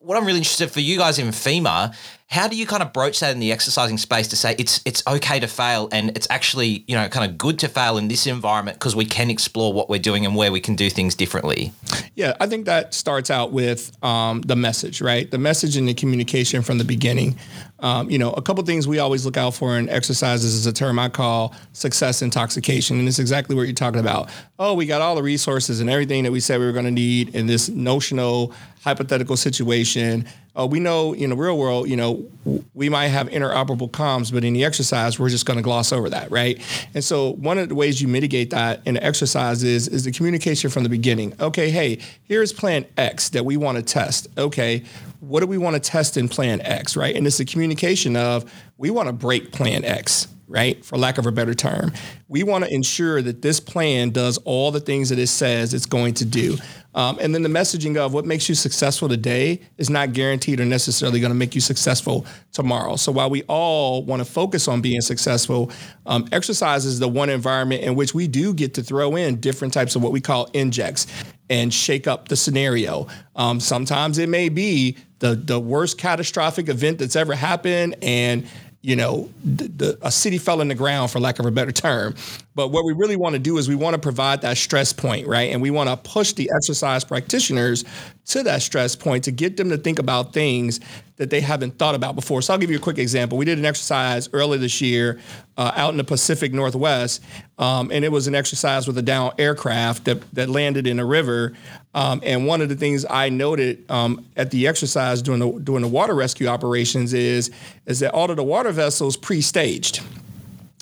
what 0.00 0.16
I'm 0.16 0.24
really 0.24 0.38
interested 0.38 0.70
for 0.70 0.80
you 0.80 0.98
guys 0.98 1.18
in 1.18 1.28
FEMA, 1.28 1.94
how 2.28 2.46
do 2.46 2.56
you 2.56 2.66
kind 2.66 2.82
of 2.82 2.92
broach 2.92 3.20
that 3.20 3.32
in 3.32 3.40
the 3.40 3.50
exercising 3.50 3.96
space 3.96 4.28
to 4.28 4.36
say 4.36 4.54
it's 4.58 4.82
it's 4.84 5.02
okay 5.06 5.40
to 5.40 5.46
fail 5.46 5.88
and 5.92 6.10
it's 6.10 6.26
actually 6.30 6.84
you 6.86 6.94
know 6.94 7.08
kind 7.08 7.28
of 7.28 7.38
good 7.38 7.58
to 7.58 7.68
fail 7.68 7.96
in 7.96 8.08
this 8.08 8.26
environment 8.26 8.78
because 8.78 8.94
we 8.94 9.06
can 9.06 9.30
explore 9.30 9.72
what 9.72 9.88
we're 9.88 9.98
doing 9.98 10.26
and 10.26 10.36
where 10.36 10.52
we 10.52 10.60
can 10.60 10.76
do 10.76 10.90
things 10.90 11.14
differently? 11.14 11.72
Yeah, 12.14 12.36
I 12.38 12.46
think 12.46 12.66
that 12.66 12.92
starts 12.92 13.30
out 13.30 13.52
with 13.52 13.92
um, 14.04 14.42
the 14.42 14.56
message, 14.56 15.00
right? 15.00 15.30
The 15.30 15.38
message 15.38 15.76
and 15.76 15.88
the 15.88 15.94
communication 15.94 16.62
from 16.62 16.76
the 16.78 16.84
beginning. 16.84 17.38
Um, 17.80 18.10
you 18.10 18.18
know, 18.18 18.32
a 18.32 18.42
couple 18.42 18.64
things 18.64 18.88
we 18.88 18.98
always 18.98 19.24
look 19.24 19.36
out 19.36 19.54
for 19.54 19.78
in 19.78 19.88
exercises 19.88 20.54
is 20.54 20.66
a 20.66 20.72
term 20.72 20.98
I 20.98 21.08
call 21.08 21.54
success 21.72 22.22
intoxication. 22.22 22.98
And 22.98 23.06
it's 23.06 23.20
exactly 23.20 23.54
what 23.54 23.62
you're 23.62 23.72
talking 23.72 24.00
about. 24.00 24.30
Oh, 24.58 24.74
we 24.74 24.84
got 24.86 25.00
all 25.00 25.14
the 25.14 25.22
resources 25.22 25.80
and 25.80 25.88
everything 25.88 26.24
that 26.24 26.32
we 26.32 26.40
said 26.40 26.58
we 26.58 26.66
were 26.66 26.72
going 26.72 26.86
to 26.86 26.90
need 26.90 27.34
in 27.34 27.46
this 27.46 27.68
notional 27.68 28.52
hypothetical 28.82 29.36
situation. 29.36 30.26
uh, 30.58 30.66
we 30.66 30.80
know 30.80 31.14
in 31.14 31.30
the 31.30 31.36
real 31.36 31.56
world, 31.56 31.88
you 31.88 31.96
know, 31.96 32.26
we 32.74 32.88
might 32.88 33.08
have 33.08 33.28
interoperable 33.28 33.88
comms, 33.90 34.32
but 34.32 34.42
in 34.42 34.54
the 34.54 34.64
exercise, 34.64 35.18
we're 35.18 35.28
just 35.28 35.46
going 35.46 35.56
to 35.56 35.62
gloss 35.62 35.92
over 35.92 36.10
that, 36.10 36.30
right? 36.30 36.60
And 36.94 37.04
so 37.04 37.34
one 37.34 37.58
of 37.58 37.68
the 37.68 37.74
ways 37.74 38.02
you 38.02 38.08
mitigate 38.08 38.50
that 38.50 38.80
in 38.84 38.94
the 38.94 39.04
exercise 39.04 39.62
is, 39.62 39.86
is 39.86 40.04
the 40.04 40.10
communication 40.10 40.70
from 40.70 40.82
the 40.82 40.88
beginning. 40.88 41.34
Okay, 41.38 41.70
hey, 41.70 41.98
here's 42.24 42.52
plan 42.52 42.86
X 42.96 43.28
that 43.30 43.44
we 43.44 43.56
want 43.56 43.76
to 43.76 43.82
test. 43.82 44.26
Okay, 44.36 44.82
what 45.20 45.40
do 45.40 45.46
we 45.46 45.58
want 45.58 45.74
to 45.74 45.80
test 45.80 46.16
in 46.16 46.28
plan 46.28 46.60
X, 46.62 46.96
right? 46.96 47.14
And 47.14 47.26
it's 47.26 47.38
the 47.38 47.44
communication 47.44 47.67
of 48.16 48.50
we 48.76 48.90
want 48.90 49.08
to 49.08 49.12
break 49.12 49.52
plan 49.52 49.84
X, 49.84 50.28
right? 50.46 50.82
For 50.84 50.96
lack 50.96 51.18
of 51.18 51.26
a 51.26 51.32
better 51.32 51.54
term. 51.54 51.92
We 52.28 52.42
want 52.42 52.64
to 52.64 52.72
ensure 52.72 53.20
that 53.22 53.42
this 53.42 53.60
plan 53.60 54.10
does 54.10 54.38
all 54.38 54.70
the 54.70 54.80
things 54.80 55.08
that 55.10 55.18
it 55.18 55.26
says 55.28 55.74
it's 55.74 55.86
going 55.86 56.14
to 56.14 56.24
do. 56.24 56.56
Um, 56.94 57.18
and 57.20 57.34
then 57.34 57.42
the 57.42 57.48
messaging 57.48 57.96
of 57.96 58.12
what 58.12 58.24
makes 58.24 58.48
you 58.48 58.54
successful 58.54 59.08
today 59.08 59.60
is 59.76 59.88
not 59.88 60.12
guaranteed 60.14 60.58
or 60.58 60.64
necessarily 60.64 61.20
going 61.20 61.30
to 61.30 61.38
make 61.38 61.54
you 61.54 61.60
successful 61.60 62.26
tomorrow. 62.52 62.96
So 62.96 63.12
while 63.12 63.30
we 63.30 63.42
all 63.42 64.04
want 64.04 64.20
to 64.20 64.24
focus 64.24 64.66
on 64.68 64.80
being 64.80 65.00
successful, 65.00 65.70
um, 66.06 66.26
exercise 66.32 66.86
is 66.86 66.98
the 66.98 67.08
one 67.08 67.30
environment 67.30 67.82
in 67.82 67.94
which 67.94 68.14
we 68.14 68.26
do 68.26 68.54
get 68.54 68.74
to 68.74 68.82
throw 68.82 69.16
in 69.16 69.38
different 69.38 69.74
types 69.74 69.96
of 69.96 70.02
what 70.02 70.12
we 70.12 70.20
call 70.20 70.48
injects 70.54 71.06
and 71.50 71.72
shake 71.72 72.06
up 72.06 72.28
the 72.28 72.36
scenario. 72.36 73.06
Um, 73.36 73.60
sometimes 73.60 74.18
it 74.18 74.28
may 74.28 74.48
be 74.48 74.96
the 75.18 75.34
the 75.34 75.58
worst 75.58 75.98
catastrophic 75.98 76.68
event 76.68 76.98
that's 76.98 77.16
ever 77.16 77.34
happened 77.34 77.96
and 78.02 78.48
you 78.88 78.96
know, 78.96 79.28
the, 79.44 79.68
the, 79.68 79.98
a 80.00 80.10
city 80.10 80.38
fell 80.38 80.62
in 80.62 80.68
the 80.68 80.74
ground, 80.74 81.10
for 81.10 81.20
lack 81.20 81.38
of 81.38 81.44
a 81.44 81.50
better 81.50 81.72
term. 81.72 82.14
But 82.54 82.68
what 82.68 82.86
we 82.86 82.94
really 82.94 83.16
want 83.16 83.34
to 83.34 83.38
do 83.38 83.58
is 83.58 83.68
we 83.68 83.74
want 83.74 83.92
to 83.92 84.00
provide 84.00 84.40
that 84.40 84.56
stress 84.56 84.94
point, 84.94 85.26
right? 85.26 85.52
And 85.52 85.60
we 85.60 85.70
want 85.70 85.90
to 85.90 85.96
push 86.10 86.32
the 86.32 86.50
exercise 86.56 87.04
practitioners 87.04 87.84
to 88.28 88.42
that 88.44 88.62
stress 88.62 88.96
point 88.96 89.24
to 89.24 89.30
get 89.30 89.58
them 89.58 89.68
to 89.68 89.76
think 89.76 89.98
about 89.98 90.32
things 90.32 90.80
that 91.16 91.28
they 91.28 91.42
haven't 91.42 91.78
thought 91.78 91.94
about 91.94 92.14
before. 92.14 92.40
So 92.40 92.54
I'll 92.54 92.58
give 92.58 92.70
you 92.70 92.78
a 92.78 92.80
quick 92.80 92.96
example. 92.96 93.36
We 93.36 93.44
did 93.44 93.58
an 93.58 93.66
exercise 93.66 94.30
earlier 94.32 94.58
this 94.58 94.80
year 94.80 95.20
uh, 95.58 95.72
out 95.76 95.90
in 95.90 95.98
the 95.98 96.04
Pacific 96.04 96.54
Northwest, 96.54 97.22
um, 97.58 97.90
and 97.92 98.06
it 98.06 98.12
was 98.12 98.26
an 98.26 98.34
exercise 98.34 98.86
with 98.86 98.96
a 98.96 99.02
down 99.02 99.32
aircraft 99.38 100.06
that, 100.06 100.34
that 100.34 100.48
landed 100.48 100.86
in 100.86 100.98
a 100.98 101.04
river. 101.04 101.52
Um, 101.98 102.20
and 102.22 102.46
one 102.46 102.60
of 102.60 102.68
the 102.68 102.76
things 102.76 103.04
I 103.10 103.28
noted 103.28 103.84
um, 103.90 104.24
at 104.36 104.52
the 104.52 104.68
exercise 104.68 105.20
during 105.20 105.40
the 105.40 105.50
during 105.58 105.82
the 105.82 105.88
water 105.88 106.14
rescue 106.14 106.46
operations 106.46 107.12
is 107.12 107.50
is 107.86 107.98
that 107.98 108.14
all 108.14 108.30
of 108.30 108.36
the 108.36 108.44
water 108.44 108.70
vessels 108.70 109.16
pre-staged. 109.16 110.00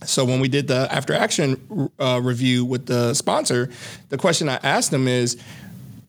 So 0.04 0.26
when 0.26 0.40
we 0.40 0.48
did 0.48 0.68
the 0.68 0.86
after 0.92 1.14
action 1.14 1.90
uh, 1.98 2.20
review 2.22 2.66
with 2.66 2.84
the 2.84 3.14
sponsor, 3.14 3.70
the 4.10 4.18
question 4.18 4.50
I 4.50 4.56
asked 4.62 4.90
them 4.90 5.08
is, 5.08 5.38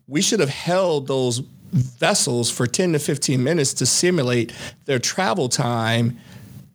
we 0.10 0.22
should 0.22 0.42
have 0.42 0.50
held 0.50 1.08
those 1.08 1.38
vessels 1.72 2.52
for 2.52 2.68
10 2.68 2.92
to 2.92 3.00
15 3.00 3.42
minutes 3.42 3.74
to 3.76 3.86
simulate 3.86 4.52
their 4.84 5.00
travel 5.00 5.48
time 5.48 6.20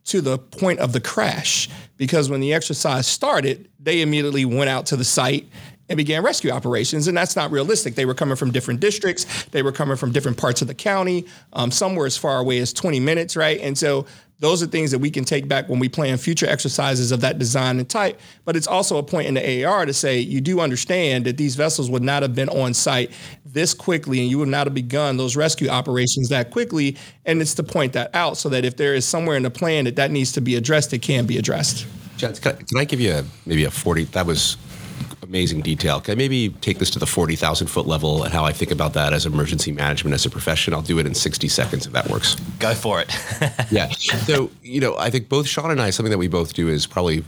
to 0.05 0.23
the 0.23 0.39
point 0.39 0.79
of 0.81 0.95
the 0.95 1.01
crash. 1.01 1.69
Because 1.99 2.31
when 2.31 2.41
the 2.41 2.55
exercise 2.55 3.07
started, 3.07 3.69
they 3.79 4.01
immediately 4.01 4.47
went 4.47 4.71
out 4.71 4.87
to 4.87 4.97
the 4.97 5.05
site 5.05 5.49
and 5.89 5.97
began 5.97 6.23
rescue 6.23 6.51
operations. 6.51 7.09
And 7.09 7.17
that's 7.17 7.37
not 7.37 7.51
realistic. 7.51 7.95
They 7.95 8.07
were 8.07 8.15
coming 8.15 8.37
from 8.37 8.51
different 8.51 8.81
districts, 8.81 9.45
they 9.47 9.63
were 9.63 9.73
coming 9.73 9.97
from 9.97 10.13
different 10.13 10.39
parts 10.39 10.63
of 10.63 10.69
the 10.69 10.75
county. 10.75 11.27
Um, 11.53 11.71
some 11.71 11.95
were 11.95 12.07
as 12.07 12.17
far 12.17 12.39
away 12.39 12.59
as 12.59 12.73
20 12.73 13.01
minutes, 13.01 13.37
right? 13.37 13.61
And 13.61 13.77
so 13.77 14.07
those 14.43 14.61
are 14.61 14.67
things 14.67 14.91
that 14.91 14.99
we 14.99 15.09
can 15.09 15.25
take 15.25 15.47
back 15.47 15.69
when 15.69 15.79
we 15.79 15.89
plan 15.89 16.19
future 16.19 16.49
exercises 16.49 17.13
of 17.13 17.21
that 17.21 17.39
design 17.39 17.79
and 17.79 17.89
type. 17.89 18.19
But 18.45 18.57
it's 18.57 18.67
also 18.67 18.99
a 18.99 19.03
point 19.03 19.29
in 19.29 19.35
the 19.35 19.65
AAR 19.65 19.87
to 19.87 19.95
say 19.95 20.19
you 20.19 20.41
do 20.41 20.59
understand 20.59 21.27
that 21.27 21.37
these 21.37 21.55
vessels 21.55 21.89
would 21.89 22.03
not 22.03 22.23
have 22.23 22.35
been 22.35 22.49
on 22.49 22.75
site 22.75 23.13
this 23.47 23.73
quickly 23.73 24.21
and 24.21 24.29
you 24.29 24.39
would 24.39 24.49
not 24.49 24.67
have 24.67 24.75
begun 24.75 25.17
those 25.17 25.37
rescue 25.37 25.69
operations 25.69 26.29
that 26.31 26.51
quickly. 26.51 26.97
And 27.25 27.41
it's 27.41 27.55
to 27.55 27.63
point 27.63 27.93
that 27.93 28.13
out 28.15 28.37
so 28.37 28.49
that 28.49 28.65
if 28.65 28.77
there 28.77 28.95
is 28.95 29.05
somewhere 29.05 29.37
in 29.37 29.45
the 29.45 29.51
plan 29.51 29.85
that 29.85 29.95
that 29.95 30.11
needs 30.11 30.33
to 30.33 30.41
be 30.41 30.57
addressed, 30.57 30.93
it 30.93 31.03
can 31.03 31.25
be 31.25 31.39
addressed. 31.39 31.87
John, 32.17 32.35
can 32.35 32.53
I, 32.53 32.55
can 32.57 32.79
I 32.79 32.85
give 32.85 33.01
you 33.01 33.13
a, 33.13 33.25
maybe 33.47 33.63
a 33.63 33.71
40? 33.71 34.05
That 34.07 34.27
was 34.27 34.57
amazing 35.23 35.61
detail. 35.61 36.01
Can 36.01 36.13
I 36.13 36.15
maybe 36.15 36.51
take 36.61 36.79
this 36.79 36.91
to 36.91 36.99
the 36.99 37.07
40,000 37.07 37.67
foot 37.67 37.87
level 37.87 38.23
and 38.23 38.33
how 38.33 38.45
I 38.45 38.53
think 38.53 38.71
about 38.71 38.93
that 38.95 39.13
as 39.13 39.27
emergency 39.27 39.73
management 39.73 40.15
as 40.15 40.27
a 40.27 40.31
profession? 40.31 40.75
I'll 40.75 40.83
do 40.83 40.99
it 40.99 41.07
in 41.07 41.15
60 41.15 41.49
seconds 41.49 41.87
if 41.87 41.93
that 41.93 42.09
works. 42.09 42.35
Go 42.59 42.75
for 42.75 43.01
it. 43.01 43.15
yeah. 43.71 43.89
So, 43.91 44.51
you 44.63 44.81
know, 44.81 44.97
I 44.97 45.11
think 45.11 45.29
both 45.29 45.47
Sean 45.47 45.71
and 45.71 45.81
I, 45.81 45.91
something 45.91 46.11
that 46.11 46.19
we 46.19 46.29
both 46.29 46.55
do 46.55 46.69
is 46.69 46.87
probably 46.87 47.25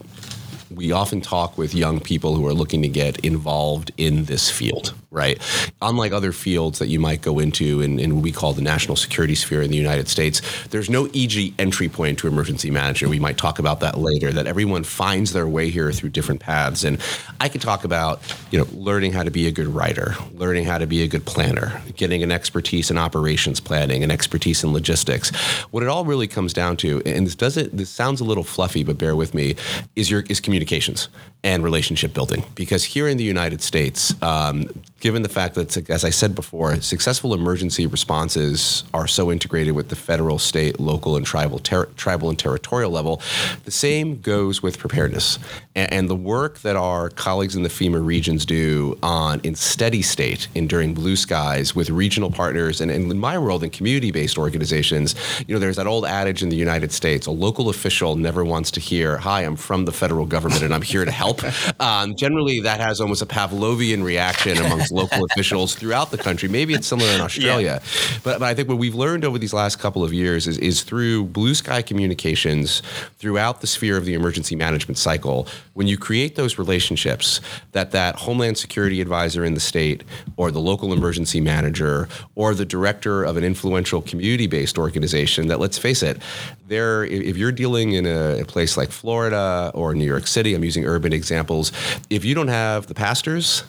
we 0.75 0.93
often 0.93 1.21
talk 1.21 1.57
with 1.57 1.75
young 1.75 2.01
people 2.01 2.35
who 2.35 2.47
are 2.47 2.55
looking 2.55 2.83
to 2.83 2.89
get 2.89 3.19
involved 3.25 3.93
in 3.97 4.25
this 4.25 4.51
field, 4.51 4.93
right? 5.11 5.41
Unlike 5.81 6.13
other 6.13 6.33
fields 6.33 6.79
that 6.81 6.89
you 6.89 6.99
might 6.99 7.23
go 7.23 7.39
into 7.39 7.81
in, 7.81 7.99
in, 7.99 8.17
what 8.17 8.25
we 8.25 8.33
call 8.33 8.53
the 8.53 8.63
national 8.63 8.97
security 8.97 9.35
sphere 9.35 9.63
in 9.63 9.71
the 9.71 9.77
United 9.77 10.09
States, 10.09 10.43
there's 10.71 10.91
no 10.91 11.07
EG 11.15 11.55
entry 11.59 11.89
point 11.89 12.19
to 12.19 12.27
emergency 12.27 12.71
management. 12.71 13.11
We 13.11 13.21
might 13.21 13.39
talk 13.39 13.59
about 13.59 13.81
that 13.81 13.99
later, 13.99 14.33
that 14.33 14.47
everyone 14.47 14.85
finds 14.85 15.33
their 15.33 15.47
way 15.47 15.71
here 15.71 15.93
through 15.93 16.11
different 16.11 16.41
paths. 16.41 16.85
And 16.85 17.01
I 17.41 17.49
could 17.49 17.61
talk 17.61 17.85
about, 17.85 18.21
you 18.51 18.59
know, 18.59 18.67
learning 18.73 19.13
how 19.13 19.23
to 19.23 19.31
be 19.31 19.47
a 19.47 19.53
good 19.53 19.69
writer, 19.69 20.15
learning 20.33 20.65
how 20.65 20.79
to 20.79 20.87
be 20.87 21.03
a 21.03 21.09
good 21.09 21.25
planner, 21.25 21.81
getting 21.97 22.23
an 22.23 22.33
expertise 22.33 22.91
in 22.91 22.99
operations 22.99 23.61
planning, 23.61 24.03
an 24.03 24.11
expertise 24.11 24.65
in 24.65 24.73
logistics. 24.73 25.31
What 25.71 25.83
it 25.83 25.89
all 25.89 26.05
really 26.05 26.27
comes 26.27 26.53
down 26.53 26.77
to, 26.79 27.03
and 27.07 27.27
this 27.27 27.35
doesn't 27.35 27.77
this 27.77 27.91
sounds 27.91 28.21
a 28.21 28.25
little 28.25 28.45
fluffy, 28.45 28.83
but 28.83 28.99
bear 28.99 29.15
with 29.15 29.35
me, 29.35 29.57
is 29.95 30.11
your 30.11 30.25
is 30.29 30.41
communication 30.41 30.64
communications 30.65 31.09
and 31.43 31.63
relationship 31.63 32.15
building. 32.15 32.45
Because 32.55 32.85
here 32.85 33.09
in 33.09 33.17
the 33.17 33.25
United 33.25 33.61
States, 33.63 34.15
um, 34.23 34.67
given 35.05 35.21
the 35.21 35.29
fact 35.29 35.55
that, 35.55 35.91
as 35.91 36.03
I 36.03 36.09
said 36.09 36.35
before, 36.35 36.75
successful 36.81 37.35
emergency 37.35 37.87
responses 37.87 38.85
are 38.95 39.07
so 39.07 39.31
integrated 39.31 39.75
with 39.75 39.91
the 39.91 39.97
federal, 39.97 40.39
state, 40.39 40.81
local, 40.81 41.15
and 41.17 41.27
tribal, 41.27 41.59
ter- 41.59 41.91
tribal 41.97 42.31
and 42.31 42.39
territorial 42.39 42.91
level, 42.91 43.21
the 43.67 43.71
same 43.71 44.19
goes 44.23 44.63
with 44.63 44.79
preparedness. 44.79 45.39
And, 45.75 45.93
and, 45.93 46.09
the 46.09 46.17
work 46.17 46.61
that 46.61 46.77
our 46.77 47.11
colleagues 47.11 47.55
in 47.55 47.65
the 47.65 47.69
FEMA 47.69 48.03
regions 48.03 48.47
do 48.47 48.99
on 49.03 49.43
in 49.43 49.55
steady 49.55 50.01
state, 50.01 50.49
enduring 50.55 50.95
blue 50.95 51.17
skies 51.17 51.75
with 51.75 51.91
regional 51.91 52.31
partners, 52.31 52.81
and, 52.81 52.91
and 52.91 53.11
in 53.11 53.19
my 53.19 53.39
world, 53.39 53.63
in 53.63 53.69
community-based 53.69 54.39
organizations, 54.39 55.15
you 55.47 55.55
know, 55.55 55.59
there's 55.59 55.77
that 55.77 55.87
old 55.87 56.07
adage 56.07 56.43
in 56.43 56.49
the 56.49 56.57
United 56.57 56.93
States: 56.93 57.27
a 57.27 57.31
local 57.31 57.69
official 57.69 58.17
never 58.17 58.43
wants 58.43 58.71
to 58.71 58.81
hear, 58.81 59.19
"Hi, 59.19 59.43
I'm 59.43 59.57
from 59.57 59.85
the 59.85 59.93
federal 59.93 60.25
government 60.25 60.63
and 60.63 60.73
I'm 60.73 60.83
here 60.83 61.05
to 61.05 61.11
help." 61.11 61.43
Um, 61.81 62.15
generally, 62.17 62.61
that 62.61 62.81
has 62.81 63.01
almost 63.01 63.21
a 63.21 63.27
Pavlovian 63.27 64.05
reaction 64.05 64.57
amongst 64.59 64.94
local 64.95 65.25
officials 65.31 65.75
throughout 65.75 66.11
the 66.11 66.19
country. 66.19 66.49
Maybe 66.49 66.75
it's 66.75 66.87
similar 66.87 67.11
in 67.11 67.21
Australia, 67.29 67.81
yeah. 67.83 68.19
but, 68.23 68.39
but 68.39 68.47
I 68.47 68.55
think 68.55 68.69
what 68.69 68.79
we've 68.79 68.95
learned 68.95 69.25
over 69.25 69.39
these 69.39 69.53
last 69.53 69.79
couple 69.79 70.05
of 70.05 70.13
years 70.13 70.47
is, 70.47 70.59
is 70.59 70.83
through 70.83 71.25
blue 71.25 71.55
sky 71.55 71.83
communications 71.83 72.83
throughout 73.19 73.61
the 73.61 73.67
sphere 73.67 73.97
of 73.97 74.05
the 74.05 74.15
emergency 74.15 74.57
management 74.57 74.99
cycle. 74.99 75.47
When 75.75 75.87
you 75.87 75.99
create 75.99 76.37
those 76.37 76.59
relationships, 76.59 77.41
that 77.73 77.91
that 77.91 78.17
Homeland 78.17 78.59
Security 78.59 79.01
advisor 79.01 79.45
in 79.45 79.55
the 79.55 79.61
state, 79.61 80.05
or 80.37 80.51
the 80.51 80.61
local 80.61 80.93
emergency 80.93 81.41
manager, 81.41 82.09
or 82.35 82.55
the 82.55 82.65
director 82.65 83.25
of 83.25 83.37
an 83.37 83.45
influential 83.45 84.01
community-based 84.03 84.79
organization, 84.79 85.49
that 85.49 85.61
let's 85.61 85.79
face 85.79 86.03
it, 86.03 86.21
there 86.67 87.05
if 87.05 87.37
you're 87.37 87.53
dealing 87.53 87.93
in 87.93 88.07
a, 88.07 88.41
a 88.41 88.45
place 88.45 88.77
like 88.77 88.91
Florida 88.91 89.71
or 89.75 89.95
New 89.95 90.05
York 90.05 90.27
City, 90.27 90.55
I'm 90.55 90.65
using 90.65 90.85
urban 90.85 91.13
examples. 91.13 91.73
If 92.11 92.25
you 92.25 92.35
don't 92.35 92.49
have 92.49 92.87
the 92.87 92.95
pastors 92.95 93.65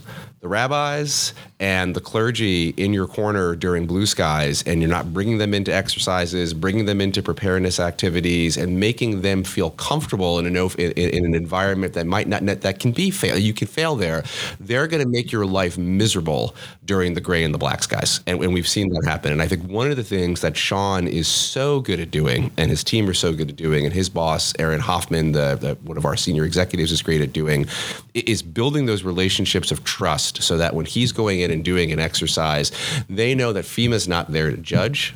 the 0.45 0.49
rabbis 0.49 1.33
and 1.59 1.95
the 1.95 2.01
clergy 2.01 2.69
in 2.69 2.93
your 2.93 3.07
corner 3.07 3.55
during 3.55 3.87
blue 3.87 4.05
skies 4.05 4.61
and 4.63 4.81
you're 4.81 4.89
not 4.89 5.13
bringing 5.13 5.37
them 5.37 5.53
into 5.53 5.73
exercises 5.73 6.53
bringing 6.53 6.85
them 6.85 6.99
into 6.99 7.23
preparedness 7.23 7.79
activities 7.79 8.57
and 8.57 8.79
making 8.79 9.21
them 9.21 9.43
feel 9.43 9.69
comfortable 9.71 10.37
in 10.37 10.45
an, 10.45 10.55
in, 10.55 10.91
in 10.91 11.25
an 11.25 11.33
environment 11.33 11.93
that 11.93 12.05
might 12.05 12.27
not 12.27 12.45
that 12.45 12.79
can 12.79 12.91
be 12.91 13.09
fail 13.09 13.37
you 13.37 13.53
can 13.53 13.67
fail 13.67 13.95
there 13.95 14.23
they're 14.59 14.87
going 14.87 15.01
to 15.01 15.07
make 15.07 15.31
your 15.31 15.45
life 15.45 15.77
miserable 15.77 16.53
during 16.83 17.13
the 17.13 17.21
gray 17.21 17.43
and 17.43 17.53
the 17.53 17.57
black 17.57 17.83
skies. 17.83 18.19
And, 18.27 18.41
and 18.43 18.53
we've 18.53 18.67
seen 18.67 18.89
that 18.89 19.05
happen. 19.05 19.31
And 19.31 19.41
i 19.41 19.47
think 19.47 19.63
one 19.69 19.89
of 19.89 19.97
the 19.97 20.03
things 20.03 20.41
that 20.41 20.57
sean 20.57 21.07
is 21.07 21.27
so 21.27 21.79
good 21.79 21.99
at 21.99 22.11
doing 22.11 22.51
and 22.57 22.69
his 22.69 22.83
team 22.83 23.07
are 23.09 23.13
so 23.13 23.33
good 23.33 23.49
at 23.49 23.55
doing 23.55 23.85
and 23.85 23.93
his 23.93 24.09
boss 24.09 24.53
aaron 24.59 24.79
hoffman 24.79 25.31
the, 25.31 25.55
the 25.55 25.75
one 25.83 25.97
of 25.97 26.05
our 26.05 26.17
senior 26.17 26.43
executives 26.43 26.91
is 26.91 27.01
great 27.01 27.21
at 27.21 27.33
doing 27.33 27.65
is 28.13 28.41
building 28.41 28.85
those 28.85 29.03
relationships 29.03 29.71
of 29.71 29.83
trust 29.83 30.41
so 30.41 30.57
that 30.57 30.73
when 30.73 30.85
he's 30.85 31.11
going 31.11 31.39
in 31.39 31.44
and 31.51 31.63
doing 31.63 31.91
an 31.91 31.99
exercise, 31.99 32.71
they 33.09 33.35
know 33.35 33.53
that 33.53 33.65
FEMA's 33.65 34.07
not 34.07 34.31
there 34.31 34.51
to 34.51 34.57
judge. 34.57 35.13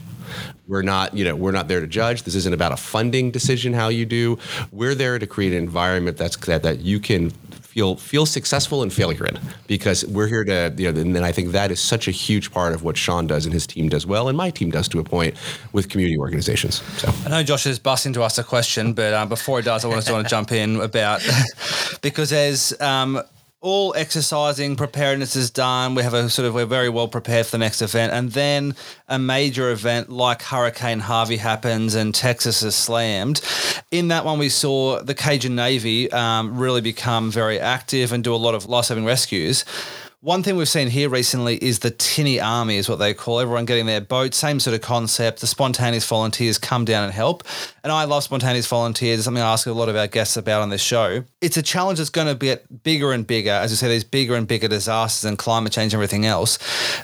We're 0.68 0.84
not, 0.84 1.16
you 1.16 1.26
know, 1.26 1.36
we're 1.36 1.52
not 1.52 1.68
there 1.68 1.80
to 1.80 1.88
judge. 1.88 2.24
This 2.24 2.36
isn't 2.36 2.54
about 2.54 2.72
a 2.72 2.78
funding 2.78 3.32
decision 3.32 3.74
how 3.74 3.88
you 3.88 4.06
do. 4.06 4.38
We're 4.72 4.96
there 4.96 5.18
to 5.18 5.26
create 5.26 5.54
an 5.54 5.58
environment 5.58 6.18
that's 6.18 6.38
that, 6.46 6.64
that 6.64 6.80
you 6.80 7.00
can 7.00 7.32
feel 7.70 7.96
feel 7.96 8.26
successful 8.26 8.82
and 8.82 8.92
failure 8.92 9.26
in 9.26 9.40
because 9.68 10.04
we're 10.08 10.28
here 10.28 10.44
to 10.44 10.74
you 10.76 10.92
know 10.92 11.00
and 11.00 11.16
then 11.16 11.24
I 11.24 11.32
think 11.32 11.52
that 11.52 11.70
is 11.70 11.80
such 11.80 12.08
a 12.08 12.12
huge 12.12 12.52
part 12.52 12.74
of 12.74 12.82
what 12.82 12.98
Sean 12.98 13.28
does 13.28 13.46
and 13.46 13.54
his 13.54 13.68
team 13.68 13.90
does 13.90 14.08
well 14.08 14.28
and 14.28 14.36
my 14.36 14.50
team 14.50 14.72
does 14.72 14.88
to 14.90 15.00
a 15.00 15.04
point 15.04 15.36
with 15.72 15.88
community 15.88 16.18
organizations. 16.18 16.82
So 16.98 17.14
I 17.26 17.30
know 17.30 17.44
Josh 17.44 17.68
is 17.68 17.78
busting 17.78 18.14
to 18.14 18.24
ask 18.24 18.40
a 18.40 18.44
question, 18.44 18.94
but 18.94 19.14
um, 19.14 19.30
before 19.30 19.60
he 19.60 19.64
does, 19.64 19.86
I 19.86 19.88
want 19.88 20.04
to, 20.04 20.12
want 20.12 20.26
to 20.26 20.30
jump 20.30 20.52
in 20.52 20.82
about 20.82 21.22
because 22.02 22.34
as 22.34 22.80
um, 22.82 23.22
all 23.62 23.94
exercising 23.96 24.76
preparedness 24.78 25.36
is 25.36 25.52
done. 25.52 25.94
We 25.94 26.04
have 26.04 26.14
a 26.14 26.30
sort 26.30 26.48
of 26.48 26.54
we're 26.54 26.66
very 26.66 26.88
well 26.88 27.10
prepared 27.10 27.46
for 27.46 27.52
the 27.52 27.58
next 27.58 27.82
event, 27.82 28.14
and 28.14 28.32
then 28.32 28.76
a 29.08 29.20
major 29.20 29.72
event 29.72 30.10
like 30.10 30.42
Hurricane 30.42 31.00
Harvey 31.00 31.38
happens 31.38 31.96
and 31.96 32.16
Texas 32.16 32.64
is 32.64 32.76
slammed. 32.76 33.42
In 33.92 34.08
that 34.10 34.24
one, 34.24 34.40
we 34.40 34.50
saw 34.50 35.02
the 35.02 35.14
Cajun 35.14 35.56
Navy 35.56 36.10
um, 36.12 36.58
really 36.58 36.82
become 36.82 37.32
very 37.32 37.60
active 37.60 38.14
and 38.14 38.24
do 38.24 38.34
a 38.34 38.38
lot 38.38 38.56
of 38.56 38.70
life-saving 38.70 39.06
rescues. 39.06 39.66
One 40.22 40.44
thing 40.44 40.58
we've 40.58 40.68
seen 40.68 40.90
here 40.90 41.08
recently 41.08 41.56
is 41.64 41.80
the 41.80 41.92
tinny 41.92 42.42
army, 42.42 42.76
is 42.76 42.90
what 42.90 43.00
they 43.00 43.14
call 43.14 43.40
everyone 43.40 43.64
getting 43.64 43.86
their 43.86 44.02
boat. 44.02 44.34
Same 44.34 44.60
sort 44.60 44.74
of 44.74 44.82
concept. 44.82 45.40
The 45.40 45.48
spontaneous 45.48 46.06
volunteers 46.06 46.58
come 46.58 46.84
down 46.84 47.06
and 47.06 47.14
help. 47.14 47.46
And 47.86 47.94
I 47.94 48.04
love 48.04 48.26
spontaneous 48.26 48.68
volunteers. 48.68 49.20
It's 49.20 49.24
something 49.24 49.42
I 49.42 49.54
ask 49.54 49.66
a 49.66 49.72
lot 49.72 49.88
of 49.88 49.96
our 49.96 50.08
guests 50.08 50.36
about 50.36 50.62
on 50.62 50.68
this 50.68 50.82
show. 50.82 51.24
It's 51.40 51.56
a 51.56 51.62
challenge 51.62 52.00
that's 52.00 52.10
going 52.10 52.28
to 52.28 52.36
get 52.36 52.84
bigger 52.84 53.14
and 53.14 53.26
bigger, 53.26 53.52
as 53.52 53.72
you 53.72 53.78
say, 53.78 53.88
these 53.88 54.04
bigger 54.04 54.36
and 54.36 54.46
bigger 54.46 54.68
disasters 54.68 55.24
and 55.24 55.38
climate 55.38 55.72
change 55.72 55.94
and 55.94 56.00
everything 56.00 56.26
else. 56.26 56.58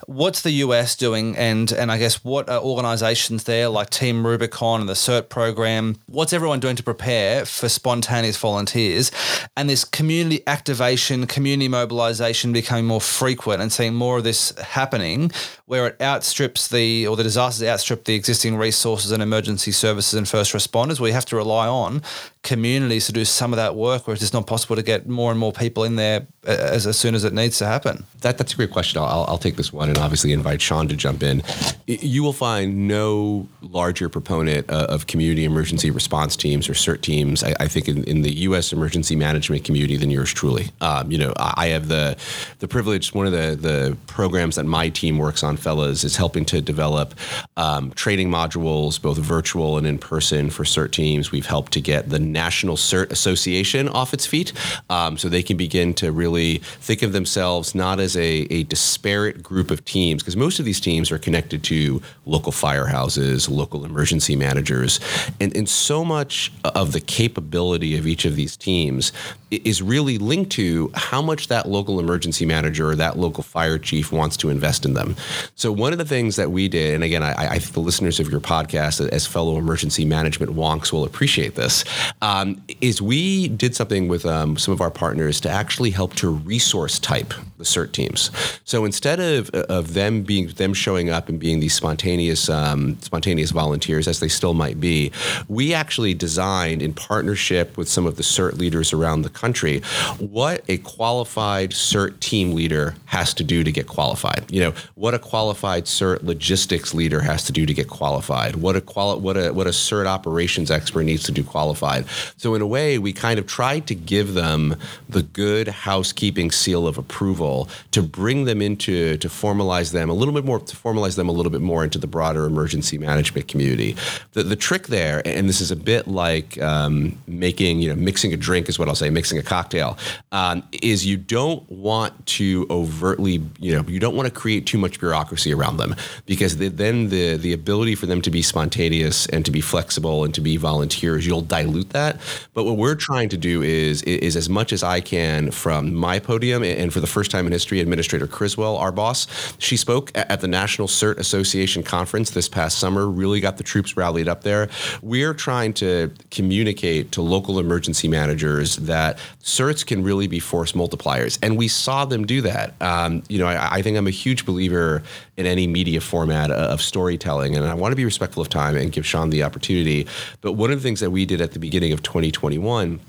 What's 0.08 0.42
the 0.42 0.52
US 0.52 0.98
doing? 0.98 1.38
And 1.38 1.72
and 1.72 1.94
I 1.94 1.98
guess 1.98 2.22
what 2.22 2.50
are 2.50 2.60
organizations 2.60 3.46
there 3.46 3.70
like 3.70 3.92
Team 3.92 4.28
Rubicon 4.28 4.82
and 4.82 4.90
the 4.90 4.94
CERT 4.94 5.30
program? 5.30 5.96
What's 6.08 6.34
everyone 6.34 6.60
doing 6.60 6.76
to 6.76 6.84
prepare 6.84 7.46
for 7.46 7.70
spontaneous 7.70 8.36
volunteers 8.36 9.10
and 9.56 9.70
this 9.70 9.86
community 9.86 10.44
activation, 10.48 11.26
community 11.28 11.70
mobilization 11.70 12.52
becoming 12.52 12.86
more 12.86 13.05
frequent 13.06 13.62
and 13.62 13.72
seeing 13.72 13.94
more 13.94 14.18
of 14.18 14.24
this 14.24 14.58
happening 14.60 15.32
where 15.66 15.88
it 15.88 16.02
outstrips 16.02 16.68
the 16.68 17.08
or 17.08 17.16
the 17.16 17.24
disasters 17.24 17.68
outstrip 17.68 18.06
the 18.06 18.14
existing 18.14 18.56
resources 18.56 19.12
and 19.12 19.24
emergency 19.24 19.72
services 19.72 20.14
and 20.14 20.28
first 20.28 20.54
responders. 20.54 21.00
We 21.00 21.12
have 21.12 21.26
to 21.26 21.36
rely 21.36 21.68
on 21.68 22.02
communities 22.44 23.08
to 23.08 23.12
do 23.12 23.26
some 23.26 23.52
of 23.52 23.58
that 23.58 23.76
work 23.76 24.06
where 24.06 24.14
it's 24.14 24.22
just 24.22 24.34
not 24.34 24.46
possible 24.46 24.76
to 24.76 24.84
get 24.84 25.08
more 25.08 25.32
and 25.32 25.40
more 25.40 25.52
people 25.52 25.84
in 25.84 25.96
there 25.96 26.28
uh, 26.48 26.52
as, 26.52 26.86
as 26.86 26.98
soon 26.98 27.16
as 27.16 27.24
it 27.24 27.34
needs 27.34 27.58
to 27.58 27.66
happen. 27.66 28.06
That, 28.22 28.38
that's 28.38 28.54
a 28.54 28.56
great 28.56 28.70
question. 28.70 29.02
I'll, 29.02 29.26
I'll 29.28 29.40
take 29.40 29.56
this 29.56 29.74
one 29.74 29.90
and 29.90 29.98
obviously 29.98 30.32
invite 30.32 30.62
sean 30.62 30.88
to 30.90 30.96
jump 30.96 31.24
in. 31.24 31.42
You 31.88 32.22
will 32.22 32.34
find 32.34 32.88
no 32.88 33.48
larger 33.62 34.10
proponent 34.10 34.70
uh, 34.70 34.86
of 34.90 35.08
community 35.08 35.44
emergency 35.46 35.90
response 35.90 36.36
teams 36.36 36.70
or 36.70 36.74
cert 36.74 37.02
teams 37.02 37.44
i, 37.44 37.54
I 37.60 37.68
think 37.68 37.88
in, 37.88 38.04
in, 38.04 38.22
the 38.22 38.32
us 38.32 38.72
emergency 38.72 39.16
management 39.16 39.64
community 39.64 39.98
than 39.98 40.12
yours 40.12 40.32
truly. 40.32 40.70
Um, 40.82 41.12
you 41.12 41.18
know 41.18 41.34
I, 41.38 41.68
have 41.68 41.88
the 41.88 42.16
the 42.60 42.68
privilege 42.68 42.95
one 43.14 43.26
of 43.26 43.32
the 43.32 43.56
the 43.56 43.98
programs 44.08 44.56
that 44.56 44.66
my 44.66 44.90
team 44.90 45.18
works 45.18 45.44
on 45.44 45.58
fellas 45.58 46.04
is 46.04 46.16
helping 46.16 46.46
to 46.46 46.62
develop 46.62 47.14
um, 47.58 47.92
training 47.92 48.30
modules 48.30 49.02
both 49.02 49.18
virtual 49.18 49.78
and 49.78 49.86
in 49.88 49.98
person 49.98 50.50
for 50.50 50.64
cert 50.64 50.92
teams 50.92 51.32
we've 51.32 51.46
helped 51.46 51.72
to 51.74 51.82
get 51.82 52.10
the 52.10 52.20
National 52.20 52.76
CERT 52.76 53.12
Association 53.12 53.88
off 53.90 54.14
its 54.14 54.26
feet 54.26 54.54
um, 54.90 55.18
so 55.18 55.30
they 55.30 55.44
can 55.44 55.58
begin 55.58 55.94
to 55.94 56.12
really 56.12 56.58
think 56.82 57.02
of 57.02 57.14
themselves 57.14 57.76
not 57.76 58.00
as 58.00 58.16
a, 58.16 58.48
a 58.52 58.64
disparate 58.64 59.44
group 59.44 59.72
of 59.72 59.84
teams, 59.86 60.22
because 60.22 60.36
most 60.36 60.60
of 60.60 60.66
these 60.66 60.80
teams 60.80 61.12
are 61.12 61.18
connected 61.18 61.64
to 61.64 62.02
local 62.26 62.52
firehouses, 62.52 63.50
local 63.50 63.86
emergency 63.86 64.36
managers. 64.36 65.00
And, 65.40 65.56
and 65.56 65.68
so 65.68 66.04
much 66.04 66.52
of 66.64 66.92
the 66.92 67.02
capability 67.02 67.98
of 67.98 68.08
each 68.08 68.26
of 68.26 68.36
these 68.36 68.58
teams 68.58 69.12
is 69.52 69.82
really 69.82 70.18
linked 70.18 70.52
to 70.54 70.92
how 70.94 71.22
much 71.22 71.48
that 71.48 71.68
local 71.68 72.00
emergency 72.00 72.46
manager 72.46 72.85
or 72.90 72.96
that 72.96 73.18
local 73.18 73.44
fire 73.44 73.78
chief 73.78 74.12
wants 74.12 74.38
to 74.38 74.50
invest 74.50 74.86
in 74.86 74.94
them. 74.94 75.16
So 75.56 75.72
one 75.72 75.92
of 75.92 75.98
the 75.98 76.06
things 76.06 76.36
that 76.36 76.52
we 76.52 76.68
did, 76.68 76.94
and 76.94 77.04
again, 77.04 77.24
I, 77.24 77.34
I 77.34 77.60
think 77.60 77.74
the 77.74 77.80
listeners 77.80 78.20
of 78.20 78.30
your 78.30 78.42
podcast 78.42 79.08
as 79.10 79.26
fellow 79.26 79.58
emergency 79.58 80.06
management 80.06 80.54
wonks 80.54 80.92
will 80.92 81.04
appreciate 81.04 81.56
this, 81.56 81.84
um, 82.22 82.62
is 82.82 83.02
we 83.02 83.48
did 83.48 83.76
something 83.76 84.08
with 84.08 84.26
um, 84.26 84.58
some 84.58 84.74
of 84.74 84.82
our 84.82 84.92
partners 84.92 85.40
to 85.42 85.50
actually 85.50 85.92
help 85.92 86.14
to 86.16 86.30
resource 86.30 87.00
type 87.00 87.34
the 87.58 87.64
CERT 87.64 87.92
teams. 87.92 88.32
So 88.66 88.86
instead 88.86 89.20
of 89.20 89.50
of 89.50 89.94
them 89.94 90.24
being 90.24 90.48
them 90.48 90.74
showing 90.74 91.10
up 91.10 91.30
and 91.30 91.40
being 91.40 91.60
these 91.60 91.74
spontaneous 91.74 92.50
um, 92.50 92.98
spontaneous 93.02 93.52
volunteers 93.52 94.08
as 94.08 94.20
they 94.20 94.28
still 94.28 94.54
might 94.54 94.80
be, 94.80 95.12
we 95.48 95.74
actually 95.74 96.14
designed 96.14 96.82
in 96.82 96.94
partnership 96.94 97.78
with 97.78 97.88
some 97.88 98.06
of 98.06 98.18
the 98.18 98.24
CERT 98.24 98.58
leaders 98.58 98.94
around 98.94 99.22
the 99.22 99.30
country 99.30 99.82
what 100.20 100.64
a 100.68 100.78
qualified 100.80 101.72
CERT 101.72 102.20
team 102.20 102.54
leader 102.54 102.75
has 103.06 103.34
to 103.36 103.44
do 103.44 103.64
to 103.64 103.72
get 103.72 103.88
qualified. 103.88 104.46
You 104.50 104.62
know 104.62 104.74
what 104.96 105.14
a 105.14 105.20
qualified 105.20 105.86
CERT 105.86 106.24
logistics 106.24 106.94
leader 106.94 107.22
has 107.22 107.44
to 107.46 107.52
do 107.52 107.66
to 107.66 107.74
get 107.74 107.88
qualified. 107.90 108.56
What 108.56 108.76
a 108.76 108.82
quali- 108.82 109.20
what 109.20 109.38
a 109.38 109.52
what 109.54 109.68
a 109.68 109.76
CERT 109.86 110.08
operations 110.08 110.70
expert 110.72 111.04
needs 111.04 111.24
to 111.24 111.32
do 111.32 111.44
qualified. 111.44 112.06
So 112.38 112.56
in 112.56 112.62
a 112.62 112.68
way, 112.68 112.98
we 112.98 113.14
kind 113.14 113.40
of 113.40 113.46
tried 113.48 113.88
to 113.88 113.96
give 113.96 114.34
them 114.34 114.76
the 115.10 115.24
good 115.24 115.68
housekeeping 115.68 116.52
seal 116.52 116.88
of 116.88 116.98
approval 116.98 117.70
to 117.92 118.02
bring 118.02 118.46
them 118.46 118.62
into 118.62 119.18
to 119.18 119.28
formalize 119.28 119.92
them 119.92 120.10
a 120.10 120.14
little 120.14 120.34
bit 120.34 120.46
more 120.46 120.60
to 120.60 120.76
formalize 120.76 121.16
them 121.16 121.30
a 121.30 121.32
little 121.32 121.52
bit 121.52 121.62
more 121.62 121.84
into 121.84 122.00
the 122.00 122.08
broader 122.08 122.46
emergency 122.46 122.98
management 122.98 123.48
community. 123.48 123.96
The 124.34 124.44
the 124.44 124.56
trick 124.56 124.88
there, 124.88 125.22
and 125.26 125.48
this 125.50 125.62
is 125.62 125.72
a 125.72 125.76
bit 125.76 126.08
like 126.08 126.62
um, 126.62 127.18
making 127.28 127.80
you 127.80 127.90
know 127.90 127.96
mixing 127.96 128.34
a 128.34 128.38
drink 128.38 128.70
is 128.70 128.80
what 128.80 128.88
I'll 128.88 128.96
say, 128.96 129.10
mixing 129.10 129.38
a 129.38 129.44
cocktail, 129.44 129.98
um, 130.32 130.64
is 130.72 131.06
you 131.06 131.18
don't 131.18 131.70
want 131.70 132.26
to 132.38 132.65
overtly 132.70 133.42
you 133.60 133.76
know 133.76 133.84
you 133.88 134.00
don't 134.00 134.16
want 134.16 134.28
to 134.28 134.34
create 134.34 134.66
too 134.66 134.78
much 134.78 135.00
bureaucracy 135.00 135.54
around 135.54 135.78
them 135.78 135.96
because 136.26 136.58
the, 136.58 136.68
then 136.68 137.10
the 137.10 137.38
the 137.38 137.54
ability 137.54 137.96
for 137.96 138.06
them 138.06 138.22
to 138.22 138.32
be 138.32 138.42
spontaneous 138.42 139.26
and 139.28 139.46
to 139.46 139.52
be 139.52 139.62
flexible 139.62 140.24
and 140.24 140.34
to 140.34 140.42
be 140.42 140.58
volunteers 140.58 141.26
you'll 141.26 141.42
dilute 141.42 141.90
that. 141.92 142.20
But 142.54 142.66
what 142.66 142.78
we're 142.78 142.96
trying 142.96 143.30
to 143.30 143.38
do 143.38 143.62
is 143.62 144.02
is 144.04 144.36
as 144.36 144.50
much 144.50 144.74
as 144.74 144.84
I 144.84 145.02
can 145.02 145.52
from 145.52 145.94
my 145.94 146.20
podium, 146.20 146.64
and 146.64 146.92
for 146.92 147.00
the 147.00 147.08
first 147.08 147.32
time 147.32 147.46
in 147.46 147.52
history, 147.52 147.80
Administrator 147.80 148.28
Criswell, 148.28 148.78
our 148.78 148.92
boss, 148.92 149.28
she 149.58 149.78
spoke 149.78 150.12
at 150.16 150.42
the 150.42 150.48
National 150.48 150.88
CERT 150.88 151.18
Association 151.18 151.84
conference 151.84 152.32
this 152.32 152.50
past 152.50 152.78
summer. 152.80 153.08
Really 153.08 153.40
got 153.40 153.58
the 153.58 153.64
troops 153.64 153.98
rallied 153.98 154.28
up 154.28 154.44
there. 154.44 154.70
We're 155.02 155.34
trying 155.34 155.74
to 155.76 156.12
communicate 156.32 157.12
to 157.14 157.22
local 157.22 157.60
emergency 157.60 158.08
managers 158.08 158.76
that 158.78 159.18
certs 159.42 159.86
can 159.86 160.04
really 160.04 160.28
be 160.28 160.40
force 160.40 160.74
multipliers, 160.74 161.38
and 161.42 161.58
we 161.58 161.68
saw 161.68 162.06
them 162.06 162.26
do 162.26 162.42
that. 162.42 162.55
Um, 162.82 163.24
you 163.30 163.40
know, 163.40 163.48
I, 163.48 163.76
I 163.76 163.82
think 163.82 163.98
I'm 163.98 164.08
a 164.08 164.12
huge 164.12 164.46
believer 164.46 165.04
in 165.38 165.46
any 165.46 165.68
media 165.68 166.02
format 166.02 166.52
of 166.52 166.82
storytelling, 166.82 167.56
and 167.56 167.66
I 167.66 167.74
want 167.74 167.92
to 167.92 167.96
be 167.96 168.06
respectful 168.06 168.42
of 168.42 168.50
time 168.50 168.76
and 168.76 168.92
give 168.92 169.06
Sean 169.06 169.30
the 169.30 169.44
opportunity. 169.44 170.08
But 170.42 170.54
one 170.54 170.72
of 170.72 170.78
the 170.78 170.84
things 170.84 171.00
that 171.00 171.12
we 171.12 171.26
did 171.26 171.42
at 171.42 171.54
the 171.54 171.60
beginning 171.60 171.92
of 171.94 172.04
2021 172.04 173.00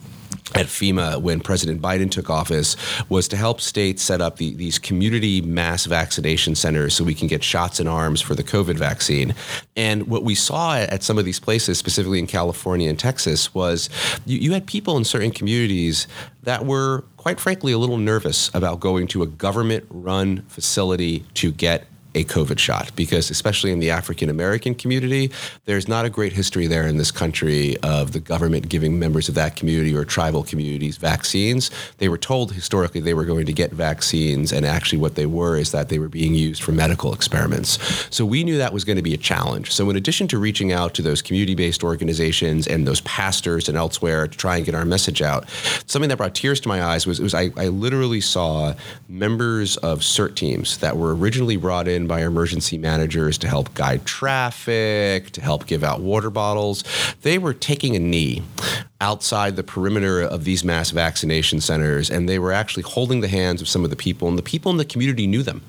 at 0.55 0.66
FEMA 0.66 1.20
when 1.20 1.40
President 1.40 1.82
Biden 1.82 2.11
took 2.11 2.30
office 2.30 2.76
was 3.09 3.26
to 3.28 3.36
help 3.36 3.61
states 3.61 4.03
set 4.03 4.20
up 4.20 4.36
the, 4.36 4.55
these 4.55 4.78
community 4.78 5.40
mass 5.40 5.86
vaccination 5.86 6.55
centers 6.55 6.94
so 6.94 7.05
we 7.05 7.14
can 7.14 7.26
get 7.26 7.42
shots 7.42 7.80
in 7.80 7.88
arms 7.88 8.20
for 8.20 8.34
the 8.34 8.44
COVID 8.44 8.76
vaccine. 8.76 9.34
And 9.76 10.07
what 10.07 10.22
we 10.22 10.34
saw 10.34 10.76
at 10.76 11.03
some 11.03 11.18
of 11.18 11.24
these 11.24 11.40
places, 11.40 11.78
specifically 11.78 12.18
in 12.18 12.26
California 12.26 12.88
and 12.88 12.99
Texas, 12.99 13.55
was 13.55 13.90
you, 14.24 14.38
you 14.38 14.53
had 14.53 14.66
people 14.66 14.97
in 14.97 15.05
certain 15.05 15.32
communities 15.32 16.07
that 16.44 16.64
were, 16.64 17.05
quite 17.16 17.40
frankly, 17.40 17.72
a 17.72 17.78
little 17.78 17.99
nervous 17.99 18.55
about 18.55 18.78
going 18.78 19.09
to 19.09 19.22
a 19.22 19.26
government 19.26 19.84
run 19.90 20.42
facility 20.42 21.24
to 21.34 21.51
get 21.51 21.86
a 22.16 22.24
COVID 22.24 22.58
shot 22.58 22.90
because, 22.96 23.30
especially 23.30 23.70
in 23.70 23.78
the 23.78 23.90
African 23.90 24.30
American 24.30 24.74
community, 24.74 25.30
there's 25.66 25.86
not 25.86 26.04
a 26.04 26.10
great 26.10 26.32
history 26.32 26.66
there 26.66 26.86
in 26.86 26.96
this 26.96 27.10
country 27.10 27.76
of 27.82 28.12
the 28.12 28.20
government 28.20 28.68
giving 28.68 28.98
members 28.98 29.28
of 29.28 29.34
that 29.34 29.54
community 29.54 29.94
or 29.94 30.04
tribal 30.04 30.42
communities 30.42 30.96
vaccines. 30.96 31.70
They 31.98 32.08
were 32.08 32.18
told 32.18 32.52
historically 32.52 33.00
they 33.00 33.14
were 33.14 33.26
going 33.26 33.46
to 33.46 33.52
get 33.52 33.70
vaccines, 33.70 34.52
and 34.52 34.64
actually, 34.64 34.98
what 34.98 35.14
they 35.14 35.26
were 35.26 35.56
is 35.56 35.72
that 35.72 35.88
they 35.90 35.98
were 35.98 36.08
being 36.08 36.34
used 36.34 36.62
for 36.62 36.72
medical 36.72 37.12
experiments. 37.12 37.78
So 38.10 38.24
we 38.24 38.42
knew 38.42 38.56
that 38.58 38.72
was 38.72 38.84
going 38.84 38.96
to 38.96 39.02
be 39.02 39.14
a 39.14 39.18
challenge. 39.18 39.72
So, 39.72 39.90
in 39.90 39.96
addition 39.96 40.26
to 40.28 40.38
reaching 40.38 40.72
out 40.72 40.94
to 40.94 41.02
those 41.02 41.20
community 41.20 41.54
based 41.54 41.84
organizations 41.84 42.66
and 42.66 42.86
those 42.86 43.02
pastors 43.02 43.68
and 43.68 43.76
elsewhere 43.76 44.26
to 44.26 44.38
try 44.38 44.56
and 44.56 44.64
get 44.64 44.74
our 44.74 44.86
message 44.86 45.20
out, 45.20 45.48
something 45.86 46.08
that 46.08 46.16
brought 46.16 46.34
tears 46.34 46.60
to 46.60 46.68
my 46.68 46.82
eyes 46.82 47.06
was, 47.06 47.20
was 47.20 47.34
I, 47.34 47.50
I 47.56 47.68
literally 47.68 48.22
saw 48.22 48.74
members 49.08 49.76
of 49.78 50.00
CERT 50.00 50.34
teams 50.34 50.78
that 50.78 50.96
were 50.96 51.14
originally 51.14 51.56
brought 51.56 51.88
in 51.88 52.05
by 52.07 52.22
emergency 52.22 52.78
managers 52.78 53.38
to 53.38 53.48
help 53.48 53.74
guide 53.74 54.04
traffic, 54.04 55.30
to 55.30 55.40
help 55.40 55.66
give 55.66 55.84
out 55.84 56.00
water 56.00 56.30
bottles. 56.30 56.84
They 57.22 57.38
were 57.38 57.54
taking 57.54 57.96
a 57.96 57.98
knee 57.98 58.42
outside 59.00 59.57
the 59.57 59.62
perimeter 59.62 60.22
of 60.22 60.44
these 60.44 60.64
mass 60.64 60.90
vaccination 60.90 61.61
centers, 61.61 62.11
and 62.11 62.28
they 62.28 62.38
were 62.38 62.52
actually 62.52 62.82
holding 62.84 63.20
the 63.20 63.28
hands 63.28 63.61
of 63.61 63.68
some 63.68 63.84
of 63.84 63.90
the 63.90 63.96
people, 63.96 64.28
and 64.28 64.38
the 64.38 64.42
people 64.42 64.70
in 64.70 64.78
the 64.78 64.84
community 64.84 65.26
knew 65.26 65.42
them. 65.42 65.62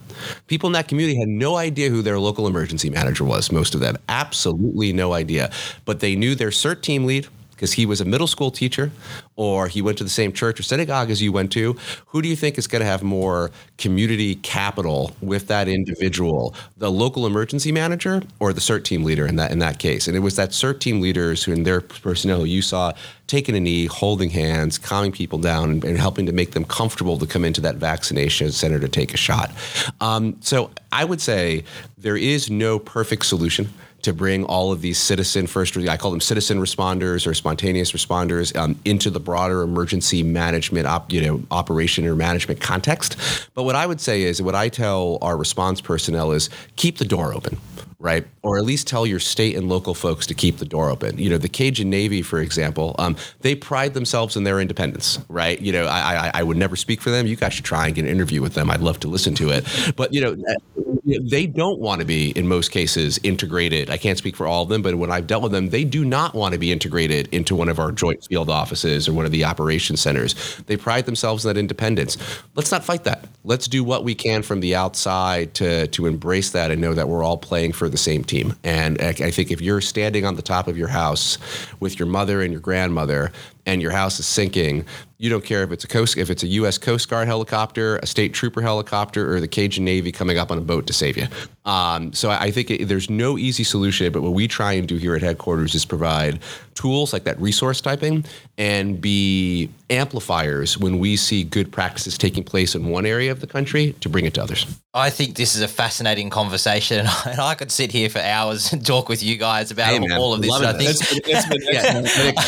People 0.48 0.68
in 0.68 0.74
that 0.74 0.88
community 0.88 1.20
had 1.20 1.28
no 1.28 1.58
idea 1.58 1.90
who 1.90 2.02
their 2.02 2.20
local 2.20 2.48
emergency 2.48 2.90
manager 2.90 3.24
was, 3.24 3.52
most 3.52 3.76
of 3.76 3.82
them. 3.82 3.98
Absolutely 4.10 4.94
no 4.94 5.14
idea. 5.14 5.52
But 5.86 6.00
they 6.00 6.16
knew 6.16 6.36
their 6.36 6.50
CERT 6.50 6.82
team 6.82 7.06
lead 7.06 7.28
because 7.58 7.74
he 7.74 7.88
was 7.88 8.00
a 8.00 8.06
middle 8.06 8.28
school 8.28 8.52
teacher 8.52 8.92
or 9.36 9.68
he 9.68 9.82
went 9.82 9.98
to 9.98 10.04
the 10.04 10.10
same 10.12 10.32
church 10.32 10.60
or 10.60 10.64
synagogue 10.64 11.10
as 11.10 11.24
you 11.24 11.32
went 11.32 11.52
to, 11.52 11.76
who 12.06 12.22
do 12.22 12.30
you 12.30 12.36
think 12.36 12.58
is 12.60 12.68
going 12.68 12.82
to 12.82 12.86
have 12.86 13.02
more 13.02 13.50
community 13.80 14.36
capital 14.36 15.12
with 15.22 15.48
that 15.48 15.68
individual, 15.68 16.54
the 16.78 16.92
local 16.92 17.26
emergency 17.26 17.72
manager 17.72 18.22
or 18.40 18.54
the 18.54 18.62
CERT 18.62 18.84
team 18.84 19.04
leader 19.04 19.26
in 19.26 19.38
that 19.38 19.52
in 19.52 19.58
that 19.58 19.80
case? 19.80 20.08
And 20.08 20.16
it 20.16 20.20
was 20.20 20.36
that 20.36 20.52
CERT 20.52 20.80
team 20.80 21.02
leaders 21.02 21.44
who, 21.44 21.52
in 21.52 21.64
their 21.64 21.82
personnel, 21.82 22.46
you 22.46 22.62
saw 22.62 22.94
taking 23.26 23.56
a 23.56 23.60
knee, 23.60 23.88
holding 23.88 24.30
hands, 24.30 24.78
calming 24.78 25.12
people 25.12 25.40
down, 25.40 25.72
and, 25.72 25.84
and, 25.84 25.98
helping 25.98 26.26
to 26.26 26.32
make 26.32 26.52
them 26.52 26.64
comfortable 26.64 27.18
to 27.18 27.28
come 27.28 27.44
into 27.44 27.60
that 27.60 27.76
vaccination 27.76 28.52
center 28.52 28.80
to 28.80 28.88
take 28.88 29.14
a 29.14 29.18
shot. 29.18 29.52
Um, 30.00 30.38
so 30.42 30.72
I 30.94 31.04
would 31.04 31.20
say 31.20 31.66
there 31.98 32.16
is 32.16 32.50
no 32.50 32.80
perfect 32.80 33.26
solution 33.26 33.68
to 34.02 34.14
bring 34.14 34.44
all 34.46 34.72
of 34.72 34.82
these 34.82 34.98
citizen 34.98 35.48
first, 35.48 35.76
I 35.76 35.98
call 35.98 36.12
them 36.12 36.22
citizen 36.22 36.60
responders 36.60 37.28
or 37.28 37.34
spontaneous 37.34 37.92
responders 37.92 38.56
um, 38.56 38.80
into 38.86 39.10
the 39.10 39.20
broader 39.20 39.62
emergency 39.62 40.24
management, 40.24 40.88
op, 40.88 41.12
you 41.12 41.22
know, 41.22 41.44
operation 41.52 42.06
or 42.06 42.16
management 42.16 42.62
context. 42.62 43.18
But 43.54 43.64
what 43.64 43.76
I 43.76 43.86
would 43.86 44.00
say 44.00 44.24
is, 44.24 44.42
what 44.42 44.56
I 44.56 44.70
tell 44.70 45.18
our 45.22 45.36
response 45.36 45.82
personnel 45.82 46.32
is 46.32 46.50
keep 46.76 46.98
the 46.98 47.06
door 47.06 47.34
open 47.34 47.58
right? 48.00 48.28
Or 48.44 48.58
at 48.58 48.64
least 48.64 48.88
tell 48.88 49.08
your 49.08 49.20
state 49.20 49.56
and 49.56 49.68
local 49.68 49.96
folks 49.96 50.28
to 50.28 50.34
keep 50.36 50.58
the 50.58 50.66
door 50.66 50.90
open. 50.90 51.18
You 51.18 51.30
know, 51.32 51.38
the 51.38 51.50
Cajun 51.50 51.90
Navy, 51.90 52.22
for 52.22 52.40
example, 52.40 52.96
um, 53.00 53.16
they 53.42 53.56
pride 53.56 53.96
themselves 53.96 54.38
in 54.38 54.44
their 54.44 54.60
independence, 54.60 55.20
right? 55.30 55.60
You 55.60 55.72
know, 55.72 55.86
I, 55.86 56.28
I, 56.28 56.32
I, 56.36 56.44
would 56.44 56.58
never 56.58 56.76
speak 56.76 57.02
for 57.02 57.10
them. 57.10 57.26
You 57.26 57.36
guys 57.36 57.54
should 57.54 57.66
try 57.66 57.88
and 57.88 57.96
get 57.96 58.06
an 58.06 58.12
interview 58.12 58.42
with 58.42 58.54
them. 58.54 58.70
I'd 58.70 58.82
love 58.82 59.00
to 59.00 59.08
listen 59.08 59.34
to 59.36 59.50
it. 59.50 59.66
But, 59.96 60.14
you 60.14 60.22
know, 60.22 60.36
they 61.08 61.48
don't 61.48 61.80
want 61.80 62.02
to 62.02 62.06
be, 62.06 62.32
in 62.32 62.48
most 62.48 62.70
cases, 62.70 63.20
integrated. 63.24 63.90
I 63.90 63.98
can't 63.98 64.18
speak 64.18 64.36
for 64.36 64.46
all 64.46 64.64
of 64.64 64.70
them, 64.70 64.82
but 64.82 64.96
when 64.96 65.12
I've 65.12 65.26
dealt 65.26 65.42
with 65.42 65.52
them, 65.52 65.70
they 65.70 65.84
do 65.84 66.06
not 66.06 66.36
want 66.36 66.54
to 66.54 66.60
be 66.60 66.72
integrated 66.72 67.30
into 67.34 67.56
one 67.56 67.70
of 67.70 67.80
our 67.80 67.92
joint 67.92 68.24
field 68.26 68.50
offices 68.50 69.08
or 69.08 69.14
one 69.14 69.26
of 69.26 69.32
the 69.32 69.46
operations 69.46 70.02
centers. 70.02 70.36
They 70.68 70.78
pride 70.78 71.06
themselves 71.06 71.46
in 71.46 71.50
that 71.54 71.60
independence. 71.60 72.18
Let's 72.56 72.72
not 72.72 72.84
fight 72.84 73.06
that. 73.06 73.26
Let's 73.44 73.68
do 73.68 73.84
what 73.84 74.04
we 74.04 74.16
can 74.16 74.44
from 74.44 74.60
the 74.60 74.76
outside 74.76 75.54
to, 75.56 75.88
to 75.88 76.06
embrace 76.06 76.52
that 76.52 76.72
and 76.72 76.82
know 76.82 76.94
that 76.94 77.08
we're 77.08 77.24
all 77.24 77.38
playing 77.38 77.72
for 77.72 77.87
for 77.88 77.92
the 77.92 77.98
same 77.98 78.22
team. 78.22 78.54
And 78.66 79.02
I 79.02 79.32
think 79.32 79.50
if 79.50 79.62
you're 79.62 79.80
standing 79.80 80.26
on 80.26 80.36
the 80.36 80.42
top 80.42 80.68
of 80.68 80.78
your 80.78 80.90
house 80.90 81.38
with 81.80 81.98
your 81.98 82.08
mother 82.08 82.42
and 82.42 82.52
your 82.52 82.60
grandmother 82.60 83.32
and 83.68 83.82
your 83.82 83.92
house 83.92 84.20
is 84.20 84.26
sinking, 84.26 84.86
you 85.20 85.30
don't 85.30 85.44
care 85.44 85.64
if 85.64 85.72
it's 85.72 85.84
a 85.84 85.88
coast, 85.88 86.18
if 86.18 86.30
it's 86.30 86.44
a 86.44 86.48
U.S. 86.48 86.78
Coast 86.78 87.10
Guard 87.10 87.28
helicopter, 87.28 87.98
a 87.98 88.06
state 88.06 88.34
trooper 88.34 88.62
helicopter, 88.62 89.34
or 89.34 89.40
the 89.40 89.48
Cajun 89.48 89.84
Navy 89.84 90.12
coming 90.12 90.38
up 90.38 90.52
on 90.52 90.58
a 90.58 90.62
boat 90.62 90.86
to 90.88 90.94
save 90.94 91.18
you. 91.18 91.28
Um, 91.66 92.14
so 92.14 92.30
I 92.30 92.52
think 92.52 92.70
it, 92.70 92.88
there's 92.88 93.10
no 93.10 93.38
easy 93.38 93.64
solution. 93.64 94.12
But 94.12 94.22
what 94.22 94.34
we 94.34 94.48
try 94.48 94.74
and 94.74 94.88
do 94.88 94.98
here 94.98 95.16
at 95.16 95.22
headquarters 95.22 95.74
is 95.74 95.86
provide 95.86 96.40
tools 96.76 97.14
like 97.14 97.24
that 97.24 97.40
resource 97.42 97.82
typing 97.82 98.26
and 98.58 99.02
be 99.02 99.70
amplifiers 99.90 100.78
when 100.78 101.00
we 101.00 101.18
see 101.18 101.44
good 101.44 101.72
practices 101.72 102.18
taking 102.18 102.44
place 102.44 102.76
in 102.76 102.88
one 102.88 103.06
area 103.06 103.32
of 103.32 103.42
the 103.42 103.48
country 103.48 103.94
to 104.00 104.10
bring 104.10 104.26
it 104.26 104.36
to 104.36 104.44
others. 104.44 104.68
I 104.94 105.10
think 105.10 105.36
this 105.36 105.56
is 105.56 105.62
a 105.62 105.68
fascinating 105.68 106.30
conversation, 106.30 107.00
and 107.26 107.40
I 107.40 107.56
could 107.56 107.72
sit 107.72 107.92
here 107.92 108.10
for 108.10 108.20
hours 108.20 108.72
and 108.72 108.86
talk 108.86 109.10
with 109.10 109.24
you 109.24 109.38
guys 109.38 109.72
about 109.72 109.90
hey, 109.90 110.16
all 110.16 110.34
of 110.34 110.42
this. 110.42 110.52
I 110.52 110.74
think 110.74 110.90
it's 110.92 111.10
been, 111.10 111.22
it's 111.26 111.48
been, 111.48 111.62
yeah, 111.72 112.02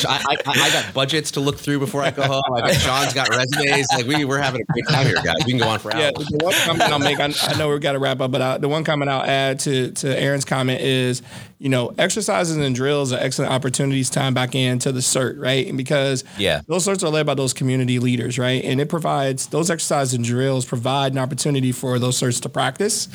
I, 0.07 0.35
I, 0.45 0.65
I 0.65 0.69
got 0.69 0.93
budgets 1.09 1.31
to 1.31 1.39
look 1.39 1.57
through 1.57 1.79
before 1.79 2.03
I 2.03 2.11
go 2.11 2.21
home. 2.23 2.43
I 2.55 2.61
got 2.61 2.73
Sean's 2.75 3.13
got 3.13 3.29
resumes. 3.29 3.87
Like 3.91 4.05
we 4.05 4.25
we're 4.25 4.39
having 4.39 4.61
a 4.61 4.65
great 4.71 4.87
time 4.87 5.07
here, 5.07 5.15
guys. 5.15 5.37
We 5.45 5.51
can 5.51 5.59
go 5.59 5.67
on 5.67 5.79
for 5.79 5.93
hours. 5.93 6.03
Yeah, 6.03 6.11
the 6.11 6.43
one 6.43 6.53
comment 6.53 6.91
I'll 6.91 6.99
make. 6.99 7.19
I, 7.19 7.33
I 7.43 7.57
know 7.57 7.69
we've 7.69 7.81
got 7.81 7.93
to 7.93 7.99
wrap 7.99 8.21
up, 8.21 8.31
but 8.31 8.41
I, 8.41 8.57
the 8.59 8.69
one 8.69 8.83
comment 8.83 9.09
I'll 9.09 9.23
add 9.23 9.59
to 9.61 9.91
to 9.91 10.19
Aaron's 10.19 10.45
comment 10.45 10.81
is, 10.81 11.23
you 11.57 11.69
know, 11.69 11.93
exercises 11.97 12.57
and 12.57 12.75
drills 12.75 13.11
are 13.11 13.19
excellent 13.19 13.51
opportunities 13.51 14.09
time 14.09 14.33
back 14.33 14.53
into 14.53 14.91
the 14.91 14.99
CERT, 14.99 15.39
right? 15.39 15.65
And 15.65 15.77
because 15.77 16.23
yeah, 16.37 16.61
those 16.67 16.85
CERTs 16.85 17.03
are 17.03 17.09
led 17.09 17.25
by 17.25 17.33
those 17.33 17.53
community 17.53 17.97
leaders, 17.99 18.37
right? 18.37 18.63
And 18.63 18.79
it 18.79 18.89
provides 18.89 19.47
those 19.47 19.71
exercises 19.71 20.13
and 20.13 20.23
drills 20.23 20.65
provide 20.65 21.13
an 21.13 21.17
opportunity 21.17 21.71
for 21.71 21.97
those 21.97 22.19
CERTs 22.19 22.41
to 22.43 22.49
practice 22.49 23.07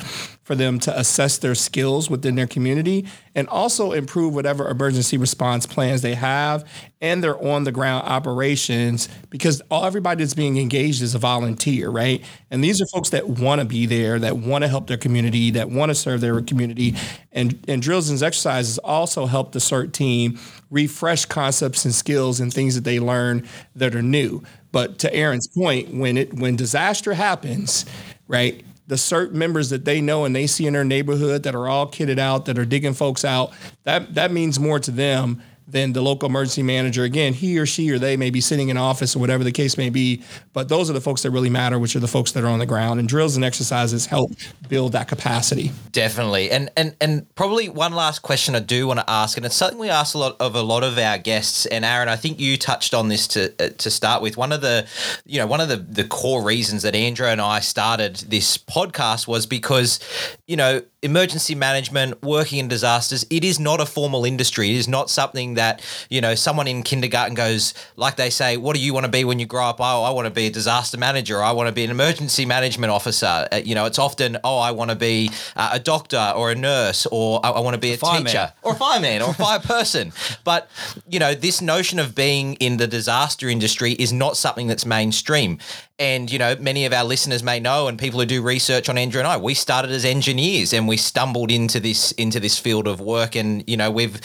for 0.45 0.55
them 0.55 0.79
to 0.79 0.99
assess 0.99 1.39
their 1.39 1.55
skills 1.55 2.09
within 2.09 2.35
their 2.35 2.47
community 2.47 3.07
and 3.35 3.49
also 3.49 3.93
improve 3.93 4.35
whatever 4.35 4.69
emergency 4.69 5.17
response 5.17 5.67
plans 5.67 6.03
they 6.03 6.15
have 6.15 6.69
and 7.01 7.23
their 7.25 7.43
on 7.45 7.65
the 7.65 7.73
ground 7.73 8.07
operations 8.07 9.09
because 9.31 9.61
all 9.71 9.85
everybody 9.85 10.23
that's 10.23 10.35
being 10.35 10.59
engaged 10.59 11.03
is 11.03 11.15
a 11.15 11.19
volunteer, 11.19 11.91
right? 11.91 12.23
And 12.51 12.63
these 12.63 12.81
are 12.81 12.87
folks 12.87 13.11
that 13.11 13.29
want 13.29 13.61
to 13.61 13.65
be 13.65 13.87
there, 13.87 14.19
that 14.19 14.37
want 14.37 14.63
to 14.63 14.69
help 14.69 14.87
their 14.87 14.97
community, 14.99 15.51
that 15.53 15.71
want 15.71 15.91
to 15.91 15.95
serve 15.95 16.21
their 16.21 16.41
community. 16.43 16.95
And, 17.33 17.59
and 17.67 17.83
drills 17.83 18.09
and 18.11 18.23
exercises 18.23 18.79
also 18.79 19.27
help 19.27 19.53
the 19.53 19.59
CERT 19.59 19.93
team 19.93 20.39
refresh 20.71 21.25
concepts 21.25 21.85
and 21.85 21.95
skills 21.95 22.41
and 22.41 22.53
things 22.53 22.75
that 22.75 22.85
they 22.85 23.01
learn 23.01 23.47
that 23.77 23.95
are 23.95 24.03
new. 24.03 24.43
But 24.73 24.99
to 25.01 25.15
Aaron's 25.15 25.47
point, 25.47 25.95
when 25.95 26.17
it 26.17 26.35
when 26.35 26.57
disaster 26.57 27.15
happens, 27.15 27.85
right? 28.27 28.65
The 28.87 28.97
CERT 28.97 29.31
team 29.31 29.39
members 29.39 29.71
that 29.71 29.85
they 29.85 30.01
know 30.01 30.25
and 30.25 30.37
they 30.37 30.47
see 30.47 30.67
in 30.67 30.75
their 30.75 30.85
neighborhood 30.85 31.43
that 31.45 31.55
are 31.55 31.69
all 31.69 31.87
kitted 31.91 32.19
out, 32.19 32.45
that 32.47 32.59
are 32.59 32.67
digging 32.67 32.95
folks 32.95 33.25
out, 33.25 33.53
that 33.85 34.15
that 34.15 34.31
means 34.31 34.61
more 34.61 34.79
to 34.79 34.91
them 34.91 35.43
than 35.75 35.93
the 35.93 36.01
local 36.01 36.29
emergency 36.29 36.63
manager. 36.63 37.03
Again, 37.03 37.35
he 37.35 37.59
or 37.59 37.67
she 37.67 37.91
or 37.91 37.99
they 37.99 38.17
may 38.17 38.31
be 38.31 38.41
sitting 38.41 38.69
in 38.69 38.77
office 38.77 39.17
or 39.17 39.19
whatever 39.19 39.43
the 39.43 39.51
case 39.51 39.77
may 39.77 39.91
be, 39.91 40.23
but 40.53 40.69
those 40.69 40.89
are 40.89 40.93
the 40.93 41.01
folks 41.01 41.23
that 41.23 41.33
really 41.33 41.51
matter, 41.51 41.81
which 41.81 41.97
are 41.97 42.01
the 42.01 42.07
folks 42.07 42.31
that 42.33 42.45
are 42.45 42.47
on 42.47 42.61
the 42.61 42.67
ground. 42.67 43.01
And 43.01 43.09
drills 43.09 43.35
and 43.35 43.45
exercises 43.45 44.07
help 44.07 44.31
build 44.69 44.93
that 44.93 45.09
capacity. 45.09 45.73
Definitely. 45.91 46.53
And 46.53 46.71
and 46.77 46.95
and 47.01 47.35
probably 47.35 47.69
one 47.69 47.93
last 47.93 48.21
question 48.21 48.55
I 48.55 48.61
do 48.61 48.87
want 48.87 49.01
to 49.01 49.11
ask, 49.11 49.37
and 49.37 49.45
it's 49.45 49.57
something 49.57 49.79
we 49.79 49.91
ask 49.91 50.15
a 50.15 50.19
lot 50.19 50.37
of 50.39 50.55
a 50.55 50.63
lot 50.63 50.85
of 50.85 50.97
our 50.97 51.19
guests. 51.19 51.67
And 51.67 51.85
Aaron, 51.85 52.09
I 52.09 52.17
think 52.17 52.39
you 52.39 52.57
touched 52.57 52.95
on 52.95 53.09
this 53.09 53.27
to 53.29 53.53
uh, 53.59 53.71
to 53.71 53.91
start 53.91 54.23
with. 54.23 54.37
One 54.37 54.53
of 54.53 54.61
the 54.61 54.87
you 55.27 55.41
know 55.41 55.47
one 55.49 55.61
of 55.61 55.69
the 55.69 55.77
the 55.77 56.05
core 56.05 56.45
reasons 56.45 56.83
that 56.83 56.95
Andrew 56.95 57.27
and 57.27 57.41
I 57.41 57.59
started 57.59 58.15
this 58.29 58.57
podcast 58.57 59.27
was 59.27 59.45
because 59.45 59.99
you 60.47 60.57
know 60.57 60.83
emergency 61.05 61.55
management, 61.55 62.23
working 62.23 62.59
in 62.59 62.67
disasters, 62.67 63.27
it 63.29 63.45
is 63.45 63.61
not 63.61 63.79
a 63.79 63.85
formal 63.85 64.25
industry. 64.25 64.71
It 64.71 64.77
is 64.77 64.89
not 64.89 65.11
something 65.11 65.55
that, 65.55 65.64
you 66.11 66.21
know, 66.21 66.35
someone 66.35 66.67
in 66.67 66.83
kindergarten 66.83 67.35
goes, 67.35 67.75
like 67.97 68.17
they 68.17 68.31
say, 68.31 68.57
what 68.57 68.75
do 68.77 68.83
you 68.83 68.93
want 68.93 69.05
to 69.07 69.13
be 69.13 69.25
when 69.25 69.39
you 69.39 69.47
grow 69.47 69.65
up? 69.65 69.81
Oh, 69.81 70.03
I 70.03 70.11
want 70.11 70.27
to 70.27 70.31
be 70.31 70.47
a 70.47 70.51
disaster 70.51 70.99
manager. 70.99 71.43
I 71.43 71.53
want 71.53 71.69
to 71.69 71.73
be 71.73 71.85
an 71.85 71.91
emergency 71.91 72.47
management 72.47 72.91
officer. 72.91 73.49
Uh, 73.51 73.61
you 73.65 73.75
know, 73.75 73.85
it's 73.87 73.99
often, 73.99 74.39
oh, 74.45 74.59
I 74.59 74.71
want 74.71 74.91
to 74.91 74.97
be 74.97 75.31
uh, 75.57 75.71
a 75.73 75.79
doctor 75.79 76.33
or 76.37 76.51
a 76.51 76.55
nurse 76.55 77.07
or 77.11 77.45
I, 77.45 77.51
I 77.51 77.61
want 77.61 77.75
to 77.75 77.81
be 77.81 77.93
a, 77.93 77.99
a 78.01 78.23
teacher 78.23 78.53
or 78.63 78.73
a 78.73 78.77
fireman 78.77 79.23
or 79.23 79.31
a 79.31 79.35
fire 79.35 79.61
person. 79.61 80.13
But, 80.45 80.69
you 81.09 81.19
know, 81.19 81.35
this 81.35 81.63
notion 81.63 81.99
of 81.99 82.15
being 82.15 82.55
in 82.55 82.77
the 82.77 82.87
disaster 82.87 83.49
industry 83.49 83.93
is 83.93 84.13
not 84.13 84.37
something 84.37 84.67
that's 84.67 84.85
mainstream. 84.85 85.59
And, 85.99 86.31
you 86.31 86.39
know, 86.39 86.57
many 86.59 86.87
of 86.87 86.93
our 86.93 87.05
listeners 87.05 87.43
may 87.43 87.61
know, 87.61 87.87
and 87.87 87.99
people 87.99 88.19
who 88.19 88.27
do 88.27 88.43
research 88.43 88.89
on 88.89 88.99
Andrew 88.99 89.21
and 89.21 89.29
I, 89.29 89.37
we 89.37 89.55
started 89.55 89.91
as 89.93 90.05
engineers 90.05 90.73
and 90.73 90.89
we 90.89 90.97
stumbled 90.97 91.51
into 91.51 91.79
this 91.79 92.13
into 92.13 92.41
this 92.41 92.59
field 92.59 92.89
of 92.89 93.01
work. 93.01 93.37
And, 93.37 93.63
you 93.69 93.77
know, 93.77 93.91
we've 93.91 94.21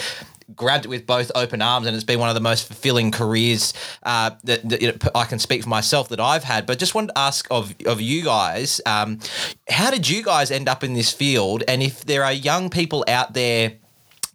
grabbed 0.56 0.86
it 0.86 0.88
with 0.90 1.06
both 1.06 1.32
open 1.36 1.62
arms, 1.62 1.88
and 1.88 1.96
it's 1.96 2.04
been 2.04 2.20
one 2.20 2.30
of 2.30 2.36
the 2.36 2.42
most 2.42 2.68
fulfilling 2.68 3.12
careers 3.12 3.74
uh, 4.04 4.32
that, 4.44 4.68
that 4.70 4.82
you 4.82 4.92
know, 4.92 4.98
I 5.16 5.26
can 5.26 5.40
speak 5.40 5.64
for 5.64 5.70
myself 5.70 6.10
that 6.10 6.20
I've 6.20 6.44
had. 6.44 6.66
But 6.66 6.80
just 6.80 6.96
wanted 6.96 7.10
to 7.10 7.18
ask 7.18 7.48
of 7.52 7.74
of 7.86 8.02
you 8.02 8.24
guys, 8.24 8.82
um, 8.86 9.20
how 9.70 9.92
did 9.92 10.10
you 10.10 10.24
guys 10.24 10.52
end 10.52 10.70
up 10.70 10.84
in 10.84 10.94
this 10.94 11.12
field? 11.12 11.64
And 11.68 11.82
if 11.82 12.06
there 12.06 12.24
are 12.24 12.34
young 12.34 12.70
people 12.70 13.06
out 13.08 13.34
there 13.34 13.74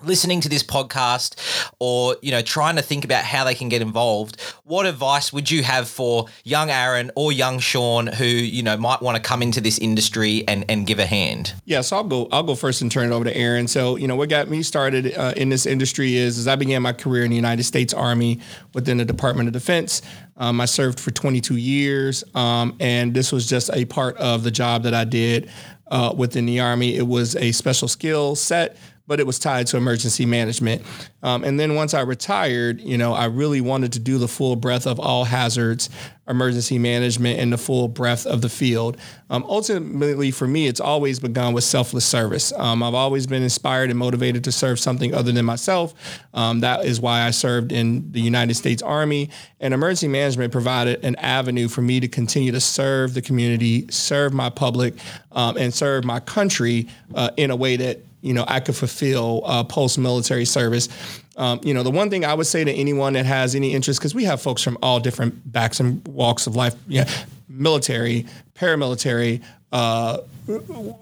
listening 0.07 0.41
to 0.41 0.49
this 0.49 0.63
podcast 0.63 1.37
or 1.79 2.17
you 2.23 2.31
know 2.31 2.43
trying 2.43 2.77
to 2.77 2.83
think 2.83 3.05
about 3.05 3.25
how 3.25 3.45
they 3.45 3.55
can 3.55 3.69
get 3.69 3.83
involved 3.83 4.41
what 4.65 4.87
advice 4.87 5.33
would 5.33 5.51
you 5.51 5.63
have 5.63 5.89
for 5.89 6.27
young 6.45 6.71
aaron 6.71 7.11
or 7.17 7.33
young 7.33 7.59
sean 7.59 8.07
who 8.07 8.25
you 8.25 8.63
know 8.63 8.77
might 8.77 9.01
want 9.01 9.17
to 9.17 9.23
come 9.23 9.43
into 9.43 9.61
this 9.61 9.79
industry 9.79 10.45
and 10.49 10.65
and 10.69 10.87
give 10.87 10.99
a 10.99 11.07
hand? 11.07 11.55
Yeah 11.65 11.81
so 11.81 11.97
i'll 11.97 12.05
go 12.05 12.29
i'll 12.33 12.43
go 12.43 12.55
first 12.55 12.83
and 12.83 12.91
turn 12.91 13.11
it 13.11 13.15
over 13.15 13.25
to 13.25 13.37
aaron. 13.37 13.69
So 13.69 13.97
you 13.97 14.09
know 14.09 14.17
what 14.17 14.29
got 14.29 14.49
me 14.49 14.63
started 14.63 15.15
uh, 15.17 15.35
in 15.37 15.49
this 15.49 15.67
industry 15.67 16.17
is 16.17 16.39
as 16.39 16.49
i 16.49 16.57
began 16.57 16.83
my 16.83 16.93
career 16.93 17.25
in 17.25 17.31
the 17.31 17.37
united 17.37 17.65
states 17.65 17.95
army 17.95 18.41
within 18.73 18.99
the 18.99 19.05
department 19.05 19.49
of 19.49 19.53
defense. 19.53 20.03
Um, 20.37 20.61
i 20.61 20.65
served 20.65 20.99
for 20.99 21.11
22 21.13 21.57
years 21.57 22.25
um, 22.35 22.77
and 22.81 23.15
this 23.15 23.31
was 23.31 23.47
just 23.47 23.71
a 23.73 23.85
part 23.85 24.17
of 24.17 24.43
the 24.43 24.51
job 24.51 24.83
that 24.83 24.95
i 24.95 25.05
did 25.05 25.49
uh, 25.89 26.13
within 26.17 26.47
the 26.47 26.61
army. 26.61 26.97
It 26.97 27.07
was 27.07 27.37
a 27.37 27.53
special 27.53 27.89
skill 27.89 28.37
set 28.37 28.77
but 29.07 29.21
it 29.21 29.27
was 29.27 29.39
tied 29.39 29.67
to 29.67 29.77
emergency 29.77 30.25
management. 30.25 30.83
Um, 31.23 31.45
and 31.45 31.61
then 31.61 31.75
once 31.75 31.93
I 31.93 32.01
retired, 32.01 32.81
you 32.81 32.97
know, 32.97 33.13
I 33.13 33.27
really 33.27 33.61
wanted 33.61 33.93
to 33.93 33.99
do 33.99 34.19
the 34.19 34.29
full 34.29 34.57
breadth 34.57 34.87
of 34.87 34.99
all 34.99 35.25
hazards, 35.25 35.91
emergency 36.27 36.79
management, 36.79 37.39
and 37.39 37.53
the 37.53 37.59
full 37.59 37.89
breadth 37.89 38.27
of 38.27 38.41
the 38.41 38.49
field. 38.49 38.97
Um, 39.29 39.45
ultimately, 39.47 40.31
for 40.31 40.47
me, 40.47 40.67
it's 40.69 40.81
always 40.81 41.21
begun 41.21 41.53
with 41.53 41.65
selfless 41.65 42.07
service. 42.07 42.51
Um, 42.57 42.83
I've 42.83 42.95
always 42.95 43.27
been 43.27 43.43
inspired 43.43 43.91
and 43.91 43.99
motivated 43.99 44.45
to 44.45 44.53
serve 44.53 44.81
something 44.81 45.15
other 45.15 45.33
than 45.33 45.45
myself. 45.45 45.93
Um, 46.33 46.61
that 46.61 46.87
is 46.87 46.99
why 46.99 47.23
I 47.23 47.31
served 47.31 47.73
in 47.73 48.11
the 48.13 48.23
United 48.23 48.55
States 48.55 48.83
Army. 48.83 49.29
And 49.61 49.75
emergency 49.75 50.09
management 50.09 50.51
provided 50.51 51.05
an 51.05 51.17
avenue 51.17 51.69
for 51.69 51.83
me 51.83 52.01
to 52.01 52.09
continue 52.09 52.53
to 52.53 52.61
serve 52.61 53.13
the 53.13 53.23
community, 53.23 53.87
serve 53.91 54.33
my 54.33 54.49
public, 54.49 54.95
um, 55.33 55.59
and 55.59 55.75
serve 55.75 56.05
my 56.05 56.21
country 56.21 56.89
uh, 57.15 57.31
in 57.37 57.51
a 57.51 57.57
way 57.57 57.77
that 57.77 58.01
you 58.25 58.33
know, 58.33 58.45
I 58.49 58.61
could 58.61 58.75
fulfill 58.75 59.43
uh, 59.45 59.65
post 59.65 59.99
military 59.99 60.47
service. 60.47 60.89
Um, 61.37 61.61
you 61.63 61.75
know, 61.75 61.83
the 61.83 61.91
one 61.91 62.09
thing 62.11 62.25
I 62.25 62.33
would 62.33 62.47
say 62.47 62.65
to 62.65 62.73
anyone 62.73 63.13
that 63.13 63.27
has 63.27 63.55
any 63.55 63.75
interest, 63.75 64.01
because 64.01 64.15
we 64.15 64.25
have 64.25 64.41
folks 64.41 64.63
from 64.63 64.79
all 64.83 64.99
different 64.99 65.53
backs 65.53 65.79
and 65.79 66.07
walks 66.09 66.47
of 66.47 66.57
life, 66.57 66.75
yeah, 66.89 67.09
military, 67.49 68.27
paramilitary, 68.55 69.43
uh, 69.73 70.19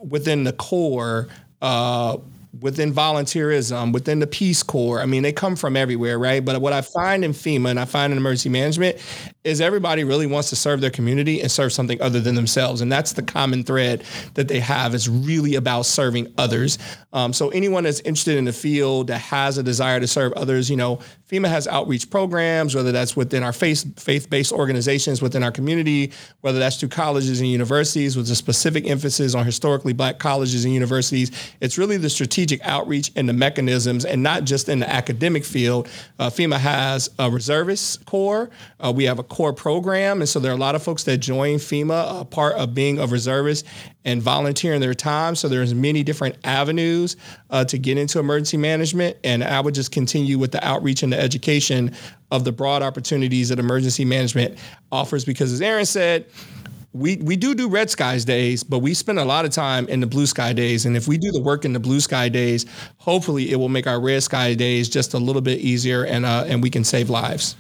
within 0.08 0.44
the 0.44 0.52
Corps, 0.52 1.28
uh, 1.60 2.16
within 2.60 2.92
volunteerism, 2.92 3.92
within 3.92 4.18
the 4.18 4.26
Peace 4.26 4.62
Corps. 4.62 5.00
I 5.00 5.06
mean, 5.06 5.22
they 5.22 5.32
come 5.32 5.56
from 5.56 5.74
everywhere, 5.74 6.18
right? 6.18 6.44
But 6.44 6.60
what 6.60 6.74
I 6.74 6.82
find 6.82 7.24
in 7.24 7.32
FEMA 7.32 7.70
and 7.70 7.80
I 7.80 7.86
find 7.86 8.12
in 8.12 8.18
emergency 8.18 8.50
management 8.50 8.98
is 9.42 9.60
everybody 9.60 10.04
really 10.04 10.26
wants 10.26 10.50
to 10.50 10.56
serve 10.56 10.82
their 10.82 10.90
community 10.90 11.40
and 11.40 11.50
serve 11.50 11.72
something 11.72 12.00
other 12.02 12.20
than 12.20 12.34
themselves. 12.34 12.82
And 12.82 12.92
that's 12.92 13.14
the 13.14 13.22
common 13.22 13.64
thread 13.64 14.04
that 14.34 14.48
they 14.48 14.60
have 14.60 14.94
is 14.94 15.08
really 15.08 15.54
about 15.54 15.86
serving 15.86 16.32
others. 16.36 16.78
Um, 17.14 17.32
so 17.32 17.48
anyone 17.50 17.84
that's 17.84 18.00
interested 18.00 18.36
in 18.36 18.44
the 18.44 18.52
field 18.52 19.06
that 19.06 19.18
has 19.18 19.56
a 19.56 19.62
desire 19.62 19.98
to 19.98 20.06
serve 20.06 20.32
others, 20.34 20.68
you 20.68 20.76
know, 20.76 21.00
FEMA 21.30 21.48
has 21.48 21.66
outreach 21.66 22.10
programs, 22.10 22.74
whether 22.74 22.92
that's 22.92 23.16
within 23.16 23.42
our 23.42 23.54
faith, 23.54 23.98
faith-based 23.98 24.52
organizations 24.52 25.22
within 25.22 25.42
our 25.42 25.50
community, 25.50 26.12
whether 26.42 26.58
that's 26.58 26.76
through 26.76 26.90
colleges 26.90 27.40
and 27.40 27.48
universities 27.48 28.14
with 28.14 28.30
a 28.30 28.34
specific 28.34 28.86
emphasis 28.86 29.34
on 29.34 29.46
historically 29.46 29.94
black 29.94 30.18
colleges 30.18 30.66
and 30.66 30.74
universities. 30.74 31.30
It's 31.62 31.78
really 31.78 31.96
the 31.96 32.10
strategic 32.10 32.41
outreach 32.62 33.12
and 33.14 33.28
the 33.28 33.32
mechanisms 33.32 34.04
and 34.04 34.22
not 34.22 34.44
just 34.44 34.68
in 34.68 34.80
the 34.80 34.90
academic 34.90 35.44
field. 35.44 35.88
Uh, 36.18 36.28
FEMA 36.28 36.58
has 36.58 37.10
a 37.18 37.30
reservist 37.30 38.04
corps. 38.06 38.50
Uh, 38.80 38.92
we 38.94 39.04
have 39.04 39.18
a 39.18 39.22
core 39.22 39.52
program. 39.52 40.20
And 40.20 40.28
so 40.28 40.40
there 40.40 40.50
are 40.52 40.54
a 40.54 40.58
lot 40.58 40.74
of 40.74 40.82
folks 40.82 41.04
that 41.04 41.18
join 41.18 41.56
FEMA, 41.56 42.20
a 42.20 42.24
part 42.24 42.54
of 42.56 42.74
being 42.74 42.98
a 42.98 43.06
reservist 43.06 43.66
and 44.04 44.20
volunteering 44.20 44.80
their 44.80 44.94
time. 44.94 45.34
So 45.34 45.48
there's 45.48 45.74
many 45.74 46.02
different 46.02 46.36
avenues 46.44 47.16
uh, 47.50 47.64
to 47.66 47.78
get 47.78 47.98
into 47.98 48.18
emergency 48.18 48.56
management. 48.56 49.16
And 49.24 49.44
I 49.44 49.60
would 49.60 49.74
just 49.74 49.92
continue 49.92 50.38
with 50.38 50.52
the 50.52 50.64
outreach 50.66 51.02
and 51.02 51.12
the 51.12 51.20
education 51.20 51.94
of 52.30 52.44
the 52.44 52.52
broad 52.52 52.82
opportunities 52.82 53.50
that 53.50 53.58
emergency 53.58 54.04
management 54.04 54.58
offers. 54.90 55.24
Because 55.24 55.52
as 55.52 55.60
Aaron 55.60 55.86
said, 55.86 56.26
we, 56.92 57.16
we 57.16 57.36
do 57.36 57.54
do 57.54 57.68
red 57.68 57.90
skies 57.90 58.24
days, 58.24 58.62
but 58.62 58.80
we 58.80 58.92
spend 58.92 59.18
a 59.18 59.24
lot 59.24 59.44
of 59.44 59.50
time 59.50 59.88
in 59.88 60.00
the 60.00 60.06
blue 60.06 60.26
sky 60.26 60.52
days. 60.52 60.84
And 60.84 60.96
if 60.96 61.08
we 61.08 61.16
do 61.16 61.30
the 61.32 61.40
work 61.40 61.64
in 61.64 61.72
the 61.72 61.80
blue 61.80 62.00
sky 62.00 62.28
days, 62.28 62.66
hopefully 62.98 63.50
it 63.50 63.56
will 63.56 63.70
make 63.70 63.86
our 63.86 64.00
red 64.00 64.22
sky 64.22 64.54
days 64.54 64.88
just 64.88 65.14
a 65.14 65.18
little 65.18 65.42
bit 65.42 65.60
easier 65.60 66.04
and, 66.04 66.26
uh, 66.26 66.44
and 66.46 66.62
we 66.62 66.68
can 66.68 66.84
save 66.84 67.08
lives. 67.08 67.56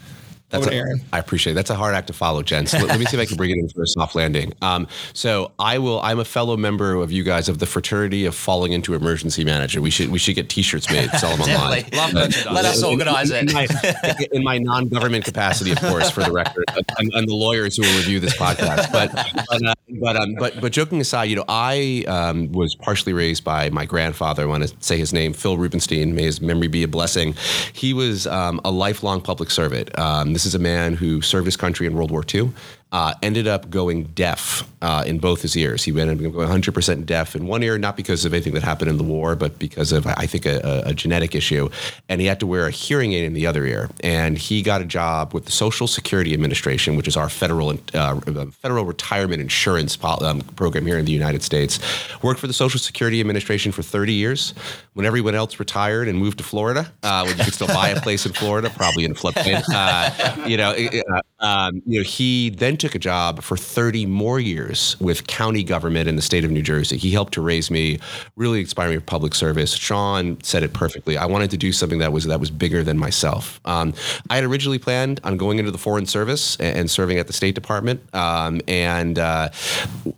That's 0.52 0.66
a, 0.66 0.74
Aaron. 0.74 1.00
I 1.14 1.18
appreciate 1.18 1.52
it. 1.52 1.54
That's 1.54 1.70
a 1.70 1.74
hard 1.74 1.94
act 1.94 2.08
to 2.08 2.12
follow, 2.12 2.42
Jen. 2.42 2.66
So 2.66 2.76
let, 2.76 2.88
let, 2.88 3.00
me 3.00 3.06
see 3.06 3.16
if 3.16 3.22
I 3.22 3.24
can 3.24 3.38
bring 3.38 3.50
it 3.50 3.56
in 3.56 3.68
for 3.70 3.82
a 3.82 3.86
soft 3.86 4.14
landing. 4.14 4.52
Um, 4.60 4.86
so 5.14 5.52
I 5.58 5.78
will. 5.78 6.00
I'm 6.00 6.18
a 6.18 6.26
fellow 6.26 6.58
member 6.58 6.94
of 6.94 7.10
you 7.10 7.24
guys 7.24 7.48
of 7.48 7.58
the 7.58 7.64
fraternity 7.64 8.26
of 8.26 8.34
falling 8.34 8.72
into 8.72 8.92
emergency 8.92 9.44
manager. 9.44 9.80
We 9.80 9.90
should 9.90 10.10
we 10.10 10.18
should 10.18 10.34
get 10.34 10.50
T-shirts 10.50 10.90
made, 10.90 11.10
sell 11.12 11.36
them 11.36 11.48
online. 11.48 11.84
Love 11.94 12.14
uh, 12.14 12.52
Let 12.52 12.66
us 12.66 12.82
organize 12.82 13.30
in, 13.30 13.48
it. 13.48 13.50
In 13.50 13.54
my, 13.54 14.26
in 14.32 14.44
my, 14.44 14.58
non-government 14.58 15.24
capacity, 15.24 15.72
of 15.72 15.80
course, 15.80 16.10
for 16.10 16.22
the 16.22 16.30
record, 16.30 16.64
I'm, 16.98 17.08
I'm, 17.14 17.26
the 17.26 17.34
lawyers 17.34 17.76
who 17.76 17.82
will 17.82 17.96
review 17.96 18.20
this 18.20 18.36
podcast. 18.36 18.92
But 18.92 19.10
but 19.48 19.66
uh, 19.66 19.74
but, 20.00 20.16
um, 20.16 20.34
but 20.38 20.60
but 20.60 20.72
joking 20.72 21.00
aside, 21.00 21.24
you 21.24 21.36
know, 21.36 21.44
I 21.48 22.04
um, 22.06 22.52
was 22.52 22.74
partially 22.74 23.14
raised 23.14 23.42
by 23.42 23.70
my 23.70 23.86
grandfather. 23.86 24.42
I 24.42 24.46
want 24.46 24.68
to 24.68 24.74
say 24.80 24.98
his 24.98 25.14
name, 25.14 25.32
Phil 25.32 25.56
Rubenstein. 25.56 26.14
May 26.14 26.24
his 26.24 26.42
memory 26.42 26.68
be 26.68 26.82
a 26.82 26.88
blessing. 26.88 27.34
He 27.72 27.94
was 27.94 28.26
um, 28.26 28.60
a 28.64 28.70
lifelong 28.70 29.22
public 29.22 29.50
servant. 29.50 29.98
Um, 29.98 30.32
this 30.42 30.48
is 30.48 30.54
a 30.56 30.58
man 30.58 30.94
who 30.94 31.20
served 31.20 31.46
his 31.46 31.56
country 31.56 31.86
in 31.86 31.94
World 31.94 32.10
War 32.10 32.24
II 32.34 32.50
uh, 32.92 33.14
ended 33.22 33.46
up 33.46 33.70
going 33.70 34.04
deaf 34.04 34.68
uh, 34.82 35.02
in 35.06 35.18
both 35.18 35.40
his 35.40 35.56
ears. 35.56 35.82
He 35.82 35.98
ended 35.98 36.24
up 36.26 36.32
going 36.32 36.48
100% 36.48 37.06
deaf 37.06 37.34
in 37.34 37.46
one 37.46 37.62
ear, 37.62 37.78
not 37.78 37.96
because 37.96 38.26
of 38.26 38.34
anything 38.34 38.52
that 38.52 38.62
happened 38.62 38.90
in 38.90 38.98
the 38.98 39.02
war, 39.02 39.34
but 39.34 39.58
because 39.58 39.92
of, 39.92 40.06
I 40.06 40.26
think, 40.26 40.44
a, 40.44 40.82
a, 40.84 40.92
genetic 40.92 41.34
issue. 41.34 41.70
And 42.10 42.20
he 42.20 42.26
had 42.26 42.38
to 42.40 42.46
wear 42.46 42.66
a 42.66 42.70
hearing 42.70 43.14
aid 43.14 43.24
in 43.24 43.32
the 43.32 43.46
other 43.46 43.64
ear. 43.64 43.88
And 44.00 44.36
he 44.36 44.60
got 44.60 44.82
a 44.82 44.84
job 44.84 45.32
with 45.32 45.46
the 45.46 45.52
Social 45.52 45.86
Security 45.86 46.34
Administration, 46.34 46.96
which 46.96 47.08
is 47.08 47.16
our 47.16 47.30
federal 47.30 47.78
uh, 47.94 48.20
federal 48.50 48.84
retirement 48.84 49.40
insurance 49.40 49.96
um, 50.04 50.40
program 50.56 50.84
here 50.84 50.98
in 50.98 51.06
the 51.06 51.12
United 51.12 51.42
States. 51.42 51.78
Worked 52.22 52.40
for 52.40 52.46
the 52.46 52.52
Social 52.52 52.78
Security 52.78 53.20
Administration 53.20 53.72
for 53.72 53.82
30 53.82 54.12
years. 54.12 54.52
When 54.92 55.06
everyone 55.06 55.34
else 55.34 55.58
retired 55.58 56.08
and 56.08 56.18
moved 56.18 56.38
to 56.38 56.44
Florida, 56.44 56.92
uh, 57.02 57.24
when 57.24 57.38
you 57.38 57.44
could 57.44 57.54
still 57.54 57.68
buy 57.68 57.88
a 57.88 58.00
place 58.02 58.26
in 58.26 58.32
Florida, 58.32 58.68
probably 58.68 59.06
in 59.06 59.14
floodplain, 59.14 59.62
uh, 59.72 60.46
you 60.46 60.58
know, 60.58 60.72
uh, 60.72 61.20
um, 61.42 61.82
you 61.86 62.00
know, 62.00 62.04
he 62.04 62.50
then 62.50 62.76
took 62.82 62.94
a 62.96 62.98
job 62.98 63.42
for 63.42 63.56
30 63.56 64.06
more 64.06 64.40
years 64.40 64.96
with 65.00 65.26
county 65.28 65.62
government 65.62 66.08
in 66.08 66.16
the 66.16 66.22
state 66.22 66.44
of 66.44 66.50
New 66.50 66.62
Jersey. 66.62 66.96
He 66.96 67.12
helped 67.12 67.32
to 67.34 67.40
raise 67.40 67.70
me, 67.70 68.00
really 68.34 68.58
inspired 68.58 68.90
me 68.90 68.96
for 68.96 69.02
public 69.02 69.36
service. 69.36 69.72
Sean 69.74 70.42
said 70.42 70.64
it 70.64 70.72
perfectly. 70.72 71.16
I 71.16 71.26
wanted 71.26 71.52
to 71.52 71.56
do 71.56 71.70
something 71.70 72.00
that 72.00 72.12
was 72.12 72.24
that 72.24 72.40
was 72.40 72.50
bigger 72.50 72.82
than 72.82 72.98
myself. 72.98 73.60
Um, 73.64 73.94
I 74.30 74.34
had 74.34 74.44
originally 74.44 74.80
planned 74.80 75.20
on 75.22 75.36
going 75.36 75.60
into 75.60 75.70
the 75.70 75.78
Foreign 75.78 76.06
Service 76.06 76.56
and, 76.56 76.76
and 76.76 76.90
serving 76.90 77.18
at 77.18 77.28
the 77.28 77.32
State 77.32 77.54
Department, 77.54 78.02
um, 78.14 78.60
and 78.66 79.16
uh, 79.16 79.50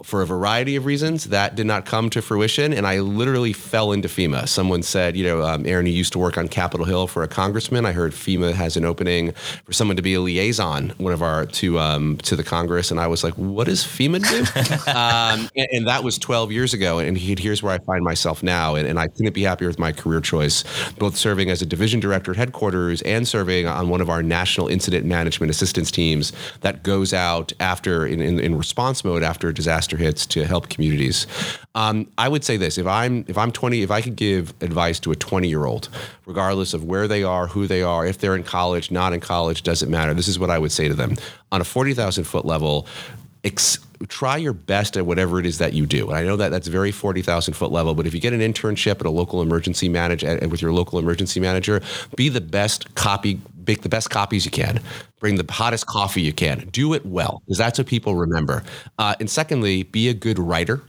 for 0.02 0.22
a 0.22 0.26
variety 0.26 0.76
of 0.76 0.86
reasons, 0.86 1.24
that 1.24 1.54
did 1.56 1.66
not 1.66 1.84
come 1.84 2.08
to 2.10 2.22
fruition. 2.22 2.72
And 2.72 2.86
I 2.86 3.00
literally 3.00 3.52
fell 3.52 3.92
into 3.92 4.08
FEMA. 4.08 4.48
Someone 4.48 4.82
said, 4.82 5.18
you 5.18 5.24
know, 5.24 5.42
um, 5.42 5.66
Aaron, 5.66 5.84
you 5.84 5.92
used 5.92 6.14
to 6.14 6.18
work 6.18 6.38
on 6.38 6.48
Capitol 6.48 6.86
Hill 6.86 7.08
for 7.08 7.22
a 7.22 7.28
congressman. 7.28 7.84
I 7.84 7.92
heard 7.92 8.12
FEMA 8.12 8.54
has 8.54 8.78
an 8.78 8.86
opening 8.86 9.32
for 9.66 9.74
someone 9.74 9.96
to 9.96 10.02
be 10.02 10.14
a 10.14 10.20
liaison, 10.22 10.94
one 10.96 11.12
of 11.12 11.22
our 11.22 11.44
to 11.44 11.78
um, 11.78 12.16
to 12.18 12.36
the 12.36 12.44
Congress, 12.54 12.92
and 12.92 13.00
I 13.00 13.08
was 13.08 13.24
like, 13.24 13.34
"What 13.34 13.66
does 13.66 13.82
FEMA 13.82 14.20
do?" 14.22 14.40
um, 14.90 15.50
and, 15.56 15.68
and, 15.72 15.86
that 15.88 16.04
was 16.04 16.18
12 16.18 16.52
years 16.52 16.72
ago. 16.72 17.00
And 17.00 17.18
here's 17.18 17.62
where 17.62 17.72
I 17.72 17.78
find 17.78 18.04
myself 18.04 18.42
now, 18.42 18.76
and, 18.76 18.86
and, 18.86 18.98
I 18.98 19.08
couldn't 19.08 19.34
be 19.34 19.42
happier 19.42 19.68
with 19.68 19.78
my 19.78 19.90
career 19.90 20.20
choice, 20.20 20.62
both 20.98 21.16
serving 21.16 21.50
as 21.50 21.62
a 21.62 21.66
division 21.66 21.98
director 21.98 22.30
at 22.30 22.36
headquarters 22.36 23.02
and 23.02 23.26
serving 23.26 23.66
on 23.66 23.88
one 23.88 24.00
of 24.00 24.08
our 24.08 24.22
national 24.22 24.68
incident 24.68 25.04
management 25.04 25.50
assistance 25.50 25.90
teams 25.90 26.32
that 26.60 26.84
goes 26.84 27.12
out 27.12 27.52
after 27.58 28.06
in, 28.06 28.20
in, 28.20 28.38
in 28.38 28.56
response 28.56 29.04
mode 29.04 29.22
after 29.22 29.48
a 29.48 29.54
disaster 29.54 29.96
hits 29.96 30.24
to 30.26 30.46
help 30.46 30.68
communities. 30.68 31.26
Um, 31.74 32.06
I 32.16 32.28
would 32.28 32.44
say 32.44 32.56
this: 32.56 32.78
if 32.78 32.86
I'm 32.86 33.24
if 33.26 33.36
I'm 33.36 33.50
20, 33.50 33.82
if 33.82 33.90
I 33.90 34.00
could 34.00 34.16
give 34.16 34.54
advice 34.60 35.00
to 35.00 35.10
a 35.10 35.16
20 35.16 35.48
year 35.48 35.64
old, 35.64 35.88
regardless 36.26 36.74
of 36.74 36.84
where 36.84 37.06
they 37.08 37.22
are, 37.22 37.46
who 37.46 37.66
they 37.66 37.82
are, 37.82 38.06
if 38.06 38.18
they're 38.18 38.36
in 38.36 38.44
college, 38.44 38.90
not 38.90 39.12
in 39.12 39.20
college, 39.20 39.62
doesn't 39.62 39.90
matter. 39.90 40.14
This 40.14 40.28
is 40.28 40.38
what 40.38 40.50
I 40.50 40.58
would 40.58 40.72
say 40.72 40.88
to 40.88 40.94
them: 40.94 41.16
on 41.52 41.60
a 41.60 41.64
40,000 41.64 42.24
foot 42.24 42.44
level, 42.44 42.86
ex- 43.44 43.78
try 44.08 44.36
your 44.36 44.52
best 44.52 44.96
at 44.96 45.06
whatever 45.06 45.38
it 45.38 45.46
is 45.46 45.58
that 45.58 45.72
you 45.72 45.86
do. 45.86 46.08
And 46.08 46.16
I 46.16 46.24
know 46.24 46.36
that 46.36 46.50
that's 46.50 46.68
very 46.68 46.90
40,000 46.90 47.54
foot 47.54 47.70
level, 47.70 47.94
but 47.94 48.06
if 48.06 48.14
you 48.14 48.20
get 48.20 48.32
an 48.32 48.40
internship 48.40 49.00
at 49.00 49.06
a 49.06 49.10
local 49.10 49.42
emergency 49.42 49.88
manager 49.88 50.38
with 50.48 50.62
your 50.62 50.72
local 50.72 50.98
emergency 50.98 51.40
manager, 51.40 51.80
be 52.16 52.28
the 52.28 52.40
best 52.40 52.94
copy, 52.94 53.40
make 53.66 53.82
the 53.82 53.88
best 53.88 54.10
copies 54.10 54.44
you 54.44 54.50
can, 54.50 54.80
bring 55.20 55.36
the 55.36 55.52
hottest 55.52 55.86
coffee 55.86 56.22
you 56.22 56.32
can, 56.32 56.68
do 56.72 56.94
it 56.94 57.04
well, 57.06 57.42
because 57.46 57.58
that's 57.58 57.78
what 57.78 57.86
people 57.86 58.14
remember. 58.14 58.62
Uh, 58.98 59.14
and 59.20 59.30
secondly, 59.30 59.82
be 59.84 60.08
a 60.08 60.14
good 60.14 60.38
writer. 60.38 60.82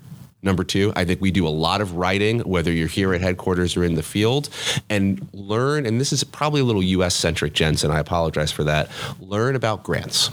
Number 0.46 0.64
two, 0.64 0.94
I 0.96 1.06
think 1.06 1.22
we 1.22 1.32
do 1.32 1.48
a 1.48 1.50
lot 1.50 1.82
of 1.82 1.96
writing, 1.96 2.40
whether 2.42 2.72
you're 2.72 2.88
here 2.88 3.14
at 3.16 3.22
headquarters 3.22 3.76
or 3.76 3.84
in 3.84 3.96
the 3.96 4.04
field, 4.04 4.50
and 4.90 5.28
learn. 5.34 5.88
And 5.88 6.00
this 6.00 6.14
is 6.14 6.24
probably 6.24 6.62
a 6.62 6.64
little 6.64 6.84
U.S. 6.84 7.16
centric, 7.16 7.54
Jensen. 7.54 7.90
I 7.90 8.00
apologize 8.00 8.52
for 8.52 8.64
that. 8.66 8.90
Learn 9.20 9.56
about 9.56 9.84
grants, 9.84 10.30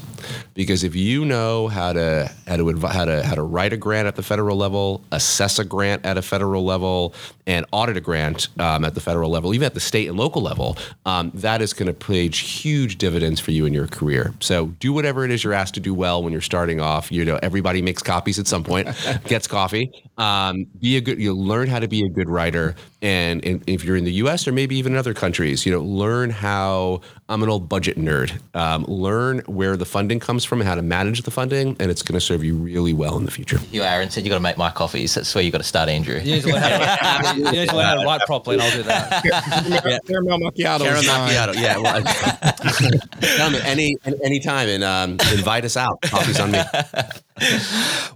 because 0.53 0.85
if 0.85 0.95
you 0.95 1.25
know 1.25 1.69
how 1.69 1.95
to 1.95 2.31
how 2.47 2.57
to 2.57 2.89
how 2.89 3.05
to 3.07 3.23
how 3.23 3.35
to 3.35 3.43
write 3.43 3.73
a 3.73 3.79
grant 3.79 4.07
at 4.07 4.17
the 4.17 4.23
federal 4.23 4.57
level, 4.57 5.03
assess 5.13 5.59
a 5.59 5.65
grant 5.65 6.05
at 6.05 6.19
a 6.19 6.23
federal 6.23 6.63
level, 6.63 7.15
and 7.47 7.67
audit 7.73 7.97
a 7.97 8.01
grant 8.01 8.49
um, 8.61 8.85
at 8.85 8.95
the 8.95 9.01
federal 9.01 9.31
level, 9.31 9.55
even 9.55 9.67
at 9.67 9.75
the 9.75 9.81
state 9.81 10.09
and 10.09 10.19
local 10.19 10.43
level, 10.43 10.77
um, 11.07 11.31
that 11.35 11.61
is 11.61 11.73
going 11.73 11.87
to 11.87 11.93
pay 11.93 12.29
huge 12.29 12.99
dividends 12.99 13.41
for 13.41 13.51
you 13.51 13.67
in 13.67 13.73
your 13.73 13.87
career. 13.87 14.35
So 14.41 14.67
do 14.67 14.93
whatever 14.93 15.25
it 15.25 15.31
is 15.31 15.43
you're 15.43 15.53
asked 15.53 15.75
to 15.75 15.81
do 15.81 15.95
well 15.95 16.23
when 16.23 16.33
you're 16.33 16.41
starting 16.43 16.81
off. 16.81 17.11
You 17.11 17.25
know, 17.25 17.39
everybody 17.43 17.83
makes 17.83 18.03
copies 18.03 18.39
at 18.39 18.47
some 18.47 18.63
point, 18.63 18.89
gets 19.25 19.47
coffee. 19.47 19.91
Um, 20.19 20.67
be 20.81 20.97
a 20.97 21.01
good. 21.01 21.21
You 21.21 21.33
learn 21.35 21.69
how 21.69 21.79
to 21.79 21.89
be 21.89 22.05
a 22.05 22.09
good 22.09 22.29
writer, 22.29 22.75
and, 23.01 23.45
and, 23.45 23.65
if 23.67 23.83
you're 23.83 23.97
in 23.97 24.05
the 24.05 24.13
U.S. 24.15 24.47
or 24.47 24.53
maybe 24.53 24.77
even 24.77 24.93
in 24.93 24.99
other 24.99 25.15
countries, 25.15 25.65
you 25.65 25.73
know, 25.73 25.81
learn 25.83 26.31
how. 26.31 27.01
I'm 27.33 27.43
an 27.43 27.49
old 27.49 27.67
budget 27.67 27.97
nerd. 27.97 28.39
Um, 28.55 28.85
learn 28.85 29.39
where 29.47 29.75
the 29.79 29.87
funding 29.87 30.21
comes 30.21 30.45
from 30.45 30.61
and 30.61 30.69
how 30.69 30.75
to 30.75 30.83
manage 30.83 31.23
the 31.23 31.31
funding, 31.31 31.77
and 31.81 31.91
it's 31.91 32.03
going 32.03 32.13
to 32.13 32.21
serve 32.21 32.45
you 32.45 32.55
really 32.55 32.93
well 32.93 33.17
in 33.17 33.25
the 33.25 33.31
future. 33.31 33.59
You, 33.71 33.83
Aaron, 33.83 34.11
said 34.11 34.25
you 34.25 34.29
got 34.29 34.37
to 34.37 34.43
make 34.43 34.59
my 34.59 34.71
coffees. 34.71 35.15
That's 35.15 35.35
where 35.35 35.43
you 35.43 35.51
got 35.51 35.59
to 35.59 35.65
start, 35.65 35.89
Andrew. 35.89 36.17
You 36.17 36.35
need 36.35 36.43
to 36.43 36.53
learn 36.53 36.61
how 36.61 37.33
to, 37.33 37.39
you 37.39 37.45
need 37.45 37.69
to, 37.71 37.77
learn 37.77 37.87
how 37.87 37.95
to 37.95 38.05
write 38.05 38.21
properly, 38.27 38.57
and 38.57 38.63
I'll 38.63 38.77
do 38.77 38.83
that. 38.83 40.03
Caramel 40.07 40.41
macchiato. 40.41 40.81
Caramel 40.81 41.03
macchiato. 41.03 41.55
Yeah. 41.55 41.79
Well, 41.79 43.63
any 43.67 43.97
any 44.05 44.39
time, 44.39 44.69
and 44.69 44.85
um, 44.85 45.13
invite 45.33 45.65
us 45.65 45.79
out. 45.79 46.03
Coffee's 46.03 46.39
on 46.39 46.51
me. 46.51 46.61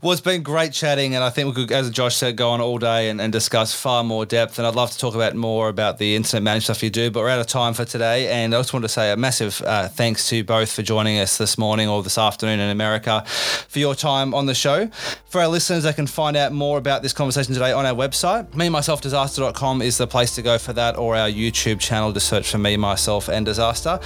well, 0.03 0.13
it's 0.13 0.21
been 0.21 0.43
great 0.43 0.73
chatting, 0.73 1.15
and 1.15 1.25
I 1.25 1.31
think 1.31 1.49
we 1.49 1.67
could, 1.67 1.73
as 1.73 1.91
Josh 1.91 2.17
said, 2.17 2.37
go 2.37 2.51
on 2.51 2.61
all 2.61 2.79
day 2.79 3.09
and, 3.09 3.21
and, 3.21 3.33
discuss 3.33 3.75
far 3.75 4.05
more 4.05 4.27
depth. 4.27 4.59
And 4.59 4.67
I'd 4.67 4.75
love 4.75 4.91
to 4.91 4.99
talk 4.99 5.15
about 5.15 5.35
more 5.35 5.69
about 5.69 5.99
the 5.99 6.15
incident 6.15 6.45
management 6.45 6.65
stuff 6.65 6.83
you 6.83 6.91
do, 6.91 7.11
but 7.11 7.21
we're 7.21 7.31
out 7.31 7.41
of 7.41 7.47
time 7.47 7.75
for 7.75 7.85
today. 7.85 8.29
And 8.29 8.55
I 8.55 8.59
just 8.59 8.73
want 8.73 8.85
to 8.85 8.89
say 8.89 9.06
a 9.13 9.17
massive 9.17 9.63
uh, 9.63 9.89
thanks 9.89 10.29
to 10.29 10.45
both 10.45 10.73
for 10.73 10.83
joining 10.83 11.19
us 11.19 11.39
this 11.39 11.59
morning 11.59 11.89
or 11.89 12.03
this 12.03 12.19
afternoon 12.19 12.61
in 12.61 12.71
America 12.71 13.25
for 13.69 13.79
your 13.79 13.95
time 13.95 14.35
on 14.35 14.47
the 14.47 14.55
show. 14.55 14.89
For 15.27 15.41
our 15.41 15.49
listeners, 15.49 15.85
they 15.85 15.93
can 15.93 16.07
find 16.07 16.37
out 16.37 16.53
more 16.53 16.79
about 16.79 17.03
this 17.03 17.13
conversation 17.13 17.55
today 17.55 17.73
on 17.73 17.85
our 17.85 17.95
website. 17.95 18.55
Me, 18.55 18.69
myself, 18.69 19.01
disaster.com 19.01 19.83
is 19.83 19.99
the 19.99 20.07
place 20.07 20.35
to 20.35 20.43
go 20.43 20.59
for 20.59 20.73
that, 20.73 20.97
or 20.97 21.17
our 21.17 21.29
YouTube 21.29 21.81
channel 21.81 22.13
to 22.13 22.21
search 22.21 22.51
for 22.51 22.59
me, 22.59 22.77
myself, 22.77 23.29
and 23.29 23.45
disaster. 23.45 24.01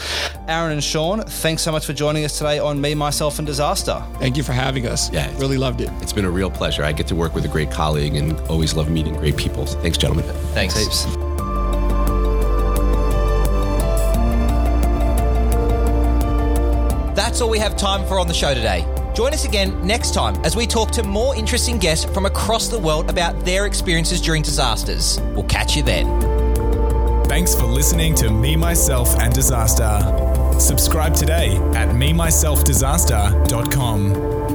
Aaron 0.49 0.73
and 0.73 0.83
Sean, 0.83 1.23
thanks 1.23 1.63
so 1.63 1.73
much 1.73 1.87
for 1.87 1.93
joining 1.93 2.25
us 2.25 2.39
today 2.39 2.59
on 2.59 2.81
Me, 2.81 2.95
Myself, 2.95 3.39
and 3.39 3.47
Disaster. 3.47 4.03
Thank 4.19 4.37
you 4.37 4.43
for 4.43 4.53
having 4.53 4.87
us. 4.87 5.13
Yeah. 5.13 5.31
Really 5.39 5.59
loved 5.59 5.81
it. 5.81 5.91
It's 6.01 6.13
been 6.13 6.25
a 6.25 6.31
real 6.31 6.51
pleasure. 6.51 6.85
I 6.85 6.93
get 6.93 7.07
to 7.09 7.15
work 7.15 7.35
with 7.35 7.45
a 7.45 7.49
great 7.49 7.71
colleague 7.71 8.15
and 8.15 8.39
always 8.43 8.75
love 8.75 8.91
meeting 8.91 9.15
great 9.15 9.37
people. 9.37 9.67
So 9.67 9.79
thanks, 9.81 9.99
gentlemen. 9.99 10.25
Thanks. 10.53 10.77
Heaps. 10.77 11.30
That's 17.31 17.43
all 17.43 17.49
we 17.49 17.61
have 17.61 17.77
time 17.77 18.05
for 18.07 18.19
on 18.19 18.27
the 18.27 18.35
show 18.35 18.55
today. 18.55 18.85
Join 19.15 19.33
us 19.33 19.45
again 19.45 19.87
next 19.87 20.15
time 20.15 20.35
as 20.45 20.57
we 20.57 20.67
talk 20.67 20.91
to 20.91 21.05
more 21.05 21.37
interesting 21.37 21.79
guests 21.79 22.05
from 22.05 22.27
across 22.27 22.67
the 22.67 22.77
world 22.77 23.09
about 23.09 23.45
their 23.45 23.67
experiences 23.67 24.21
during 24.21 24.43
disasters. 24.43 25.21
We'll 25.37 25.45
catch 25.45 25.77
you 25.77 25.85
then. 25.85 26.09
Thanks 27.27 27.55
for 27.55 27.67
listening 27.67 28.17
to 28.17 28.31
Me, 28.31 28.57
Myself, 28.57 29.17
and 29.21 29.33
Disaster. 29.33 30.01
Subscribe 30.59 31.15
today 31.15 31.55
at 31.77 31.91
memyselfdisaster.com. 31.91 34.50